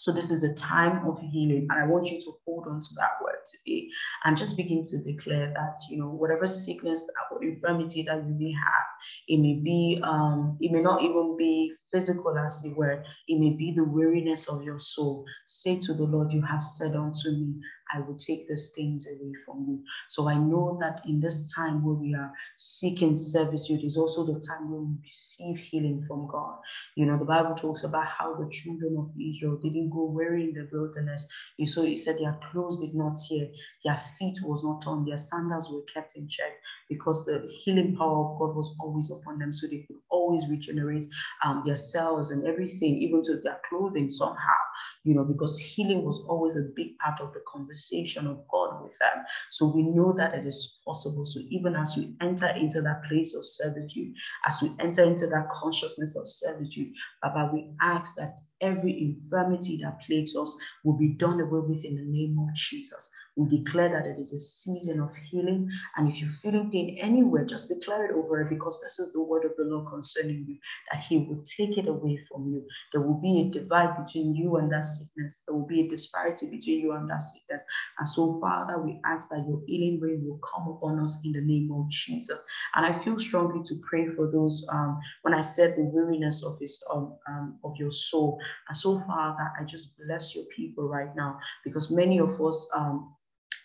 So 0.00 0.12
this 0.12 0.30
is 0.30 0.44
a 0.44 0.54
time 0.54 1.06
of 1.06 1.20
healing. 1.20 1.66
And 1.68 1.78
I 1.78 1.86
want 1.86 2.06
you 2.10 2.18
to 2.22 2.32
hold 2.46 2.66
on 2.66 2.80
to 2.80 2.88
that 2.96 3.22
word 3.22 3.36
today 3.44 3.90
and 4.24 4.34
just 4.34 4.56
begin 4.56 4.82
to 4.86 4.96
declare 4.96 5.52
that, 5.54 5.76
you 5.90 5.98
know, 5.98 6.08
whatever 6.08 6.46
sickness 6.46 7.04
or 7.30 7.44
infirmity 7.44 8.04
that 8.04 8.16
you 8.16 8.34
may 8.38 8.50
have, 8.50 8.86
it 9.28 9.36
may 9.40 9.60
be, 9.62 10.00
um, 10.02 10.56
it 10.58 10.72
may 10.72 10.80
not 10.80 11.02
even 11.02 11.36
be 11.36 11.74
physical 11.92 12.36
as 12.38 12.62
it 12.64 12.76
were, 12.76 13.04
it 13.28 13.38
may 13.40 13.50
be 13.50 13.72
the 13.74 13.84
weariness 13.84 14.48
of 14.48 14.62
your 14.62 14.78
soul. 14.78 15.24
Say 15.46 15.78
to 15.80 15.94
the 15.94 16.04
Lord, 16.04 16.32
You 16.32 16.42
have 16.42 16.62
said 16.62 16.96
unto 16.96 17.30
me, 17.30 17.54
I 17.94 18.00
will 18.00 18.16
take 18.16 18.48
these 18.48 18.70
things 18.76 19.06
away 19.08 19.32
from 19.44 19.66
you. 19.68 19.82
So 20.08 20.28
I 20.28 20.34
know 20.34 20.78
that 20.80 21.02
in 21.06 21.20
this 21.20 21.52
time 21.52 21.84
where 21.84 21.94
we 21.94 22.14
are 22.14 22.32
seeking 22.56 23.18
servitude 23.18 23.84
is 23.84 23.96
also 23.96 24.24
the 24.24 24.40
time 24.40 24.70
where 24.70 24.80
we 24.80 24.94
receive 25.02 25.58
healing 25.58 26.04
from 26.06 26.28
God. 26.28 26.58
You 26.96 27.06
know, 27.06 27.18
the 27.18 27.24
Bible 27.24 27.54
talks 27.56 27.84
about 27.84 28.06
how 28.06 28.34
the 28.34 28.48
children 28.50 28.96
of 28.98 29.10
Israel 29.20 29.58
didn't 29.62 29.90
go 29.90 30.04
weary 30.04 30.44
in 30.44 30.54
the 30.54 30.68
wilderness. 30.72 31.26
You 31.56 31.66
saw 31.66 31.82
it 31.82 31.98
said 31.98 32.18
their 32.18 32.38
clothes 32.50 32.80
did 32.80 32.94
not 32.94 33.18
tear, 33.28 33.48
their 33.84 33.98
feet 34.18 34.38
was 34.42 34.62
not 34.64 34.82
torn, 34.82 35.04
their 35.04 35.18
sandals 35.18 35.70
were 35.72 35.82
kept 35.92 36.16
in 36.16 36.28
check 36.28 36.52
because 36.88 37.24
the 37.26 37.46
healing 37.64 37.96
power 37.96 38.32
of 38.32 38.38
God 38.38 38.56
was 38.56 38.74
always 38.80 39.10
upon 39.10 39.38
them. 39.38 39.52
So 39.52 39.66
they 39.66 39.84
could 39.86 39.98
always 40.10 40.46
regenerate 40.48 41.06
um, 41.44 41.62
their 41.66 41.76
cells 41.80 42.30
and 42.30 42.46
everything, 42.46 42.96
even 42.98 43.22
to 43.24 43.40
their 43.42 43.60
clothing 43.68 44.10
somehow, 44.10 44.60
you 45.04 45.14
know, 45.14 45.24
because 45.24 45.58
healing 45.58 46.04
was 46.04 46.22
always 46.28 46.56
a 46.56 46.70
big 46.76 46.96
part 46.98 47.20
of 47.20 47.32
the 47.32 47.40
conversation 47.48 48.26
of 48.26 48.38
God 48.50 48.82
with 48.82 48.96
them. 48.98 49.24
So 49.50 49.66
we 49.66 49.82
know 49.82 50.12
that 50.16 50.34
it 50.34 50.46
is 50.46 50.80
possible. 50.84 51.24
So 51.24 51.40
even 51.50 51.74
as 51.74 51.96
we 51.96 52.14
enter 52.20 52.48
into 52.48 52.82
that 52.82 53.02
place 53.08 53.34
of 53.34 53.44
servitude, 53.44 54.14
as 54.46 54.60
we 54.62 54.72
enter 54.78 55.04
into 55.04 55.26
that 55.28 55.48
consciousness 55.50 56.16
of 56.16 56.28
servitude, 56.28 56.92
Baba, 57.22 57.50
we 57.52 57.70
ask 57.80 58.14
that 58.16 58.36
every 58.60 59.00
infirmity 59.02 59.78
that 59.82 60.00
plagues 60.06 60.36
us 60.36 60.54
will 60.84 60.96
be 60.96 61.08
done 61.08 61.40
away 61.40 61.60
with 61.66 61.84
in 61.84 61.96
the 61.96 62.04
name 62.04 62.38
of 62.38 62.54
Jesus. 62.54 63.10
We 63.36 63.48
declare 63.48 63.88
that 63.90 64.06
it 64.06 64.18
is 64.18 64.32
a 64.32 64.40
season 64.40 65.00
of 65.00 65.10
healing. 65.30 65.70
And 65.96 66.08
if 66.08 66.20
you're 66.20 66.30
feeling 66.42 66.70
pain 66.70 66.98
anywhere, 67.00 67.44
just 67.44 67.68
declare 67.68 68.06
it 68.06 68.14
over 68.14 68.42
it 68.42 68.50
because 68.50 68.80
this 68.82 68.98
is 68.98 69.12
the 69.12 69.22
word 69.22 69.44
of 69.44 69.52
the 69.56 69.64
Lord 69.64 69.88
concerning 69.90 70.44
you, 70.48 70.58
that 70.92 71.00
He 71.00 71.18
will 71.18 71.42
take 71.44 71.78
it 71.78 71.88
away 71.88 72.18
from 72.30 72.52
you. 72.52 72.66
There 72.92 73.00
will 73.00 73.20
be 73.20 73.40
a 73.40 73.50
divide 73.50 74.04
between 74.04 74.34
you 74.34 74.56
and 74.56 74.70
that 74.72 74.84
sickness. 74.84 75.42
There 75.46 75.56
will 75.56 75.66
be 75.66 75.82
a 75.82 75.88
disparity 75.88 76.50
between 76.50 76.80
you 76.80 76.92
and 76.92 77.08
that 77.08 77.22
sickness. 77.22 77.62
And 77.98 78.08
so, 78.08 78.38
Father, 78.40 78.78
we 78.82 79.00
ask 79.04 79.28
that 79.30 79.46
your 79.48 79.62
healing 79.66 80.00
rain 80.00 80.24
will 80.26 80.40
come 80.40 80.68
upon 80.68 81.00
us 81.00 81.18
in 81.24 81.32
the 81.32 81.40
name 81.40 81.70
of 81.72 81.88
Jesus. 81.88 82.44
And 82.74 82.84
I 82.84 82.92
feel 82.92 83.18
strongly 83.18 83.62
to 83.64 83.80
pray 83.88 84.08
for 84.16 84.30
those 84.30 84.66
um, 84.70 84.98
when 85.22 85.34
I 85.34 85.40
said 85.40 85.76
the 85.76 85.84
weariness 85.84 86.44
of 86.44 86.58
his 86.60 86.82
um, 86.92 87.16
um, 87.28 87.58
of 87.64 87.74
your 87.78 87.90
soul. 87.90 88.40
And 88.68 88.76
so, 88.76 89.00
Father, 89.06 89.50
I 89.58 89.64
just 89.64 89.96
bless 89.98 90.34
your 90.34 90.44
people 90.56 90.88
right 90.88 91.14
now 91.16 91.38
because 91.64 91.90
many 91.90 92.18
of 92.18 92.40
us 92.40 92.68
um, 92.74 93.14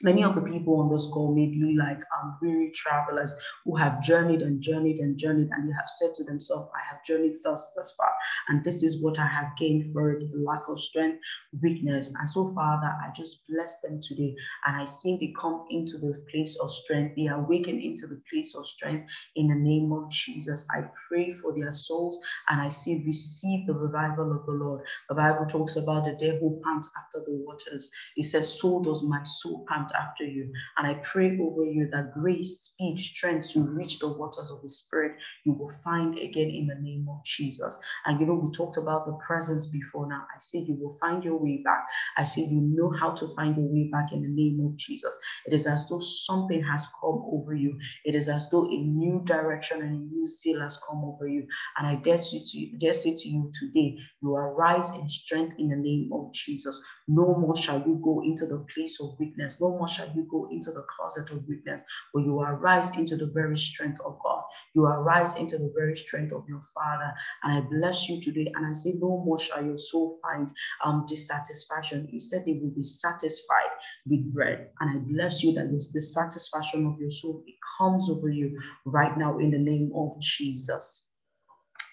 Many 0.04 0.24
of 0.24 0.36
the 0.36 0.42
people 0.42 0.80
on 0.80 0.92
this 0.92 1.08
call 1.14 1.34
may 1.36 1.48
be 1.48 1.76
like 1.78 2.00
um, 2.22 2.38
weary 2.42 2.72
travelers 2.76 3.34
who 3.66 3.76
have 3.76 4.04
journeyed 4.04 4.42
and 4.42 4.62
journeyed 4.62 5.00
and 5.00 5.18
journeyed, 5.18 5.50
and 5.52 5.70
they 5.70 5.74
have 5.74 5.90
said 5.90 6.14
to 6.16 6.24
themselves, 6.24 6.70
I 6.76 6.82
have 6.94 7.04
journeyed 7.04 7.36
thus, 7.44 7.72
thus 7.76 7.96
far, 7.98 8.12
and 8.50 8.64
this 8.64 8.84
is 8.84 9.02
what 9.02 9.20
I 9.20 9.28
have 9.28 9.56
gained 9.58 9.94
for 9.94 10.12
it 10.12 10.24
lack 10.36 10.68
of 10.70 10.80
strength, 10.82 11.20
weakness. 11.62 12.14
And 12.20 12.30
so, 12.30 12.54
Father, 12.54 12.88
I 12.88 13.12
just 13.16 13.48
bless 13.48 13.80
them 13.82 14.00
today, 14.02 14.36
and 14.66 14.76
I 14.76 14.86
see 14.86 15.18
they 15.20 15.34
come 15.40 15.66
into 15.70 15.98
the 15.98 16.24
place 16.32 16.58
of 16.62 16.72
strength, 16.72 17.16
they 17.16 17.28
awaken 17.28 17.80
into 17.80 18.08
the 18.08 18.22
place 18.32 18.56
of 18.56 18.68
strength 18.68 19.10
in 19.36 19.48
the 19.48 19.56
name 19.56 19.92
of 19.94 20.10
Jesus. 20.12 20.66
I 20.72 20.84
pray 21.10 21.32
for 21.32 21.54
their 21.56 21.72
souls, 21.72 22.20
and 22.50 22.62
I 22.62 22.70
see 22.70 23.04
receive 23.06 23.68
the 23.68 23.74
revival 23.74 24.32
of 24.32 24.46
the 24.46 24.54
Lord. 24.54 24.82
The 25.10 25.16
Bible 25.16 25.46
talks 25.48 25.76
about 25.78 26.06
the 26.06 26.16
who 26.40 26.62
pants 26.64 26.90
after 26.98 27.20
the 27.26 27.34
waters. 27.34 27.90
It 28.16 28.24
says, 28.26 28.60
So 28.60 28.82
does 28.84 29.04
my 29.04 29.24
soul 29.24 29.66
pant 29.70 29.85
after 29.94 30.24
you. 30.26 30.52
And 30.78 30.88
I 30.88 30.96
pray 31.04 31.38
over 31.40 31.66
you 31.66 31.90
that 31.92 32.14
grace, 32.14 32.62
speed, 32.72 33.00
strength 33.00 33.52
to 33.54 33.62
reach 33.62 34.00
the 34.00 34.10
waters 34.10 34.52
of 34.52 34.62
the 34.62 34.70
Spirit, 34.70 35.14
you 35.46 35.54
will 35.54 35.72
find 35.84 36.18
again 36.18 36.50
in 36.50 36.68
the 36.68 36.76
name 36.82 37.08
of 37.10 37.24
Jesus. 37.26 37.78
And 38.06 38.20
you 38.20 38.26
know, 38.26 38.36
we 38.36 38.52
talked 38.52 38.78
about 38.78 39.06
the 39.06 39.18
presence 39.26 39.68
before 39.68 40.08
now. 40.08 40.24
I 40.36 40.40
say 40.40 40.60
you 40.60 40.76
will 40.80 40.98
find 41.00 41.24
your 41.24 41.38
way 41.38 41.62
back. 41.64 41.86
I 42.18 42.24
say 42.24 42.42
you 42.42 42.62
know 42.62 42.92
how 43.00 43.12
to 43.12 43.34
find 43.36 43.56
your 43.58 43.68
way 43.68 43.90
back 43.92 44.12
in 44.14 44.22
the 44.22 44.30
name 44.30 44.66
of 44.66 44.78
Jesus. 44.78 45.18
It 45.46 45.54
is 45.54 45.68
as 45.68 45.88
though 45.90 46.00
something 46.00 46.64
has 46.64 46.88
come 47.02 47.24
over 47.32 47.54
you. 47.56 47.78
It 48.06 48.16
is 48.16 48.30
as 48.30 48.50
though 48.50 48.66
a 48.66 48.78
new 48.78 49.22
direction 49.26 49.82
and 49.82 49.96
a 49.96 50.16
new 50.16 50.26
zeal 50.26 50.62
has 50.62 50.80
come 50.88 51.04
over 51.04 51.28
you. 51.28 51.48
And 51.78 51.88
I 51.88 51.96
dare, 51.96 52.18
say 52.18 52.42
to, 52.44 52.78
dare 52.80 52.94
say 52.94 53.16
to 53.16 53.30
you 53.30 53.52
today, 53.60 53.98
you 54.22 54.36
arise 54.36 54.90
in 54.92 55.08
strength 55.10 55.56
in 55.60 55.70
the 55.70 55.76
name 55.78 56.12
of 56.14 56.34
Jesus. 56.34 56.80
No 57.08 57.36
more 57.36 57.56
shall 57.56 57.80
you 57.80 58.02
go 58.04 58.22
into 58.24 58.48
the 58.48 58.66
place 58.74 59.00
of 59.02 59.18
weakness. 59.20 59.62
No 59.62 59.75
more 59.78 59.88
shall 59.88 60.10
you 60.16 60.28
go 60.30 60.48
into 60.52 60.72
the 60.72 60.86
closet 60.96 61.30
of 61.32 61.48
weakness, 61.48 61.82
but 62.14 62.24
you 62.24 62.40
arise 62.40 62.92
into 62.98 63.16
the 63.16 63.32
very 63.34 63.58
strength 63.58 64.00
of 64.06 64.18
God. 64.24 64.44
You 64.74 64.86
arise 64.86 65.34
into 65.36 65.58
the 65.58 65.72
very 65.76 65.96
strength 65.96 66.34
of 66.34 66.44
your 66.48 66.62
Father. 66.74 67.14
And 67.44 67.54
I 67.54 67.62
bless 67.62 68.10
you 68.10 68.22
today. 68.22 68.52
And 68.56 68.66
I 68.66 68.74
say, 68.74 68.94
no 68.96 69.24
more 69.26 69.40
shall 69.40 69.64
your 69.64 69.78
soul 69.78 70.20
find 70.22 70.50
um, 70.84 71.06
dissatisfaction. 71.08 72.08
He 72.10 72.20
said 72.20 72.44
they 72.46 72.60
will 72.62 72.72
be 72.76 72.84
satisfied 72.84 73.72
with 74.08 74.34
bread. 74.34 74.70
And 74.80 74.90
I 74.90 74.98
bless 75.12 75.44
you 75.44 75.54
that 75.54 75.72
this 75.72 75.88
dissatisfaction 75.88 76.86
of 76.86 77.00
your 77.00 77.12
soul, 77.12 77.44
it 77.48 77.56
comes 77.78 78.10
over 78.10 78.30
you 78.30 78.60
right 78.86 79.18
now 79.18 79.40
in 79.40 79.52
the 79.52 79.58
name 79.58 79.92
of 79.96 80.20
Jesus. 80.20 81.05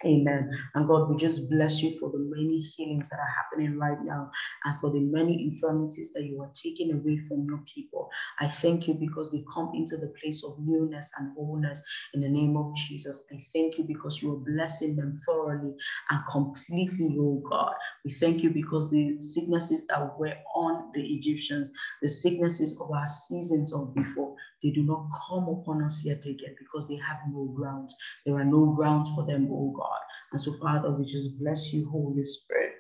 Amen. 0.05 0.51
And 0.75 0.87
God, 0.87 1.11
we 1.11 1.17
just 1.17 1.51
bless 1.51 1.83
you 1.83 1.99
for 1.99 2.11
the 2.11 2.19
many 2.19 2.61
healings 2.61 3.09
that 3.09 3.19
are 3.19 3.35
happening 3.37 3.79
right 3.79 3.99
now 4.05 4.31
and 4.65 4.81
for 4.81 4.91
the 4.91 5.01
many 5.01 5.51
infirmities 5.53 6.13
that 6.15 6.25
you 6.25 6.41
are 6.43 6.51
taking 6.55 6.93
away 6.93 7.19
from 7.29 7.47
your 7.47 7.61
people. 7.73 8.11
I 8.41 8.49
thank 8.49 8.89
you 8.89 8.95
because 8.95 9.31
they 9.31 9.45
come 9.55 9.73
into 9.75 9.97
the 9.97 10.13
place 10.23 10.45
of 10.45 10.57
newness 10.61 11.11
and 11.19 11.33
wholeness 11.37 11.83
in 12.15 12.21
the 12.21 12.29
name 12.29 12.57
of 12.57 12.75
Jesus. 12.77 13.25
I 13.33 13.41
thank 13.53 13.79
you 13.79 13.85
because 13.85 14.23
you 14.23 14.33
are 14.35 14.55
blessing 14.55 14.97
them 14.97 15.21
thoroughly 15.27 15.75
and 16.11 16.21
completely, 16.31 17.17
oh 17.21 17.43
God. 17.49 17.75
We 18.05 18.13
thank 18.13 18.43
you 18.43 18.51
because 18.51 18.91
the 18.91 19.19
sicknesses 19.21 19.87
that 19.89 20.19
were 20.19 20.35
on 20.55 20.91
the 20.95 21.03
Egyptians, 21.03 21.73
the 22.03 22.09
sicknesses 22.09 22.79
of 22.81 22.91
our 22.91 23.07
seasons 23.07 23.73
of 23.73 23.95
before, 23.95 24.37
they 24.63 24.71
do 24.71 24.83
not 24.83 25.09
come 25.29 25.49
upon 25.49 25.83
us 25.85 26.03
yet 26.05 26.21
again 26.21 26.55
because 26.59 26.89
they 26.89 26.97
have 26.97 27.19
no 27.31 27.53
grounds. 27.57 27.95
There 28.27 28.37
are 28.37 28.45
no 28.45 28.67
grounds 28.77 29.11
for 29.15 29.27
them, 29.27 29.49
oh 29.51 29.75
God. 29.77 30.01
And 30.33 30.41
so, 30.41 30.55
Father, 30.61 30.91
we 30.91 31.05
just 31.05 31.39
bless 31.39 31.73
you, 31.73 31.89
Holy 31.91 32.25
Spirit. 32.25 32.73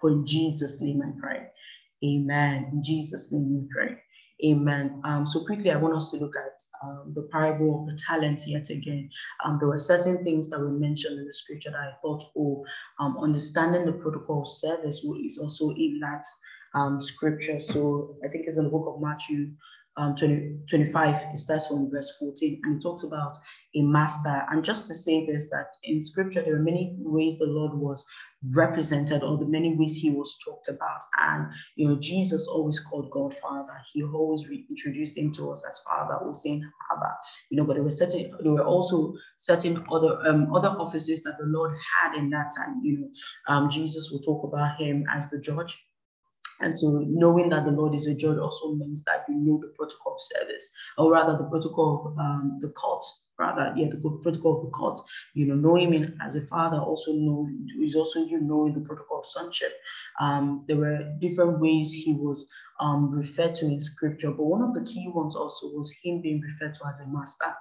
For 0.00 0.10
in 0.10 0.26
Jesus' 0.26 0.80
name 0.80 1.02
I 1.02 1.10
pray. 1.20 1.48
Amen. 2.04 2.70
In 2.72 2.82
Jesus' 2.82 3.32
name 3.32 3.54
we 3.54 3.68
pray. 3.74 3.98
Amen. 4.44 5.00
Um, 5.04 5.26
so 5.26 5.44
quickly, 5.44 5.72
I 5.72 5.76
want 5.76 5.96
us 5.96 6.12
to 6.12 6.16
look 6.18 6.34
at 6.36 6.62
um, 6.86 7.12
the 7.16 7.28
parable 7.32 7.80
of 7.80 7.86
the 7.86 8.00
talents 8.06 8.46
yet 8.46 8.70
again. 8.70 9.10
Um, 9.44 9.58
there 9.58 9.68
were 9.68 9.80
certain 9.80 10.22
things 10.22 10.48
that 10.50 10.60
were 10.60 10.70
mentioned 10.70 11.18
in 11.18 11.26
the 11.26 11.34
scripture 11.34 11.70
that 11.72 11.80
I 11.80 11.92
thought, 12.00 12.30
oh, 12.36 12.64
um, 13.00 13.18
understanding 13.18 13.84
the 13.84 13.92
protocol 13.92 14.42
of 14.42 14.48
service 14.48 15.04
is 15.24 15.38
also 15.38 15.70
in 15.70 15.98
that 16.00 16.24
um, 16.74 17.00
scripture. 17.00 17.60
So 17.60 18.16
I 18.24 18.28
think 18.28 18.44
it's 18.46 18.58
in 18.58 18.64
the 18.64 18.70
book 18.70 18.86
of 18.86 19.02
Matthew 19.02 19.50
um, 19.98 20.14
20, 20.14 20.58
25, 20.70 21.16
it 21.34 21.38
starts 21.38 21.66
from 21.66 21.90
verse 21.90 22.12
14, 22.20 22.60
and 22.64 22.76
it 22.76 22.82
talks 22.82 23.02
about 23.02 23.34
a 23.74 23.82
master. 23.82 24.44
And 24.50 24.64
just 24.64 24.86
to 24.86 24.94
say 24.94 25.26
this, 25.26 25.48
that 25.50 25.72
in 25.84 26.02
scripture, 26.02 26.42
there 26.42 26.56
are 26.56 26.62
many 26.62 26.94
ways 27.00 27.38
the 27.38 27.46
Lord 27.46 27.74
was 27.74 28.04
represented, 28.50 29.24
or 29.24 29.36
the 29.36 29.46
many 29.46 29.76
ways 29.76 29.96
he 29.96 30.10
was 30.10 30.36
talked 30.44 30.68
about. 30.68 31.00
And, 31.18 31.48
you 31.74 31.88
know, 31.88 31.96
Jesus 32.00 32.46
always 32.46 32.78
called 32.78 33.10
God 33.10 33.36
Father. 33.42 33.74
He 33.92 34.04
always 34.04 34.44
introduced 34.70 35.18
him 35.18 35.32
to 35.32 35.50
us 35.50 35.62
as 35.68 35.80
Father, 35.80 36.14
or 36.14 36.34
saying 36.34 36.62
Abba, 36.92 37.14
you 37.50 37.56
know, 37.58 37.64
but 37.64 37.74
there 37.74 37.82
were 37.82 37.90
certain, 37.90 38.32
there 38.40 38.52
were 38.52 38.64
also 38.64 39.14
certain 39.36 39.84
other, 39.90 40.20
um, 40.28 40.54
other 40.54 40.68
offices 40.68 41.24
that 41.24 41.36
the 41.38 41.46
Lord 41.46 41.74
had 42.02 42.16
in 42.16 42.30
that 42.30 42.52
time. 42.56 42.80
You 42.84 43.00
know, 43.00 43.08
um, 43.48 43.68
Jesus 43.68 44.10
will 44.12 44.20
talk 44.20 44.44
about 44.44 44.80
him 44.80 45.04
as 45.12 45.28
the 45.28 45.40
judge 45.40 45.76
and 46.60 46.76
so 46.76 47.04
knowing 47.06 47.48
that 47.50 47.64
the 47.64 47.70
Lord 47.70 47.94
is 47.94 48.06
a 48.06 48.14
judge 48.14 48.38
also 48.38 48.74
means 48.74 49.04
that 49.04 49.24
you 49.28 49.36
know 49.36 49.58
the 49.60 49.72
protocol 49.76 50.14
of 50.14 50.20
service, 50.20 50.70
or 50.96 51.12
rather 51.12 51.36
the 51.36 51.48
protocol 51.48 52.06
of 52.06 52.18
um, 52.18 52.58
the 52.60 52.68
court, 52.70 53.04
rather, 53.38 53.72
yeah, 53.76 53.88
the 53.90 54.18
protocol 54.22 54.58
of 54.58 54.64
the 54.64 54.70
court. 54.70 54.98
You 55.34 55.46
know, 55.46 55.54
knowing 55.54 55.92
him 55.92 56.18
as 56.24 56.34
a 56.34 56.46
father 56.46 56.78
also 56.78 57.12
know 57.12 57.48
is 57.82 57.96
also 57.96 58.24
you 58.24 58.40
knowing 58.40 58.74
the 58.74 58.80
protocol 58.80 59.20
of 59.20 59.26
sonship. 59.26 59.72
Um, 60.20 60.64
there 60.68 60.76
were 60.76 61.14
different 61.20 61.60
ways 61.60 61.92
he 61.92 62.14
was 62.14 62.48
um, 62.80 63.10
referred 63.10 63.54
to 63.56 63.66
in 63.66 63.80
scripture, 63.80 64.30
but 64.30 64.44
one 64.44 64.62
of 64.62 64.74
the 64.74 64.84
key 64.84 65.08
ones 65.08 65.36
also 65.36 65.68
was 65.68 65.92
him 66.02 66.20
being 66.22 66.40
referred 66.40 66.74
to 66.74 66.86
as 66.88 67.00
a 67.00 67.06
master. 67.06 67.52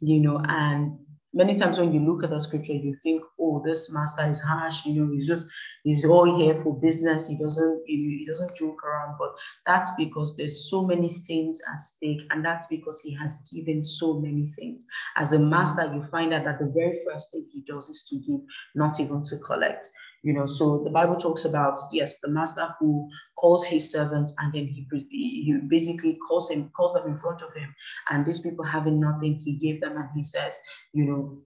You 0.00 0.20
know, 0.20 0.38
and 0.46 0.98
many 1.38 1.54
times 1.54 1.78
when 1.78 1.94
you 1.94 2.00
look 2.00 2.24
at 2.24 2.30
the 2.30 2.40
scripture, 2.40 2.72
you 2.72 2.96
think, 3.00 3.22
oh, 3.40 3.62
this 3.64 3.90
master 3.92 4.28
is 4.28 4.40
harsh, 4.40 4.84
you 4.84 4.92
know, 4.92 5.12
he's 5.12 5.26
just, 5.26 5.46
he's 5.84 6.04
all 6.04 6.36
here 6.36 6.60
for 6.62 6.78
business. 6.80 7.28
He 7.28 7.38
doesn't, 7.38 7.84
he, 7.86 8.26
doesn't 8.28 8.56
joke 8.56 8.82
around. 8.84 9.16
But 9.18 9.30
that's 9.64 9.90
because 9.96 10.36
there's 10.36 10.68
so 10.68 10.84
many 10.84 11.14
things 11.28 11.60
at 11.72 11.80
stake. 11.80 12.22
And 12.30 12.44
that's 12.44 12.66
because 12.66 13.00
he 13.00 13.14
has 13.14 13.40
given 13.54 13.84
so 13.84 14.18
many 14.18 14.52
things. 14.58 14.84
As 15.16 15.32
a 15.32 15.38
master, 15.38 15.88
you 15.94 16.02
find 16.10 16.34
out 16.34 16.44
that 16.44 16.58
the 16.58 16.72
very 16.74 16.98
first 17.06 17.30
thing 17.30 17.46
he 17.52 17.62
does 17.72 17.88
is 17.88 18.02
to 18.10 18.16
give, 18.16 18.40
not 18.74 18.98
even 18.98 19.22
to 19.22 19.38
collect 19.38 19.88
you 20.22 20.32
know 20.32 20.46
so 20.46 20.82
the 20.84 20.90
bible 20.90 21.16
talks 21.16 21.44
about 21.44 21.78
yes 21.92 22.18
the 22.20 22.28
master 22.28 22.68
who 22.78 23.08
calls 23.36 23.64
his 23.64 23.90
servants 23.90 24.32
and 24.38 24.52
then 24.52 24.66
he, 24.66 24.86
he 25.10 25.52
basically 25.68 26.18
calls 26.28 26.50
him 26.50 26.70
calls 26.76 26.94
them 26.94 27.06
in 27.06 27.18
front 27.18 27.42
of 27.42 27.54
him. 27.54 27.74
And 28.10 28.26
these 28.26 28.40
people 28.40 28.64
having 28.64 29.00
nothing 29.00 29.34
he 29.34 29.54
gave 29.54 29.80
them 29.80 29.96
and 29.96 30.08
he 30.14 30.22
says 30.22 30.56
you 30.92 31.04
know 31.04 31.38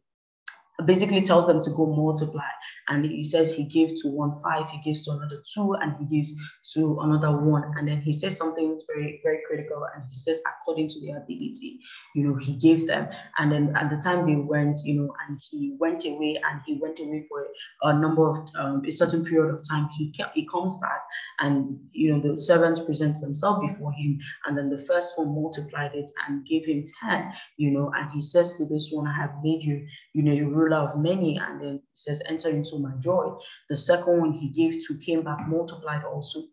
basically 0.87 1.23
tells 1.23 1.47
them 1.47 1.61
to 1.63 1.71
go 1.71 1.87
multiply. 1.87 2.49
And 2.89 3.05
he 3.05 3.23
says 3.23 3.55
he 3.55 3.65
gave 3.65 4.01
to 4.03 4.09
one 4.09 4.41
five, 4.43 4.69
he 4.71 4.81
gives 4.81 5.05
to 5.05 5.13
another 5.13 5.43
two, 5.55 5.75
and 5.75 5.95
he 5.99 6.17
gives 6.17 6.35
to 6.75 6.99
another 7.01 7.37
one. 7.37 7.65
And 7.77 7.89
then 7.89 8.01
he 8.01 8.13
says 8.13 8.37
something 8.37 8.81
very, 8.87 9.21
very 9.23 9.41
critical. 9.47 9.87
And 9.95 10.05
he 10.09 10.15
says, 10.15 10.41
according 10.47 10.89
to 10.89 11.01
their 11.07 11.19
ability, 11.19 11.81
you 12.15 12.25
know, 12.29 12.37
he 12.37 12.57
gave 12.57 12.87
them. 12.87 13.09
And 13.39 13.53
then 13.53 13.75
at 13.77 13.91
the 13.91 13.97
time 13.97 14.27
they 14.27 14.37
went, 14.37 14.79
you 14.85 14.95
know, 14.95 15.15
and 15.29 15.39
he 15.51 15.77
went 15.79 16.05
away 16.05 16.41
and 16.51 16.61
he 16.67 16.79
went 16.81 16.99
away 16.99 17.27
for 17.29 17.47
a 17.83 17.99
number 17.99 18.29
of 18.29 18.49
um, 18.57 18.83
a 18.87 18.91
certain 18.91 19.25
period 19.25 19.55
of 19.55 19.63
time. 19.69 19.89
He 19.97 20.15
he 20.35 20.47
comes 20.47 20.77
back 20.77 21.03
and 21.41 21.79
you 21.93 22.13
know 22.13 22.21
the 22.21 22.39
servants 22.39 22.81
present 22.81 23.21
themselves 23.21 23.61
before 23.67 23.93
him, 23.93 24.19
and 24.47 24.57
then 24.57 24.69
the 24.71 24.79
first 24.79 25.19
one 25.19 25.35
multiplied 25.35 25.95
it 25.95 26.11
and 26.27 26.47
gave 26.47 26.67
him 26.67 26.85
10, 27.03 27.33
you 27.57 27.71
know, 27.71 27.93
and 27.97 28.11
he 28.11 28.21
says 28.21 28.57
to 28.57 28.65
this 28.67 28.91
one, 28.91 29.07
I 29.07 29.15
have 29.15 29.35
made 29.43 29.63
you, 29.63 29.87
you 30.15 30.23
know, 30.23 30.33
you 30.33 30.49
ruler 30.49 30.72
of 30.77 30.99
many, 30.99 31.39
and 31.39 31.61
then 31.61 31.75
he 31.75 31.95
says, 31.95 32.23
enter 32.27 32.49
into 32.49 32.79
my 32.79 32.93
joy. 32.99 33.33
The 33.69 33.77
second 33.77 34.19
one 34.19 34.33
he 34.33 34.49
gave 34.49 34.87
to 34.87 34.99
came 34.99 35.23
back 35.23 35.49
multiplied 35.49 36.05
also. 36.05 36.45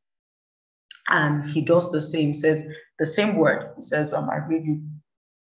And 1.08 1.44
he 1.46 1.62
does 1.62 1.92
the 1.92 2.02
same, 2.02 2.34
says 2.34 2.64
the 3.00 3.06
same 3.06 3.36
word. 3.36 3.74
He 3.76 3.82
says, 3.82 4.14
um, 4.14 4.30
I 4.30 4.38
read 4.48 4.66
you 4.66 4.82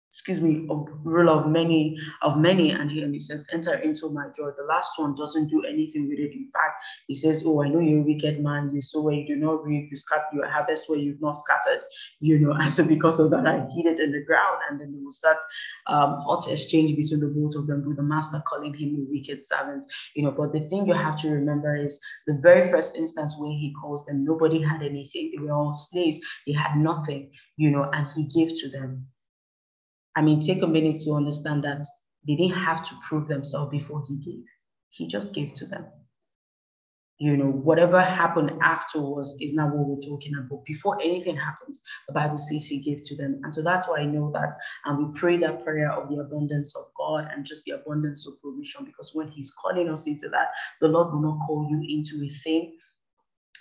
excuse 0.10 0.40
me, 0.40 0.66
of 0.70 0.88
rule 1.04 1.30
of 1.30 1.48
many, 1.48 1.98
of 2.22 2.38
many. 2.38 2.72
And 2.72 2.90
he, 2.90 3.02
and 3.02 3.14
he 3.14 3.20
says, 3.20 3.46
enter 3.52 3.74
into 3.74 4.10
my 4.10 4.28
joy. 4.36 4.52
The 4.58 4.64
last 4.64 4.92
one 4.98 5.16
doesn't 5.16 5.50
do 5.50 5.64
anything 5.64 6.08
with 6.08 6.20
it. 6.20 6.32
In 6.32 6.50
fact, 6.54 6.78
he 7.08 7.16
says, 7.16 7.44
oh, 7.46 7.62
I 7.62 7.68
know 7.68 7.80
you're 7.80 8.00
a 8.00 8.04
wicked 8.04 8.42
man. 8.42 8.70
You 8.74 8.82
sow 8.82 9.02
where 9.02 9.14
you 9.14 9.28
do 9.28 9.36
not 9.36 9.66
reap, 9.66 9.90
you 9.92 9.98
scatter, 9.98 10.24
you 10.34 10.44
harvest 10.44 10.90
where 10.90 11.00
you've 11.00 11.22
not 11.22 11.34
scattered, 11.34 11.82
you 12.20 12.40
know. 12.40 12.54
And 12.66 12.72
so 12.72 12.86
because 12.86 13.20
of 13.20 13.30
that, 13.32 13.46
I 13.46 13.66
hid 13.76 13.88
it 13.88 14.00
in 14.00 14.12
the 14.12 14.24
ground. 14.24 14.60
And 14.70 14.80
then 14.80 14.94
there 14.94 15.04
was 15.04 15.20
that 15.22 15.40
um, 15.88 16.22
hot 16.22 16.48
exchange 16.50 16.96
between 16.96 17.20
the 17.20 17.28
both 17.28 17.56
of 17.56 17.68
them 17.68 17.84
with 17.86 17.98
the 17.98 18.04
master 18.04 18.42
calling 18.48 18.74
him 18.74 18.96
a 18.96 19.12
wicked 19.12 19.46
servant, 19.46 19.86
you 20.16 20.24
know. 20.24 20.32
But 20.32 20.54
the 20.54 20.62
thing 20.70 20.88
you 20.88 20.94
have 20.94 21.20
to 21.22 21.30
remember 21.30 21.76
is 21.76 22.00
the 22.28 22.40
very 22.42 22.70
first 22.72 22.96
instance 22.96 23.36
where 23.38 23.52
he 23.52 23.74
calls 23.82 24.06
them, 24.06 24.24
nobody 24.24 24.62
had 24.62 24.82
anything. 24.82 25.34
They 25.36 25.44
were 25.44 25.54
all 25.54 25.74
slaves. 25.74 26.20
They 26.48 26.54
had 26.54 26.78
nothing, 26.78 27.32
you 27.58 27.70
know, 27.70 27.90
and 27.92 28.08
he 28.16 28.24
gave 28.28 28.58
to 28.62 28.70
them 28.70 29.08
I 30.16 30.22
mean, 30.22 30.42
take 30.42 30.62
a 30.62 30.68
minute 30.68 31.02
to 31.02 31.14
understand 31.14 31.64
that 31.64 31.86
they 32.28 32.36
didn't 32.36 32.58
have 32.58 32.88
to 32.90 32.96
prove 33.08 33.28
themselves 33.28 33.72
before 33.72 34.04
he 34.08 34.18
gave. 34.18 34.46
He 34.90 35.08
just 35.08 35.34
gave 35.34 35.54
to 35.56 35.66
them. 35.66 35.86
You 37.18 37.38
know, 37.38 37.50
whatever 37.50 38.02
happened 38.02 38.52
afterwards 38.62 39.36
is 39.40 39.54
not 39.54 39.74
what 39.74 39.88
we're 39.88 40.10
talking 40.10 40.34
about. 40.36 40.66
Before 40.66 41.02
anything 41.02 41.38
happens, 41.38 41.80
the 42.08 42.14
Bible 42.14 42.38
says 42.38 42.66
he 42.66 42.82
gave 42.82 43.06
to 43.06 43.16
them. 43.16 43.40
And 43.44 43.54
so 43.54 43.62
that's 43.62 43.88
why 43.88 44.00
I 44.00 44.06
know 44.06 44.32
that. 44.34 44.54
And 44.84 44.98
we 44.98 45.20
pray 45.20 45.38
that 45.38 45.64
prayer 45.64 45.92
of 45.92 46.10
the 46.10 46.18
abundance 46.18 46.76
of 46.76 46.86
God 46.98 47.30
and 47.34 47.46
just 47.46 47.64
the 47.64 47.72
abundance 47.72 48.28
of 48.28 48.42
provision, 48.42 48.84
because 48.84 49.12
when 49.14 49.30
he's 49.30 49.52
calling 49.52 49.88
us 49.90 50.08
into 50.08 50.28
that, 50.30 50.50
the 50.82 50.90
Lord 50.90 51.14
will 51.14 51.22
not 51.22 51.40
call 51.48 51.66
you 51.70 51.82
into 51.88 52.26
a 52.26 52.30
thing 52.44 52.74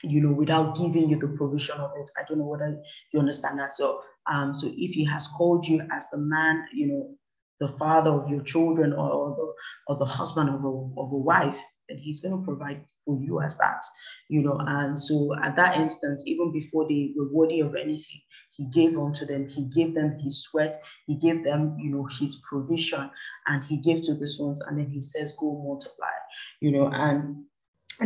you 0.03 0.21
know, 0.21 0.33
without 0.33 0.77
giving 0.77 1.09
you 1.09 1.19
the 1.19 1.29
provision 1.29 1.79
of 1.79 1.93
it. 1.97 2.11
I 2.19 2.23
don't 2.29 2.39
know 2.39 2.47
whether 2.47 2.79
you 3.13 3.21
understand 3.21 3.59
that. 3.59 3.73
So 3.73 4.03
um, 4.31 4.55
so 4.55 4.69
if 4.69 4.93
he 4.93 5.05
has 5.05 5.29
called 5.29 5.67
you 5.67 5.83
as 5.93 6.09
the 6.11 6.19
man, 6.19 6.65
you 6.73 6.87
know, 6.87 7.15
the 7.61 7.69
father 7.79 8.11
of 8.11 8.29
your 8.29 8.43
children 8.43 8.93
or, 8.93 9.11
or 9.11 9.37
the 9.37 9.53
or 9.93 9.99
the 9.99 10.05
husband 10.05 10.49
of 10.49 10.65
a, 10.65 10.69
of 10.69 11.13
a 11.13 11.17
wife, 11.17 11.59
then 11.89 11.99
he's 11.99 12.21
going 12.21 12.37
to 12.37 12.45
provide 12.45 12.85
for 13.05 13.21
you 13.23 13.41
as 13.41 13.57
that, 13.59 13.85
you 14.29 14.43
know. 14.43 14.57
And 14.59 14.99
so 14.99 15.35
at 15.43 15.57
that 15.57 15.77
instance, 15.77 16.23
even 16.27 16.53
before 16.53 16.89
they 16.89 17.13
were 17.17 17.29
worthy 17.31 17.61
of 17.61 17.75
anything, 17.75 18.21
he 18.51 18.67
gave 18.71 18.99
unto 18.99 19.27
them, 19.27 19.49
he 19.49 19.67
gave 19.67 19.95
them 19.95 20.19
his 20.19 20.43
sweat, 20.43 20.77
he 21.07 21.17
gave 21.17 21.45
them, 21.45 21.77
you 21.79 21.91
know, 21.91 22.07
his 22.19 22.43
provision, 22.49 23.11
and 23.47 23.63
he 23.65 23.77
gave 23.77 24.03
to 24.05 24.15
these 24.15 24.39
ones, 24.39 24.61
and 24.63 24.79
then 24.79 24.89
he 24.89 25.01
says, 25.01 25.35
Go 25.39 25.63
multiply, 25.65 26.09
you 26.61 26.73
know, 26.73 26.89
and 26.93 27.45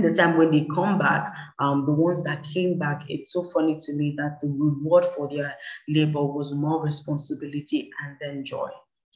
the 0.02 0.12
time 0.12 0.36
when 0.38 0.50
they 0.50 0.66
come 0.74 0.98
back, 0.98 1.32
um, 1.58 1.84
the 1.84 1.92
ones 1.92 2.22
that 2.24 2.44
came 2.44 2.78
back, 2.78 3.02
it's 3.08 3.32
so 3.32 3.50
funny 3.50 3.76
to 3.80 3.92
me 3.94 4.14
that 4.18 4.40
the 4.40 4.48
reward 4.48 5.04
for 5.16 5.28
their 5.28 5.54
labor 5.88 6.24
was 6.24 6.52
more 6.54 6.82
responsibility 6.82 7.90
and 8.04 8.16
then 8.20 8.44
joy 8.44 8.68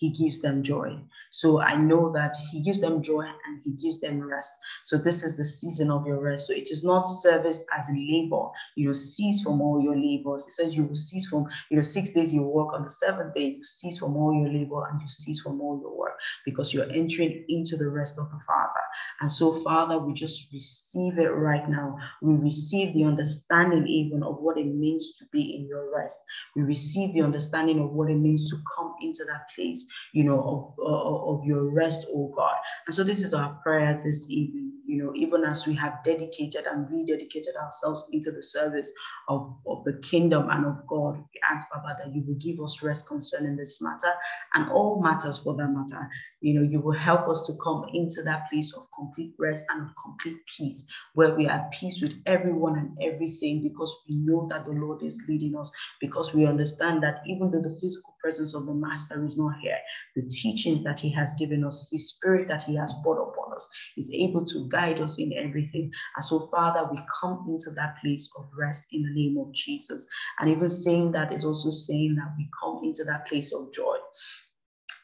he 0.02 0.10
gives 0.10 0.42
them 0.42 0.64
joy. 0.64 0.98
So 1.30 1.60
I 1.60 1.76
know 1.76 2.12
that 2.12 2.36
he 2.50 2.60
gives 2.60 2.80
them 2.80 3.02
joy 3.02 3.22
and 3.22 3.60
he 3.64 3.70
gives 3.70 4.00
them 4.00 4.20
rest. 4.20 4.52
So 4.82 4.98
this 4.98 5.22
is 5.22 5.36
the 5.36 5.44
season 5.44 5.92
of 5.92 6.04
your 6.04 6.20
rest. 6.20 6.48
So 6.48 6.54
it 6.54 6.68
is 6.72 6.82
not 6.82 7.04
service 7.04 7.62
as 7.78 7.88
a 7.88 7.92
labor. 7.92 8.48
You 8.74 8.88
know, 8.88 8.92
cease 8.92 9.42
from 9.42 9.60
all 9.60 9.80
your 9.80 9.96
labors. 9.96 10.44
It 10.44 10.54
says 10.54 10.76
you 10.76 10.84
will 10.86 10.96
cease 10.96 11.28
from, 11.28 11.46
you 11.70 11.76
know, 11.76 11.82
six 11.82 12.10
days 12.10 12.34
you 12.34 12.42
work 12.42 12.74
on 12.74 12.82
the 12.82 12.90
seventh 12.90 13.34
day, 13.34 13.54
you 13.58 13.64
cease 13.64 13.98
from 13.98 14.16
all 14.16 14.34
your 14.34 14.52
labor 14.52 14.88
and 14.90 15.00
you 15.00 15.06
cease 15.06 15.40
from 15.40 15.60
all 15.60 15.78
your 15.80 15.96
work 15.96 16.18
because 16.44 16.74
you're 16.74 16.90
entering 16.90 17.44
into 17.48 17.76
the 17.76 17.88
rest 17.88 18.18
of 18.18 18.28
the 18.30 18.40
Father. 18.44 18.82
And 19.20 19.30
so, 19.30 19.62
Father, 19.62 19.98
we 19.98 20.14
just 20.14 20.52
receive 20.52 21.18
it 21.18 21.30
right 21.30 21.66
now. 21.68 21.96
We 22.20 22.34
receive 22.34 22.92
the 22.92 23.04
understanding 23.04 23.86
even 23.86 24.24
of 24.24 24.42
what 24.42 24.58
it 24.58 24.66
means 24.66 25.12
to 25.12 25.24
be 25.32 25.54
in 25.56 25.68
your 25.68 25.94
rest. 25.96 26.18
We 26.56 26.62
receive 26.62 27.14
the 27.14 27.22
understanding 27.22 27.78
of 27.78 27.92
what 27.92 28.10
it 28.10 28.16
means 28.16 28.50
to 28.50 28.56
come 28.76 28.94
into 29.00 29.24
that 29.26 29.48
place 29.54 29.86
you 30.12 30.24
know, 30.24 30.72
of, 30.78 31.40
of, 31.40 31.44
your 31.44 31.72
rest, 31.72 32.06
oh 32.10 32.30
God. 32.36 32.56
And 32.86 32.94
so 32.94 33.04
this 33.04 33.22
is 33.22 33.34
our 33.34 33.56
prayer 33.62 34.00
this 34.02 34.26
evening, 34.28 34.72
you 34.92 35.02
know, 35.02 35.10
even 35.14 35.42
as 35.42 35.66
we 35.66 35.74
have 35.74 36.04
dedicated 36.04 36.66
and 36.66 36.86
rededicated 36.86 37.56
ourselves 37.58 38.04
into 38.12 38.30
the 38.30 38.42
service 38.42 38.92
of, 39.28 39.56
of 39.66 39.82
the 39.84 39.94
kingdom 40.02 40.50
and 40.50 40.66
of 40.66 40.86
God, 40.86 41.16
we 41.16 41.40
ask, 41.50 41.66
Baba, 41.72 41.96
that 41.98 42.14
you 42.14 42.22
will 42.26 42.34
give 42.34 42.62
us 42.62 42.82
rest 42.82 43.08
concerning 43.08 43.56
this 43.56 43.80
matter 43.80 44.12
and 44.52 44.70
all 44.70 45.00
matters 45.02 45.38
for 45.38 45.56
that 45.56 45.68
matter. 45.68 46.06
You 46.42 46.60
know, 46.60 46.68
you 46.68 46.78
will 46.78 46.92
help 46.92 47.26
us 47.26 47.46
to 47.46 47.54
come 47.64 47.86
into 47.94 48.22
that 48.24 48.50
place 48.50 48.74
of 48.76 48.84
complete 48.94 49.32
rest 49.38 49.64
and 49.70 49.80
of 49.80 49.88
complete 50.02 50.36
peace, 50.58 50.84
where 51.14 51.34
we 51.34 51.46
are 51.46 51.52
at 51.52 51.70
peace 51.70 52.02
with 52.02 52.12
everyone 52.26 52.76
and 52.78 52.90
everything 53.02 53.62
because 53.62 54.04
we 54.06 54.16
know 54.16 54.46
that 54.50 54.66
the 54.66 54.72
Lord 54.72 55.02
is 55.02 55.22
leading 55.26 55.56
us, 55.56 55.72
because 56.02 56.34
we 56.34 56.44
understand 56.44 57.02
that 57.02 57.20
even 57.26 57.50
though 57.50 57.62
the 57.62 57.78
physical 57.80 58.14
presence 58.20 58.54
of 58.54 58.66
the 58.66 58.74
Master 58.74 59.24
is 59.24 59.38
not 59.38 59.54
here, 59.62 59.78
the 60.16 60.28
teachings 60.28 60.84
that 60.84 61.00
He 61.00 61.10
has 61.12 61.32
given 61.38 61.64
us, 61.64 61.88
His 61.90 62.10
Spirit 62.10 62.48
that 62.48 62.64
He 62.64 62.76
has 62.76 62.92
brought 63.02 63.22
upon 63.22 63.54
us, 63.54 63.66
is 63.96 64.10
able 64.12 64.44
to 64.44 64.68
guide 64.68 64.81
us 64.90 65.18
in 65.18 65.32
everything. 65.32 65.90
And 66.16 66.24
so, 66.24 66.48
Father, 66.50 66.88
we 66.90 66.98
come 67.20 67.46
into 67.48 67.70
that 67.72 67.96
place 68.00 68.28
of 68.36 68.48
rest 68.58 68.84
in 68.92 69.02
the 69.02 69.10
name 69.10 69.38
of 69.38 69.52
Jesus. 69.52 70.06
And 70.38 70.50
even 70.50 70.70
saying 70.70 71.12
that 71.12 71.32
is 71.32 71.44
also 71.44 71.70
saying 71.70 72.16
that 72.16 72.34
we 72.36 72.48
come 72.62 72.80
into 72.84 73.04
that 73.04 73.26
place 73.26 73.52
of 73.52 73.72
joy 73.72 73.96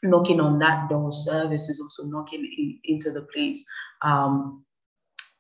knocking 0.03 0.41
on 0.41 0.59
that 0.59 0.89
door 0.89 1.13
service 1.13 1.69
is 1.69 1.81
also 1.81 2.05
knocking 2.05 2.45
in, 2.57 2.79
into 2.85 3.11
the 3.11 3.23
place 3.33 3.65
um, 4.03 4.65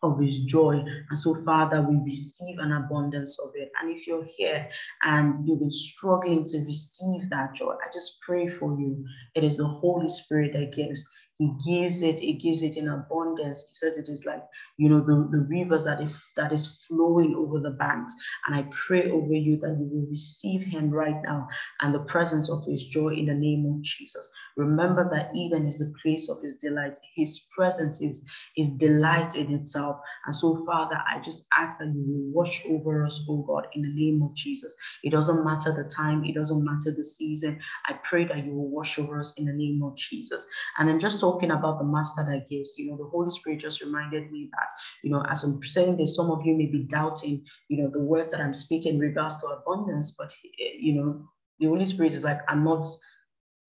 of 0.02 0.18
his 0.20 0.38
joy. 0.40 0.82
And 1.10 1.18
so, 1.18 1.42
Father, 1.44 1.82
we 1.82 1.96
receive 2.04 2.58
an 2.58 2.72
abundance 2.72 3.38
of 3.40 3.50
it. 3.54 3.70
And 3.80 3.94
if 3.94 4.06
you're 4.06 4.26
here 4.36 4.68
and 5.02 5.46
you've 5.46 5.60
been 5.60 5.72
struggling 5.72 6.44
to 6.44 6.58
receive 6.64 7.28
that 7.30 7.54
joy, 7.54 7.72
I 7.72 7.92
just 7.92 8.18
pray 8.20 8.48
for 8.48 8.78
you. 8.78 9.04
It 9.34 9.44
is 9.44 9.56
the 9.56 9.66
Holy 9.66 10.08
Spirit 10.08 10.52
that 10.54 10.72
gives. 10.72 11.06
He 11.38 11.52
gives 11.64 12.02
it, 12.02 12.18
he 12.20 12.34
gives 12.34 12.62
it 12.62 12.76
in 12.76 12.88
abundance. 12.88 13.64
He 13.68 13.74
says 13.74 13.96
it 13.96 14.08
is 14.08 14.26
like, 14.26 14.42
you 14.76 14.88
know, 14.88 15.00
the, 15.00 15.28
the 15.30 15.46
rivers 15.48 15.84
that 15.84 16.00
is 16.00 16.32
that 16.36 16.52
is 16.52 16.84
flowing 16.88 17.36
over 17.36 17.60
the 17.60 17.70
banks. 17.70 18.14
And 18.46 18.56
I 18.56 18.68
pray 18.70 19.10
over 19.10 19.32
you 19.34 19.56
that 19.58 19.76
you 19.78 19.88
will 19.90 20.08
receive 20.10 20.62
him 20.62 20.90
right 20.90 21.22
now 21.22 21.46
and 21.80 21.94
the 21.94 22.00
presence 22.00 22.50
of 22.50 22.64
his 22.66 22.88
joy 22.88 23.14
in 23.14 23.26
the 23.26 23.34
name 23.34 23.66
of 23.72 23.82
Jesus. 23.82 24.28
Remember 24.56 25.08
that 25.12 25.30
Eden 25.36 25.66
is 25.66 25.80
a 25.80 25.92
place 26.02 26.28
of 26.28 26.42
his 26.42 26.56
delight. 26.56 26.98
His 27.14 27.40
presence 27.56 28.00
is 28.00 28.24
his 28.56 28.70
delight 28.70 29.36
in 29.36 29.52
itself. 29.54 29.98
And 30.26 30.34
so, 30.34 30.64
Father, 30.66 30.96
I 31.08 31.20
just 31.20 31.46
ask 31.52 31.78
that 31.78 31.86
you 31.94 32.04
will 32.06 32.32
watch 32.32 32.62
over 32.68 33.04
us, 33.04 33.20
oh 33.28 33.44
God, 33.46 33.68
in 33.74 33.82
the 33.82 33.92
name 33.94 34.22
of 34.22 34.34
Jesus. 34.34 34.74
It 35.04 35.10
doesn't 35.10 35.44
matter 35.44 35.72
the 35.72 35.88
time, 35.88 36.24
it 36.24 36.34
doesn't 36.34 36.64
matter 36.64 36.92
the 36.96 37.04
season. 37.04 37.60
I 37.86 37.94
pray 38.04 38.26
that 38.26 38.44
you 38.44 38.54
will 38.54 38.70
watch 38.70 38.98
over 38.98 39.20
us 39.20 39.32
in 39.36 39.46
the 39.46 39.52
name 39.52 39.82
of 39.84 39.96
Jesus. 39.96 40.46
And 40.78 40.88
then 40.88 40.98
just 40.98 41.22
talking 41.28 41.50
about 41.50 41.78
the 41.78 41.84
master 41.84 42.24
that 42.24 42.48
gives, 42.48 42.74
you 42.78 42.90
know, 42.90 42.96
the 42.96 43.04
Holy 43.04 43.30
Spirit 43.30 43.60
just 43.60 43.82
reminded 43.82 44.30
me 44.32 44.48
that, 44.52 44.68
you 45.02 45.10
know, 45.10 45.22
as 45.28 45.44
I'm 45.44 45.62
saying 45.62 45.96
this, 45.96 46.16
some 46.16 46.30
of 46.30 46.44
you 46.44 46.56
may 46.56 46.66
be 46.66 46.86
doubting, 46.90 47.44
you 47.68 47.82
know, 47.82 47.90
the 47.90 48.00
words 48.00 48.30
that 48.30 48.40
I'm 48.40 48.54
speaking 48.54 48.94
in 48.94 49.00
regards 49.00 49.36
to 49.40 49.46
abundance, 49.48 50.14
but, 50.18 50.30
eh, 50.60 50.76
you 50.78 50.94
know, 50.94 51.28
the 51.60 51.66
Holy 51.66 51.86
Spirit 51.86 52.12
is 52.12 52.24
like, 52.24 52.40
I'm 52.48 52.64
not, 52.64 52.86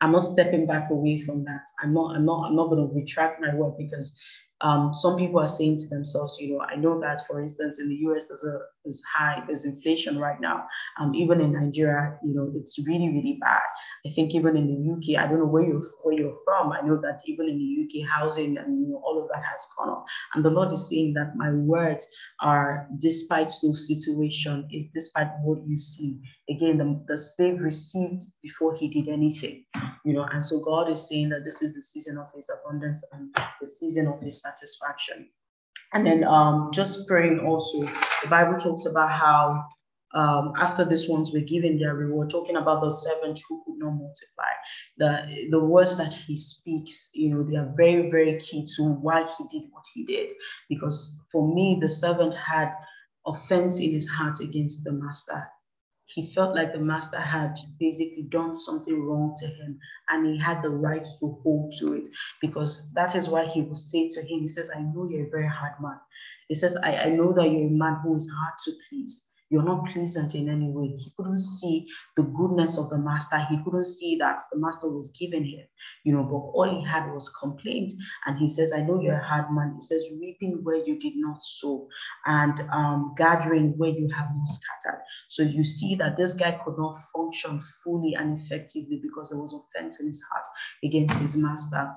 I'm 0.02 0.12
not 0.14 0.24
stepping 0.24 0.66
back 0.66 0.90
away 0.90 1.20
from 1.20 1.44
that. 1.46 1.66
I'm 1.82 1.94
not, 1.94 2.16
I'm 2.16 2.26
not, 2.26 2.48
I'm 2.48 2.56
not 2.56 2.70
going 2.70 2.88
to 2.88 2.96
retract 2.96 3.42
my 3.42 3.54
word 3.54 3.74
because 3.78 4.16
um, 4.62 4.94
some 4.94 5.16
people 5.18 5.40
are 5.40 5.48
saying 5.48 5.78
to 5.80 5.88
themselves, 5.88 6.38
you 6.40 6.54
know, 6.54 6.62
I 6.62 6.76
know 6.76 7.00
that, 7.00 7.26
for 7.28 7.42
instance, 7.42 7.80
in 7.80 7.88
the 7.90 7.96
US, 8.10 8.26
there's 8.28 8.44
a 8.44 8.60
there's 8.84 9.02
high, 9.16 9.44
there's 9.48 9.66
inflation 9.66 10.18
right 10.18 10.40
now. 10.40 10.66
Um, 11.00 11.16
even 11.16 11.40
in 11.40 11.54
Nigeria, 11.54 12.18
you 12.24 12.34
know, 12.34 12.52
it's 12.56 12.78
really, 12.86 13.10
really 13.10 13.38
bad. 13.40 13.62
I 14.06 14.10
think 14.10 14.36
even 14.36 14.58
in 14.58 14.68
the 14.68 14.92
UK, 14.92 15.22
I 15.24 15.28
don't 15.28 15.40
know 15.40 15.46
where 15.46 15.64
you're 15.64 15.84
where 16.04 16.14
you're 16.14 16.38
from. 16.44 16.72
I 16.72 16.82
know 16.82 17.00
that 17.02 17.22
even 17.26 17.48
in 17.48 17.58
the 17.58 18.04
UK, 18.04 18.10
housing 18.10 18.58
and 18.58 18.82
you 18.82 18.88
know 18.90 19.02
all 19.06 19.22
of 19.22 19.30
that 19.34 19.44
has 19.44 19.66
gone 19.78 19.90
up. 19.90 20.06
And 20.34 20.44
the 20.44 20.50
Lord 20.50 20.72
is 20.74 20.90
saying 20.90 21.14
that 21.14 21.36
my 21.36 21.52
words 21.52 22.08
are, 22.42 22.88
despite 23.00 23.52
those 23.64 23.88
situations, 23.88 24.66
is 24.72 24.88
despite 24.94 25.28
what 25.44 25.60
you 25.68 25.78
see. 25.78 26.20
Again, 26.50 26.78
the, 26.78 27.04
the 27.08 27.18
slave 27.18 27.60
received 27.60 28.24
before 28.42 28.76
he 28.76 28.88
did 28.88 29.08
anything, 29.08 29.66
you 30.04 30.14
know. 30.14 30.28
And 30.32 30.46
so 30.46 30.60
God 30.60 30.90
is 30.90 31.08
saying 31.08 31.30
that 31.30 31.44
this 31.44 31.62
is 31.62 31.74
the 31.74 31.82
season 31.82 32.18
of 32.18 32.28
His 32.36 32.50
abundance 32.50 33.04
and 33.14 33.36
the 33.62 33.68
season 33.68 34.08
of 34.08 34.22
His 34.22 34.42
satisfaction. 34.50 35.30
And 35.94 36.06
then 36.06 36.24
um, 36.24 36.70
just 36.72 37.08
praying 37.08 37.40
also, 37.40 37.82
the 38.22 38.30
Bible 38.30 38.60
talks 38.60 38.86
about 38.86 39.10
how 39.10 39.66
um, 40.14 40.54
after 40.58 40.86
these 40.86 41.08
ones 41.08 41.32
were 41.32 41.40
given 41.40 41.78
their 41.78 41.96
reward, 41.96 42.30
talking 42.30 42.58
about 42.58 42.82
the 42.82 42.92
servant 42.92 43.40
who 43.48 43.64
could 43.66 43.78
not 43.78 43.92
multiply. 43.92 44.52
The, 44.98 45.48
the 45.52 45.60
words 45.60 45.98
that 45.98 46.14
he 46.14 46.36
speaks, 46.36 47.10
you 47.14 47.30
know, 47.30 47.44
they 47.44 47.58
are 47.58 47.74
very, 47.76 48.10
very 48.10 48.40
key 48.40 48.68
to 48.76 48.84
why 49.02 49.26
he 49.38 49.44
did 49.50 49.68
what 49.72 49.84
he 49.94 50.06
did. 50.06 50.30
Because 50.68 51.16
for 51.32 51.54
me, 51.54 51.80
the 51.82 51.90
servant 51.90 52.36
had 52.36 52.72
offense 53.26 53.80
in 53.80 53.92
his 53.92 54.08
heart 54.08 54.40
against 54.40 54.84
the 54.84 54.92
master 54.92 55.48
he 56.10 56.26
felt 56.26 56.56
like 56.56 56.74
the 56.74 56.80
master 56.80 57.20
had 57.20 57.56
basically 57.80 58.24
done 58.24 58.54
something 58.56 59.00
wrong 59.04 59.36
to 59.40 59.48
him 59.48 59.80
and 60.10 60.26
he 60.26 60.40
had 60.40 60.62
the 60.64 60.70
right 60.70 61.06
to 61.20 61.40
hold 61.44 61.74
to 61.80 61.94
it 61.94 62.10
because 62.42 62.92
that 62.94 63.16
is 63.16 63.30
why 63.30 63.46
he 63.46 63.62
will 63.62 63.76
say 63.76 64.10
to 64.10 64.22
him, 64.22 64.40
he 64.40 64.48
says, 64.48 64.72
I 64.76 64.82
know 64.82 65.08
you're 65.08 65.28
a 65.28 65.30
very 65.30 65.48
hard 65.48 65.74
man. 65.80 66.00
He 66.48 66.56
says, 66.56 66.76
I, 66.78 66.96
I 66.96 67.10
know 67.10 67.32
that 67.34 67.52
you're 67.52 67.68
a 67.68 67.72
man 67.72 68.00
who 68.04 68.16
is 68.16 68.28
hard 68.28 68.56
to 68.66 68.72
please. 68.90 69.29
You're 69.50 69.64
not 69.64 69.88
pleasant 69.88 70.36
in 70.36 70.48
any 70.48 70.70
way. 70.70 70.88
He 70.98 71.12
couldn't 71.18 71.40
see 71.40 71.88
the 72.16 72.24
goodness 72.24 72.78
of 72.78 72.90
the 72.90 72.98
master. 72.98 73.40
He 73.50 73.58
couldn't 73.64 73.86
see 73.86 74.16
that 74.18 74.44
the 74.52 74.60
master 74.60 74.88
was 74.88 75.12
giving 75.12 75.44
him, 75.44 75.66
you 76.04 76.14
know, 76.14 76.24
but 76.24 76.38
all 76.38 76.70
he 76.70 76.86
had 76.86 77.12
was 77.12 77.30
complaint. 77.30 77.94
And 78.26 78.38
he 78.38 78.48
says, 78.48 78.72
I 78.74 78.82
know 78.82 79.02
you're 79.02 79.20
a 79.20 79.24
hard 79.24 79.52
man. 79.52 79.76
He 79.76 79.82
says, 79.82 80.04
reaping 80.20 80.60
where 80.64 80.78
you 80.78 81.00
did 81.00 81.14
not 81.16 81.42
sow 81.42 81.88
and 82.26 82.62
um, 82.72 83.16
gathering 83.18 83.74
where 83.78 83.90
you 83.90 84.10
have 84.10 84.30
not 84.36 84.48
scattered. 84.48 85.02
So 85.28 85.44
you 85.44 85.64
see 85.64 85.96
that 85.96 86.18
this 86.18 86.34
guy 86.36 86.60
could 86.64 86.78
not 86.78 87.00
function 87.14 87.60
fully 87.84 88.14
and 88.14 88.40
effectively 88.42 89.00
because 89.02 89.30
there 89.30 89.40
was 89.40 89.54
offense 89.54 90.00
in 90.00 90.08
his 90.08 90.22
heart 90.32 90.46
against 90.84 91.18
his 91.20 91.36
master 91.36 91.92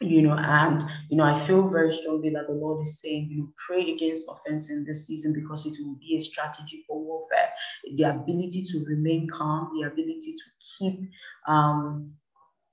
you 0.00 0.22
know, 0.22 0.36
and 0.38 0.82
you 1.08 1.16
know, 1.16 1.24
I 1.24 1.38
feel 1.46 1.68
very 1.68 1.92
strongly 1.92 2.30
that 2.30 2.46
the 2.46 2.54
Lord 2.54 2.82
is 2.82 3.00
saying, 3.00 3.28
you 3.30 3.38
know, 3.38 3.52
pray 3.66 3.92
against 3.92 4.26
offense 4.28 4.70
in 4.70 4.84
this 4.84 5.06
season 5.06 5.32
because 5.32 5.66
it 5.66 5.76
will 5.80 5.96
be 5.96 6.16
a 6.16 6.22
strategy 6.22 6.84
for 6.86 7.02
warfare. 7.02 7.50
The 7.96 8.04
ability 8.04 8.64
to 8.64 8.84
remain 8.84 9.28
calm, 9.28 9.70
the 9.78 9.88
ability 9.88 10.34
to 10.34 10.44
keep 10.78 11.00
um, 11.46 12.12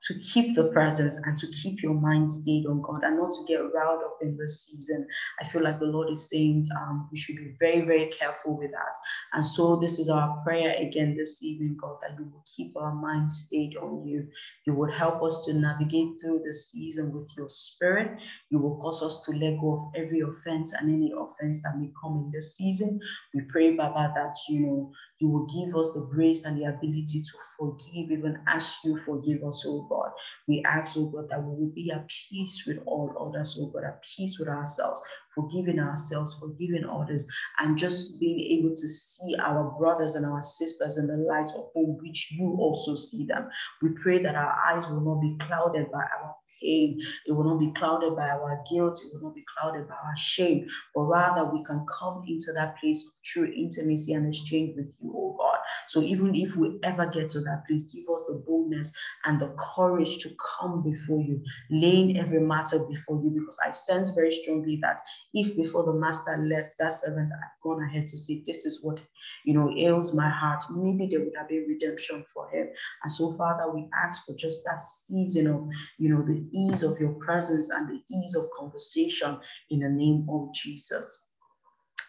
to 0.04 0.20
keep 0.20 0.56
the 0.56 0.66
presence 0.66 1.18
and 1.24 1.38
to 1.38 1.48
keep 1.48 1.82
your 1.82 1.94
mind 1.94 2.30
stayed 2.30 2.66
on 2.68 2.82
God 2.82 3.02
and 3.04 3.18
not 3.18 3.32
to 3.32 3.46
get 3.48 3.58
riled 3.74 4.04
up 4.04 4.18
in 4.22 4.38
this 4.38 4.66
season. 4.66 5.08
I 5.42 5.46
feel 5.46 5.64
like 5.64 5.80
the 5.80 5.86
Lord 5.86 6.12
is 6.12 6.30
saying 6.30 6.68
um, 6.80 7.10
we 7.12 7.18
should 7.18 7.38
be 7.38 7.56
very, 7.60 7.82
very 7.82 8.08
careful 8.08 8.58
with 8.58 8.72
that. 8.72 8.96
And 9.34 9.46
so, 9.46 9.78
this 9.78 10.00
is 10.00 10.10
our 10.10 10.42
prayer 10.44 10.76
again 10.80 11.16
this 11.18 11.42
evening, 11.42 11.78
God, 11.82 11.98
that 12.02 12.18
you 12.18 12.26
will 12.26 12.44
keep 12.56 12.76
our 12.78 12.94
mind 12.94 13.32
stayed 13.32 13.78
on 13.78 14.06
you. 14.08 14.28
You 14.66 14.74
will 14.76 14.92
help 14.92 15.24
us 15.24 15.46
to 15.46 15.54
navigate 15.54 16.10
through 16.22 16.42
this 16.46 16.72
season 16.72 17.12
with 17.12 17.32
your 17.38 17.50
spirit. 17.50 18.18
You 18.50 18.60
will 18.60 18.78
cause 18.78 19.02
us 19.02 19.26
to 19.26 19.32
let 19.32 19.60
go 19.60 19.74
of 19.74 20.02
every 20.02 20.22
offense 20.22 20.74
and 20.74 20.90
any 20.90 21.14
offense 21.18 21.62
that 21.64 21.78
may 21.80 21.92
come 22.02 22.18
in 22.26 22.32
this 22.32 22.56
season. 22.56 23.00
We 23.34 23.42
pray, 23.50 23.72
Baba, 23.72 24.12
that 24.16 24.36
you 24.50 24.60
know 24.60 24.92
you 25.20 25.30
will 25.30 25.46
give 25.46 25.76
us 25.76 25.92
the 25.92 26.02
grace 26.02 26.44
and 26.46 26.60
the 26.60 26.66
ability 26.66 27.22
to 27.22 27.38
forgive 27.58 28.12
even 28.12 28.38
as 28.48 28.76
you 28.84 28.98
forgive 28.98 29.44
us, 29.44 29.64
oh 29.66 29.88
God. 29.90 30.12
We 30.48 30.64
ask, 30.66 30.98
oh 30.98 31.06
God, 31.06 31.28
that 31.30 31.42
we 31.42 31.52
will 31.56 31.72
be 31.74 31.92
at 31.92 32.08
peace 32.08 32.64
with 32.68 32.80
all 32.86 33.14
others, 33.20 33.58
oh 33.60 33.68
God, 33.68 33.86
at 33.86 34.02
peace 34.04 34.38
with 34.40 34.50
ourselves, 34.50 35.02
forgiving 35.34 35.80
ourselves, 35.80 36.36
forgiving 36.40 36.86
others, 36.86 37.26
and 37.60 37.78
just 37.78 38.20
being 38.20 38.40
able 38.60 38.76
to 38.76 38.88
see 38.88 39.36
our 39.42 39.76
brothers 39.80 40.16
and 40.16 40.26
our 40.26 40.44
sisters 40.44 40.98
in 40.98 41.08
the 41.08 41.18
light 41.18 41.50
of 41.56 41.70
whom 41.74 41.98
which 42.02 42.30
you 42.32 42.58
also 42.60 42.96
see 42.96 43.26
them. 43.26 43.48
We 43.82 43.90
pray 44.04 44.22
that 44.24 44.36
our 44.36 44.56
eyes 44.68 44.88
will 44.88 45.02
not 45.02 45.22
be 45.22 45.38
clouded 45.46 45.92
by 45.92 46.00
our 46.00 46.36
pain. 46.62 47.00
It 47.26 47.32
will 47.32 47.44
not 47.46 47.60
be 47.60 47.72
clouded 47.72 48.16
by 48.16 48.30
our 48.30 48.62
guilt. 48.70 49.00
It 49.06 49.14
will 49.14 49.30
not 49.30 49.36
be 49.36 49.46
clouded 49.58 49.88
by 49.88 49.96
our 49.96 50.18
shame, 50.18 50.68
but 50.94 51.04
rather 51.04 51.46
we 51.52 51.64
can 51.64 51.86
come 52.00 52.24
into 52.28 52.52
that 52.54 52.78
place 52.80 53.15
true 53.26 53.52
intimacy 53.56 54.14
and 54.14 54.28
exchange 54.28 54.76
with 54.76 54.96
you, 55.02 55.14
oh 55.16 55.36
God. 55.38 55.58
So 55.88 56.02
even 56.02 56.36
if 56.36 56.56
we 56.56 56.80
ever 56.84 57.06
get 57.08 57.30
to 57.32 57.42
that 57.42 57.64
place, 57.68 57.84
give 57.84 58.06
us 58.14 58.24
the 58.28 58.44
boldness 58.46 58.92
and 59.26 59.42
the 59.42 59.56
courage 59.58 60.20
to 60.20 60.30
come 60.58 60.84
before 60.84 61.22
you, 61.22 61.44
laying 61.70 62.18
every 62.18 62.40
matter 62.40 62.80
before 62.80 63.22
you, 63.24 63.32
because 63.32 63.58
I 63.66 63.72
sense 63.72 64.12
very 64.12 64.32
strongly 64.32 64.80
that 64.82 65.02
if 65.34 65.56
before 65.56 65.84
the 65.84 65.94
master 65.94 66.38
left, 66.38 66.76
that 66.80 66.94
servant 66.94 67.32
had 67.32 67.50
gone 67.64 67.84
ahead 67.84 68.08
to 68.08 68.18
say, 68.18 68.44
This 68.46 68.66
is 68.66 68.84
what 68.84 69.00
you 69.44 69.54
know 69.54 69.74
ails 69.78 70.14
my 70.14 70.30
heart, 70.30 70.64
maybe 70.72 71.08
there 71.08 71.24
would 71.24 71.36
have 71.38 71.50
been 71.50 71.66
redemption 71.68 72.24
for 72.34 72.50
him. 72.50 72.68
And 73.04 73.12
so, 73.12 73.36
Father, 73.38 73.72
we 73.72 73.90
ask 73.96 74.26
for 74.26 74.34
just 74.36 74.64
that 74.66 74.80
season 74.80 75.48
of 75.48 75.68
you 75.98 76.10
know 76.10 76.22
the 76.22 76.46
ease 76.54 76.84
of 76.84 77.00
your 77.00 77.14
presence 77.14 77.70
and 77.70 77.88
the 77.90 78.02
ease 78.16 78.36
of 78.36 78.46
conversation 78.58 79.40
in 79.70 79.80
the 79.80 79.90
name 79.90 80.28
of 80.30 80.54
Jesus. 80.54 81.22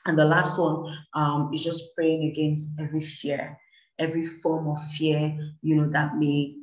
And 0.07 0.17
the 0.17 0.25
last 0.25 0.59
one 0.59 0.97
um, 1.15 1.51
is 1.53 1.63
just 1.65 1.95
praying 1.97 2.31
against 2.31 2.71
every 2.79 3.01
fear, 3.01 3.59
every 3.99 4.25
form 4.25 4.69
of 4.69 4.81
fear, 4.93 5.37
you 5.63 5.75
know, 5.77 5.91
that 5.91 6.17
may 6.17 6.55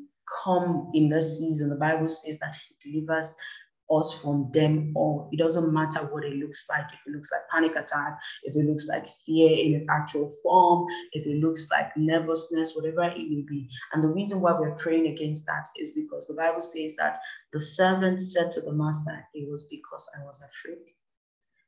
come 0.44 0.90
in 0.94 1.10
this 1.10 1.40
season. 1.40 1.70
The 1.70 1.76
Bible 1.76 2.08
says 2.08 2.38
that 2.40 2.56
He 2.56 2.92
delivers 2.92 3.36
us 3.92 4.14
from 4.22 4.50
them 4.54 4.94
all. 4.96 5.30
It 5.34 5.40
doesn't 5.40 5.74
matter 5.74 6.00
what 6.00 6.24
it 6.24 6.36
looks 6.38 6.66
like. 6.70 6.86
If 6.94 7.00
it 7.06 7.16
looks 7.16 7.32
like 7.34 7.42
panic 7.52 7.76
attack, 7.76 8.18
if 8.44 8.56
it 8.56 8.66
looks 8.66 8.88
like 8.88 9.06
fear 9.26 9.50
in 9.52 9.76
its 9.76 9.88
actual 9.90 10.34
form, 10.42 10.88
if 11.12 11.28
it 11.28 11.44
looks 11.44 11.68
like 11.70 11.96
nervousness, 11.98 12.74
whatever 12.76 13.04
it 13.04 13.30
may 13.30 13.44
be. 13.48 13.70
And 13.92 14.02
the 14.02 14.08
reason 14.08 14.40
why 14.40 14.58
we're 14.58 14.76
praying 14.76 15.08
against 15.08 15.46
that 15.48 15.68
is 15.78 15.92
because 15.92 16.28
the 16.28 16.34
Bible 16.34 16.62
says 16.62 16.96
that 16.96 17.20
the 17.52 17.60
servant 17.62 18.22
said 18.22 18.52
to 18.54 18.62
the 18.62 18.74
master, 18.74 19.28
It 19.34 19.50
was 19.50 19.64
because 19.64 20.10
I 20.18 20.24
was 20.24 20.42
afraid. 20.42 20.86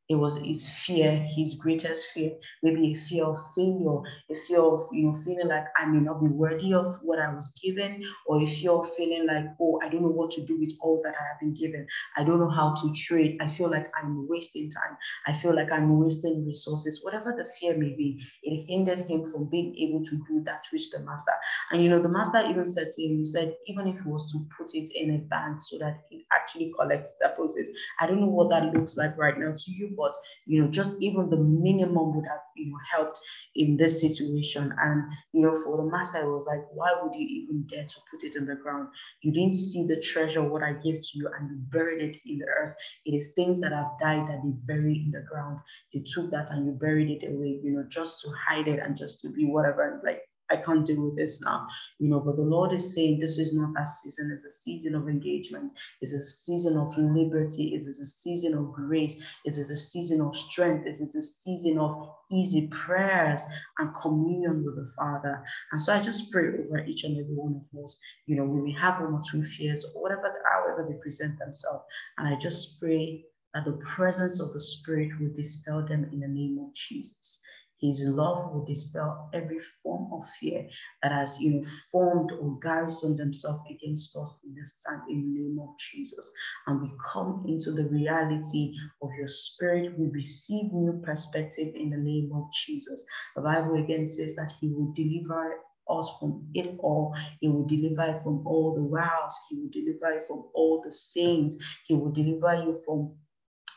It 0.07 0.15
was 0.15 0.37
his 0.37 0.69
fear, 0.85 1.15
his 1.35 1.55
greatest 1.55 2.11
fear, 2.11 2.31
maybe 2.61 2.91
a 2.91 2.95
fear 2.95 3.25
of 3.25 3.37
failure, 3.55 4.01
a 4.29 4.35
fear 4.35 4.61
of 4.61 4.87
you 4.91 5.07
know 5.07 5.13
feeling 5.15 5.47
like 5.47 5.65
I 5.77 5.85
may 5.85 5.99
not 5.99 6.21
be 6.21 6.27
worthy 6.27 6.73
of 6.75 6.95
what 7.01 7.19
I 7.19 7.33
was 7.33 7.51
given, 7.63 8.03
or 8.27 8.41
a 8.41 8.45
fear 8.45 8.71
of 8.71 8.93
feeling 8.93 9.25
like, 9.25 9.45
oh, 9.59 9.79
I 9.83 9.89
don't 9.89 10.03
know 10.03 10.09
what 10.09 10.31
to 10.31 10.45
do 10.45 10.59
with 10.59 10.73
all 10.81 11.01
that 11.03 11.15
I 11.19 11.23
have 11.23 11.39
been 11.39 11.53
given. 11.55 11.87
I 12.17 12.23
don't 12.23 12.39
know 12.39 12.49
how 12.49 12.75
to 12.75 12.93
trade. 12.93 13.37
I 13.41 13.47
feel 13.47 13.69
like 13.69 13.87
I'm 13.99 14.27
wasting 14.27 14.69
time. 14.69 14.97
I 15.25 15.33
feel 15.39 15.55
like 15.55 15.71
I'm 15.71 15.99
wasting 15.99 16.45
resources. 16.45 16.99
Whatever 17.03 17.33
the 17.37 17.45
fear 17.59 17.75
may 17.77 17.95
be, 17.95 18.21
it 18.43 18.65
hindered 18.67 19.09
him 19.09 19.25
from 19.25 19.49
being 19.49 19.75
able 19.77 20.03
to 20.05 20.15
do 20.27 20.43
that 20.45 20.67
which 20.71 20.91
the 20.91 20.99
master. 20.99 21.33
And 21.71 21.83
you 21.83 21.89
know, 21.89 22.01
the 22.01 22.09
master 22.09 22.43
even 22.47 22.65
said 22.65 22.89
to 22.91 23.01
him, 23.03 23.17
he 23.17 23.23
said, 23.23 23.55
even 23.67 23.87
if 23.87 23.95
he 24.03 24.09
was 24.09 24.31
to 24.31 24.45
put 24.57 24.71
it 24.75 24.89
in 24.93 25.15
a 25.15 25.17
bank 25.19 25.61
so 25.61 25.77
that 25.79 26.01
it 26.11 26.25
actually 26.31 26.73
collects 26.79 27.15
deposits, 27.21 27.69
I 27.99 28.07
don't 28.07 28.21
know 28.21 28.27
what 28.27 28.49
that 28.49 28.73
looks 28.73 28.97
like 28.97 29.17
right 29.17 29.37
now 29.37 29.53
to 29.55 29.71
you 29.71 29.94
but 29.97 30.15
you 30.45 30.61
know, 30.61 30.69
just 30.69 30.97
even 31.01 31.29
the 31.29 31.37
minimum 31.37 32.15
would 32.15 32.25
have, 32.25 32.41
you 32.55 32.71
know, 32.71 32.77
helped 32.91 33.19
in 33.55 33.77
this 33.77 34.01
situation. 34.01 34.73
And 34.79 35.03
you 35.33 35.41
know, 35.41 35.55
for 35.63 35.77
the 35.77 35.89
master, 35.89 36.21
it 36.23 36.31
was 36.31 36.45
like, 36.45 36.63
why 36.73 36.93
would 37.01 37.15
you 37.15 37.25
even 37.27 37.65
dare 37.67 37.85
to 37.85 37.99
put 38.11 38.23
it 38.23 38.35
in 38.35 38.45
the 38.45 38.55
ground? 38.55 38.89
You 39.21 39.31
didn't 39.31 39.55
see 39.55 39.85
the 39.87 39.99
treasure 40.01 40.43
what 40.43 40.63
I 40.63 40.73
gave 40.73 40.95
to 41.01 41.09
you, 41.13 41.29
and 41.37 41.49
you 41.49 41.57
buried 41.71 42.01
it 42.01 42.17
in 42.25 42.39
the 42.39 42.47
earth. 42.47 42.75
It 43.05 43.13
is 43.15 43.33
things 43.35 43.59
that 43.61 43.71
have 43.71 43.97
died 43.99 44.27
that 44.27 44.41
they 44.43 44.51
bury 44.73 45.03
in 45.05 45.11
the 45.11 45.25
ground. 45.29 45.59
They 45.93 46.03
took 46.05 46.29
that 46.31 46.51
and 46.51 46.65
you 46.65 46.71
buried 46.73 47.09
it 47.09 47.27
away, 47.27 47.59
you 47.63 47.71
know, 47.71 47.83
just 47.89 48.21
to 48.23 48.31
hide 48.31 48.67
it 48.67 48.79
and 48.79 48.95
just 48.95 49.19
to 49.21 49.29
be 49.29 49.45
whatever, 49.45 49.93
And 49.93 50.03
like 50.03 50.21
I 50.51 50.57
can't 50.57 50.85
deal 50.85 51.01
with 51.01 51.15
this 51.15 51.41
now, 51.41 51.67
you 51.99 52.09
know. 52.09 52.19
But 52.19 52.35
the 52.35 52.43
Lord 52.43 52.73
is 52.73 52.93
saying 52.93 53.19
this 53.19 53.37
is 53.37 53.53
not 53.53 53.73
a 53.81 53.85
season, 53.85 54.31
it's 54.31 54.45
a 54.45 54.51
season 54.51 54.95
of 54.95 55.07
engagement, 55.07 55.71
it's 56.01 56.13
a 56.13 56.19
season 56.19 56.77
of 56.77 56.97
liberty, 56.97 57.73
it 57.73 57.87
is 57.87 57.99
a 57.99 58.05
season 58.05 58.53
of 58.53 58.71
grace, 58.71 59.15
it 59.45 59.57
is 59.57 59.69
a 59.69 59.75
season 59.75 60.21
of 60.21 60.35
strength, 60.35 60.85
it 60.85 61.01
is 61.01 61.15
a 61.15 61.21
season 61.21 61.79
of 61.79 62.09
easy 62.31 62.67
prayers 62.67 63.41
and 63.79 63.95
communion 64.01 64.63
with 64.65 64.75
the 64.75 64.91
Father. 64.95 65.43
And 65.71 65.81
so 65.81 65.93
I 65.93 66.01
just 66.01 66.31
pray 66.31 66.47
over 66.47 66.85
each 66.85 67.03
and 67.03 67.17
every 67.17 67.35
one 67.35 67.61
of 67.73 67.83
us, 67.83 67.99
you 68.25 68.35
know, 68.35 68.45
when 68.45 68.63
we 68.63 68.73
have 68.73 69.01
one 69.01 69.13
or 69.13 69.21
two 69.29 69.43
fears 69.43 69.85
or 69.93 70.01
whatever, 70.01 70.33
however 70.53 70.87
they 70.89 70.97
present 71.01 71.37
themselves. 71.39 71.83
And 72.17 72.27
I 72.27 72.35
just 72.37 72.79
pray 72.79 73.25
that 73.53 73.65
the 73.65 73.79
presence 73.95 74.39
of 74.39 74.53
the 74.53 74.61
Spirit 74.61 75.11
will 75.19 75.31
dispel 75.33 75.85
them 75.85 76.09
in 76.11 76.19
the 76.19 76.27
name 76.27 76.59
of 76.59 76.73
Jesus. 76.73 77.39
His 77.81 78.03
love 78.07 78.53
will 78.53 78.65
dispel 78.65 79.29
every 79.33 79.59
form 79.83 80.11
of 80.13 80.27
fear 80.39 80.67
that 81.03 81.11
has, 81.11 81.39
you 81.39 81.51
know, 81.55 81.63
formed 81.91 82.31
or 82.31 82.57
garrisoned 82.59 83.19
themselves 83.19 83.61
against 83.69 84.15
us 84.15 84.39
in 84.45 84.55
this 84.55 84.81
time 84.87 85.01
in 85.09 85.21
the 85.21 85.39
name 85.41 85.59
of 85.61 85.77
Jesus. 85.77 86.31
And 86.67 86.81
we 86.81 86.91
come 87.13 87.45
into 87.47 87.71
the 87.71 87.85
reality 87.85 88.73
of 89.01 89.11
your 89.17 89.27
spirit. 89.27 89.97
We 89.99 90.07
receive 90.07 90.71
new 90.71 91.01
perspective 91.03 91.73
in 91.75 91.89
the 91.89 91.97
name 91.97 92.31
of 92.33 92.51
Jesus. 92.53 93.05
The 93.35 93.41
Bible 93.41 93.75
again 93.83 94.07
says 94.07 94.35
that 94.35 94.51
he 94.59 94.69
will 94.71 94.93
deliver 94.93 95.55
us 95.89 96.15
from 96.19 96.47
it 96.53 96.75
all. 96.79 97.15
He 97.41 97.47
will 97.49 97.65
deliver 97.67 98.07
you 98.07 98.19
from 98.23 98.47
all 98.47 98.73
the 98.75 98.81
wows. 98.83 99.35
He 99.49 99.57
will 99.57 99.69
deliver 99.71 100.15
you 100.15 100.21
from 100.27 100.45
all 100.53 100.81
the 100.83 100.91
sins. 100.91 101.57
He 101.85 101.93
will 101.93 102.11
deliver 102.11 102.55
you 102.55 102.81
from 102.85 103.15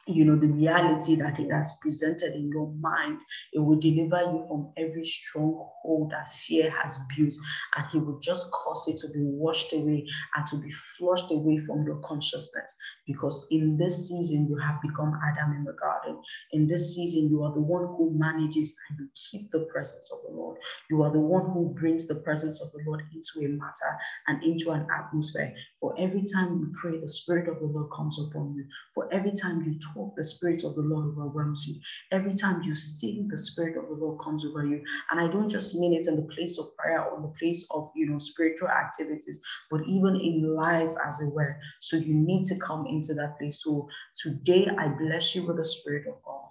you 0.09 0.25
know, 0.25 0.37
the 0.37 0.47
reality 0.47 1.17
that 1.17 1.39
it 1.39 1.51
has 1.51 1.73
presented 1.81 2.35
in 2.35 2.51
your 2.51 2.73
mind. 2.81 3.21
It 3.53 3.61
will 3.61 3.79
deliver 3.79 4.21
you 4.21 4.45
from 4.49 4.73
every 4.77 5.05
stronghold 5.05 6.11
that 6.13 6.33
fear 6.33 6.71
has 6.83 6.99
built, 7.17 7.35
and 7.77 7.87
He 7.93 7.99
will 7.99 8.19
just 8.21 8.51
cause 8.51 8.87
it 8.89 8.99
to 9.01 9.13
be 9.13 9.21
washed 9.23 9.73
away 9.73 10.07
and 10.37 10.47
to 10.49 10.57
be 10.57 10.71
flushed 10.71 11.31
away 11.31 11.59
from 11.59 11.85
your 11.85 12.01
consciousness. 12.05 12.75
Because 13.07 13.47
in 13.51 13.77
this 13.77 14.09
season, 14.09 14.47
you 14.49 14.57
have 14.57 14.81
become 14.83 15.19
Adam 15.27 15.53
in 15.57 15.65
the 15.65 15.75
garden. 15.75 16.21
In 16.53 16.67
this 16.67 16.95
season, 16.95 17.29
you 17.29 17.43
are 17.43 17.53
the 17.53 17.61
one 17.61 17.87
who 17.97 18.13
manages 18.17 18.75
and 18.89 18.99
you 19.01 19.09
keep 19.15 19.51
the 19.51 19.69
presence 19.73 20.11
of 20.13 20.19
the 20.27 20.37
Lord. 20.37 20.59
You 20.91 21.03
are 21.03 21.13
the 21.13 21.21
one 21.21 21.51
who 21.53 21.75
brings 21.79 22.07
the 22.07 22.17
presence 22.17 22.61
of 22.61 22.73
the 22.73 22.81
Lord 22.87 23.03
into 23.13 23.47
a 23.47 23.49
matter 23.49 23.99
and 24.27 24.43
into 24.43 24.71
an 24.71 24.87
atmosphere. 24.97 25.53
For 25.81 25.95
every 25.99 26.23
time 26.33 26.59
you 26.59 26.73
pray, 26.81 27.01
the 27.01 27.09
Spirit 27.09 27.49
of 27.49 27.61
the 27.61 27.67
Lord 27.67 27.91
comes 27.95 28.19
upon 28.19 28.55
you. 28.55 28.65
For 28.95 29.13
every 29.13 29.33
time 29.33 29.63
you 29.63 29.79
talk, 29.79 29.98
the 30.17 30.25
Spirit 30.25 30.65
of 30.65 30.75
the 30.75 30.83
Lord 30.83 31.07
overwhelms 31.07 31.67
you. 31.67 31.81
Every 32.11 32.35
time 32.35 32.63
you 32.63 32.75
sing, 32.75 33.29
the 33.29 33.39
Spirit 33.39 33.77
of 33.77 33.89
the 33.89 33.95
Lord 33.95 34.21
comes 34.23 34.45
over 34.45 34.65
you. 34.65 34.83
And 35.11 35.21
I 35.21 35.29
don't 35.29 35.49
just 35.49 35.75
mean 35.77 35.95
it 35.95 36.09
in 36.09 36.17
the 36.17 36.35
place 36.35 36.59
of 36.59 36.77
prayer 36.77 37.05
or 37.05 37.21
the 37.21 37.35
place 37.39 37.67
of, 37.71 37.91
you 37.95 38.07
know, 38.07 38.19
spiritual 38.19 38.69
activities, 38.69 39.41
but 39.71 39.81
even 39.87 40.17
in 40.17 40.55
life 40.55 40.95
as 41.07 41.21
it 41.21 41.33
were. 41.33 41.59
So 41.81 41.97
you 41.97 42.15
need 42.15 42.47
to 42.47 42.57
come 42.57 42.87
into 42.87 43.15
that 43.15 43.39
place. 43.39 43.63
So 43.63 43.89
today 44.17 44.69
I 44.79 44.89
bless 44.89 45.35
you 45.35 45.47
with 45.47 45.57
the 45.57 45.65
Spirit 45.65 46.07
of 46.09 46.23
God. 46.25 46.49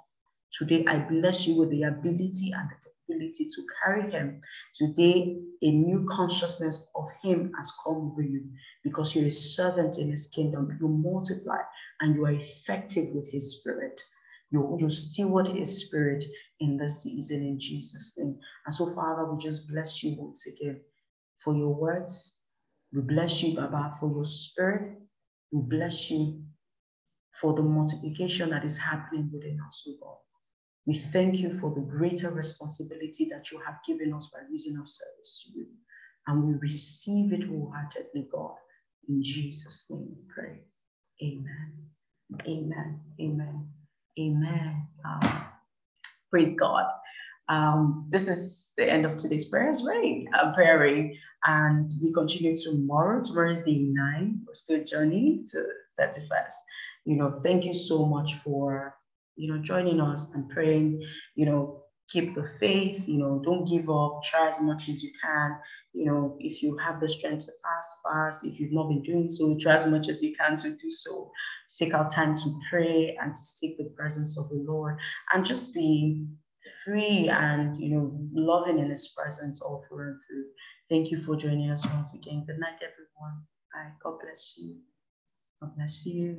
Today 0.51 0.85
I 0.87 0.97
bless 0.97 1.47
you 1.47 1.55
with 1.55 1.69
the 1.69 1.83
ability 1.83 2.51
and 2.55 2.69
the 2.69 2.86
ability 3.09 3.47
to 3.55 3.63
carry 3.83 4.11
him. 4.11 4.41
Today, 4.75 5.37
a 5.63 5.71
new 5.71 6.07
consciousness 6.09 6.87
of 6.95 7.05
him 7.23 7.51
has 7.57 7.71
come 7.83 8.11
over 8.11 8.21
you 8.21 8.45
because 8.83 9.15
you're 9.15 9.27
a 9.27 9.31
servant 9.31 9.97
in 9.97 10.11
his 10.11 10.27
kingdom. 10.27 10.77
You 10.81 10.87
multiply 10.89 11.59
and 12.01 12.15
you 12.15 12.25
are 12.25 12.33
effective 12.33 13.09
with 13.13 13.27
his 13.31 13.59
spirit. 13.59 14.01
You, 14.51 14.77
you 14.79 14.89
steward 14.89 15.47
his 15.47 15.85
spirit 15.85 16.25
in 16.61 16.77
this 16.77 17.03
season 17.03 17.41
in 17.43 17.59
Jesus' 17.59 18.15
name. 18.17 18.39
And 18.65 18.75
so, 18.75 18.93
Father, 18.95 19.25
we 19.25 19.39
just 19.39 19.69
bless 19.69 20.03
you 20.03 20.15
once 20.17 20.47
again 20.47 20.81
for 21.43 21.55
your 21.55 21.75
words. 21.75 22.37
We 22.93 23.01
bless 23.01 23.43
you, 23.43 23.55
Baba, 23.55 23.93
for 23.99 24.09
your 24.09 24.25
spirit. 24.25 24.99
We 25.51 25.61
bless 25.63 26.11
you 26.11 26.43
for 27.41 27.53
the 27.53 27.63
multiplication 27.63 28.51
that 28.51 28.65
is 28.65 28.77
happening 28.77 29.29
within 29.33 29.59
us, 29.67 29.83
O 29.89 29.93
God. 30.01 30.26
We 30.88 30.97
thank 30.97 31.35
you 31.35 31.59
for 31.59 31.75
the 31.75 31.81
greater 31.81 32.31
responsibility 32.31 33.27
that 33.29 33.51
you 33.51 33.59
have 33.65 33.75
given 33.85 34.13
us 34.13 34.31
by 34.33 34.39
reason 34.49 34.79
of 34.79 34.88
service 34.88 35.43
to 35.43 35.59
you. 35.59 35.67
And 36.27 36.45
we 36.45 36.53
receive 36.55 37.33
it 37.33 37.43
wholeheartedly, 37.43 38.29
God. 38.31 38.55
In 39.09 39.21
Jesus' 39.21 39.85
name 39.89 40.07
we 40.09 40.23
pray. 40.33 40.61
Amen. 41.21 41.73
Amen. 42.47 43.01
Amen. 43.19 43.69
Amen. 44.17 44.88
Um, 45.05 45.45
praise 46.31 46.55
God. 46.55 46.85
Um, 47.49 48.07
this 48.09 48.29
is 48.29 48.71
the 48.77 48.89
end 48.89 49.05
of 49.05 49.17
today's 49.17 49.45
prayers, 49.45 49.83
right? 49.85 50.25
Uh, 50.38 50.53
praying, 50.53 51.17
and 51.45 51.93
we 52.01 52.13
continue 52.13 52.55
tomorrow. 52.55 53.21
Tomorrow 53.23 53.51
is 53.51 53.61
day 53.61 53.79
nine. 53.79 54.41
We're 54.47 54.53
still 54.53 54.83
journeying 54.85 55.47
to 55.51 55.65
31st. 55.99 56.53
You 57.05 57.17
know, 57.17 57.39
thank 57.43 57.65
you 57.65 57.73
so 57.73 58.05
much 58.05 58.35
for 58.35 58.96
you 59.38 59.53
know, 59.53 59.59
joining 59.59 60.01
us 60.01 60.29
and 60.33 60.49
praying, 60.49 61.01
you 61.35 61.45
know, 61.45 61.83
keep 62.09 62.35
the 62.35 62.47
faith, 62.59 63.07
you 63.07 63.17
know, 63.17 63.41
don't 63.43 63.67
give 63.67 63.89
up, 63.89 64.21
try 64.23 64.47
as 64.47 64.61
much 64.61 64.89
as 64.89 65.03
you 65.03 65.11
can. 65.21 65.57
You 65.93 66.05
know, 66.05 66.38
if 66.39 66.63
you 66.63 66.77
have 66.77 66.99
the 66.99 67.09
strength 67.09 67.45
to 67.45 67.51
fast, 67.63 67.91
fast. 68.03 68.45
If 68.45 68.59
you've 68.59 68.71
not 68.71 68.89
been 68.89 69.03
doing 69.03 69.29
so, 69.29 69.57
try 69.59 69.75
as 69.75 69.85
much 69.85 70.09
as 70.09 70.21
you 70.23 70.35
can 70.35 70.55
to 70.57 70.71
do 70.71 70.91
so. 70.91 71.31
Take 71.77 71.93
out 71.93 72.11
time 72.11 72.35
to 72.35 72.59
pray 72.69 73.17
and 73.21 73.33
to 73.33 73.39
seek 73.39 73.77
the 73.77 73.91
presence 73.95 74.38
of 74.38 74.49
the 74.49 74.55
Lord 74.55 74.97
and 75.33 75.45
just 75.45 75.73
be 75.73 76.25
free 76.85 77.29
and, 77.29 77.75
you 77.77 77.89
know, 77.89 78.11
loving 78.33 78.79
in 78.79 78.89
his 78.89 79.09
presence 79.09 79.61
all 79.61 79.85
through 79.88 80.07
and 80.07 80.19
through. 80.27 80.45
Thank 80.89 81.11
you 81.11 81.21
for 81.21 81.35
joining 81.35 81.71
us 81.71 81.85
once 81.85 82.13
again. 82.13 82.45
Good 82.47 82.59
night, 82.59 82.75
everyone. 82.75 83.43
Bye. 83.73 83.91
God 84.01 84.19
bless 84.23 84.55
you. 84.57 84.77
God 85.61 85.75
bless 85.75 86.05
you. 86.05 86.35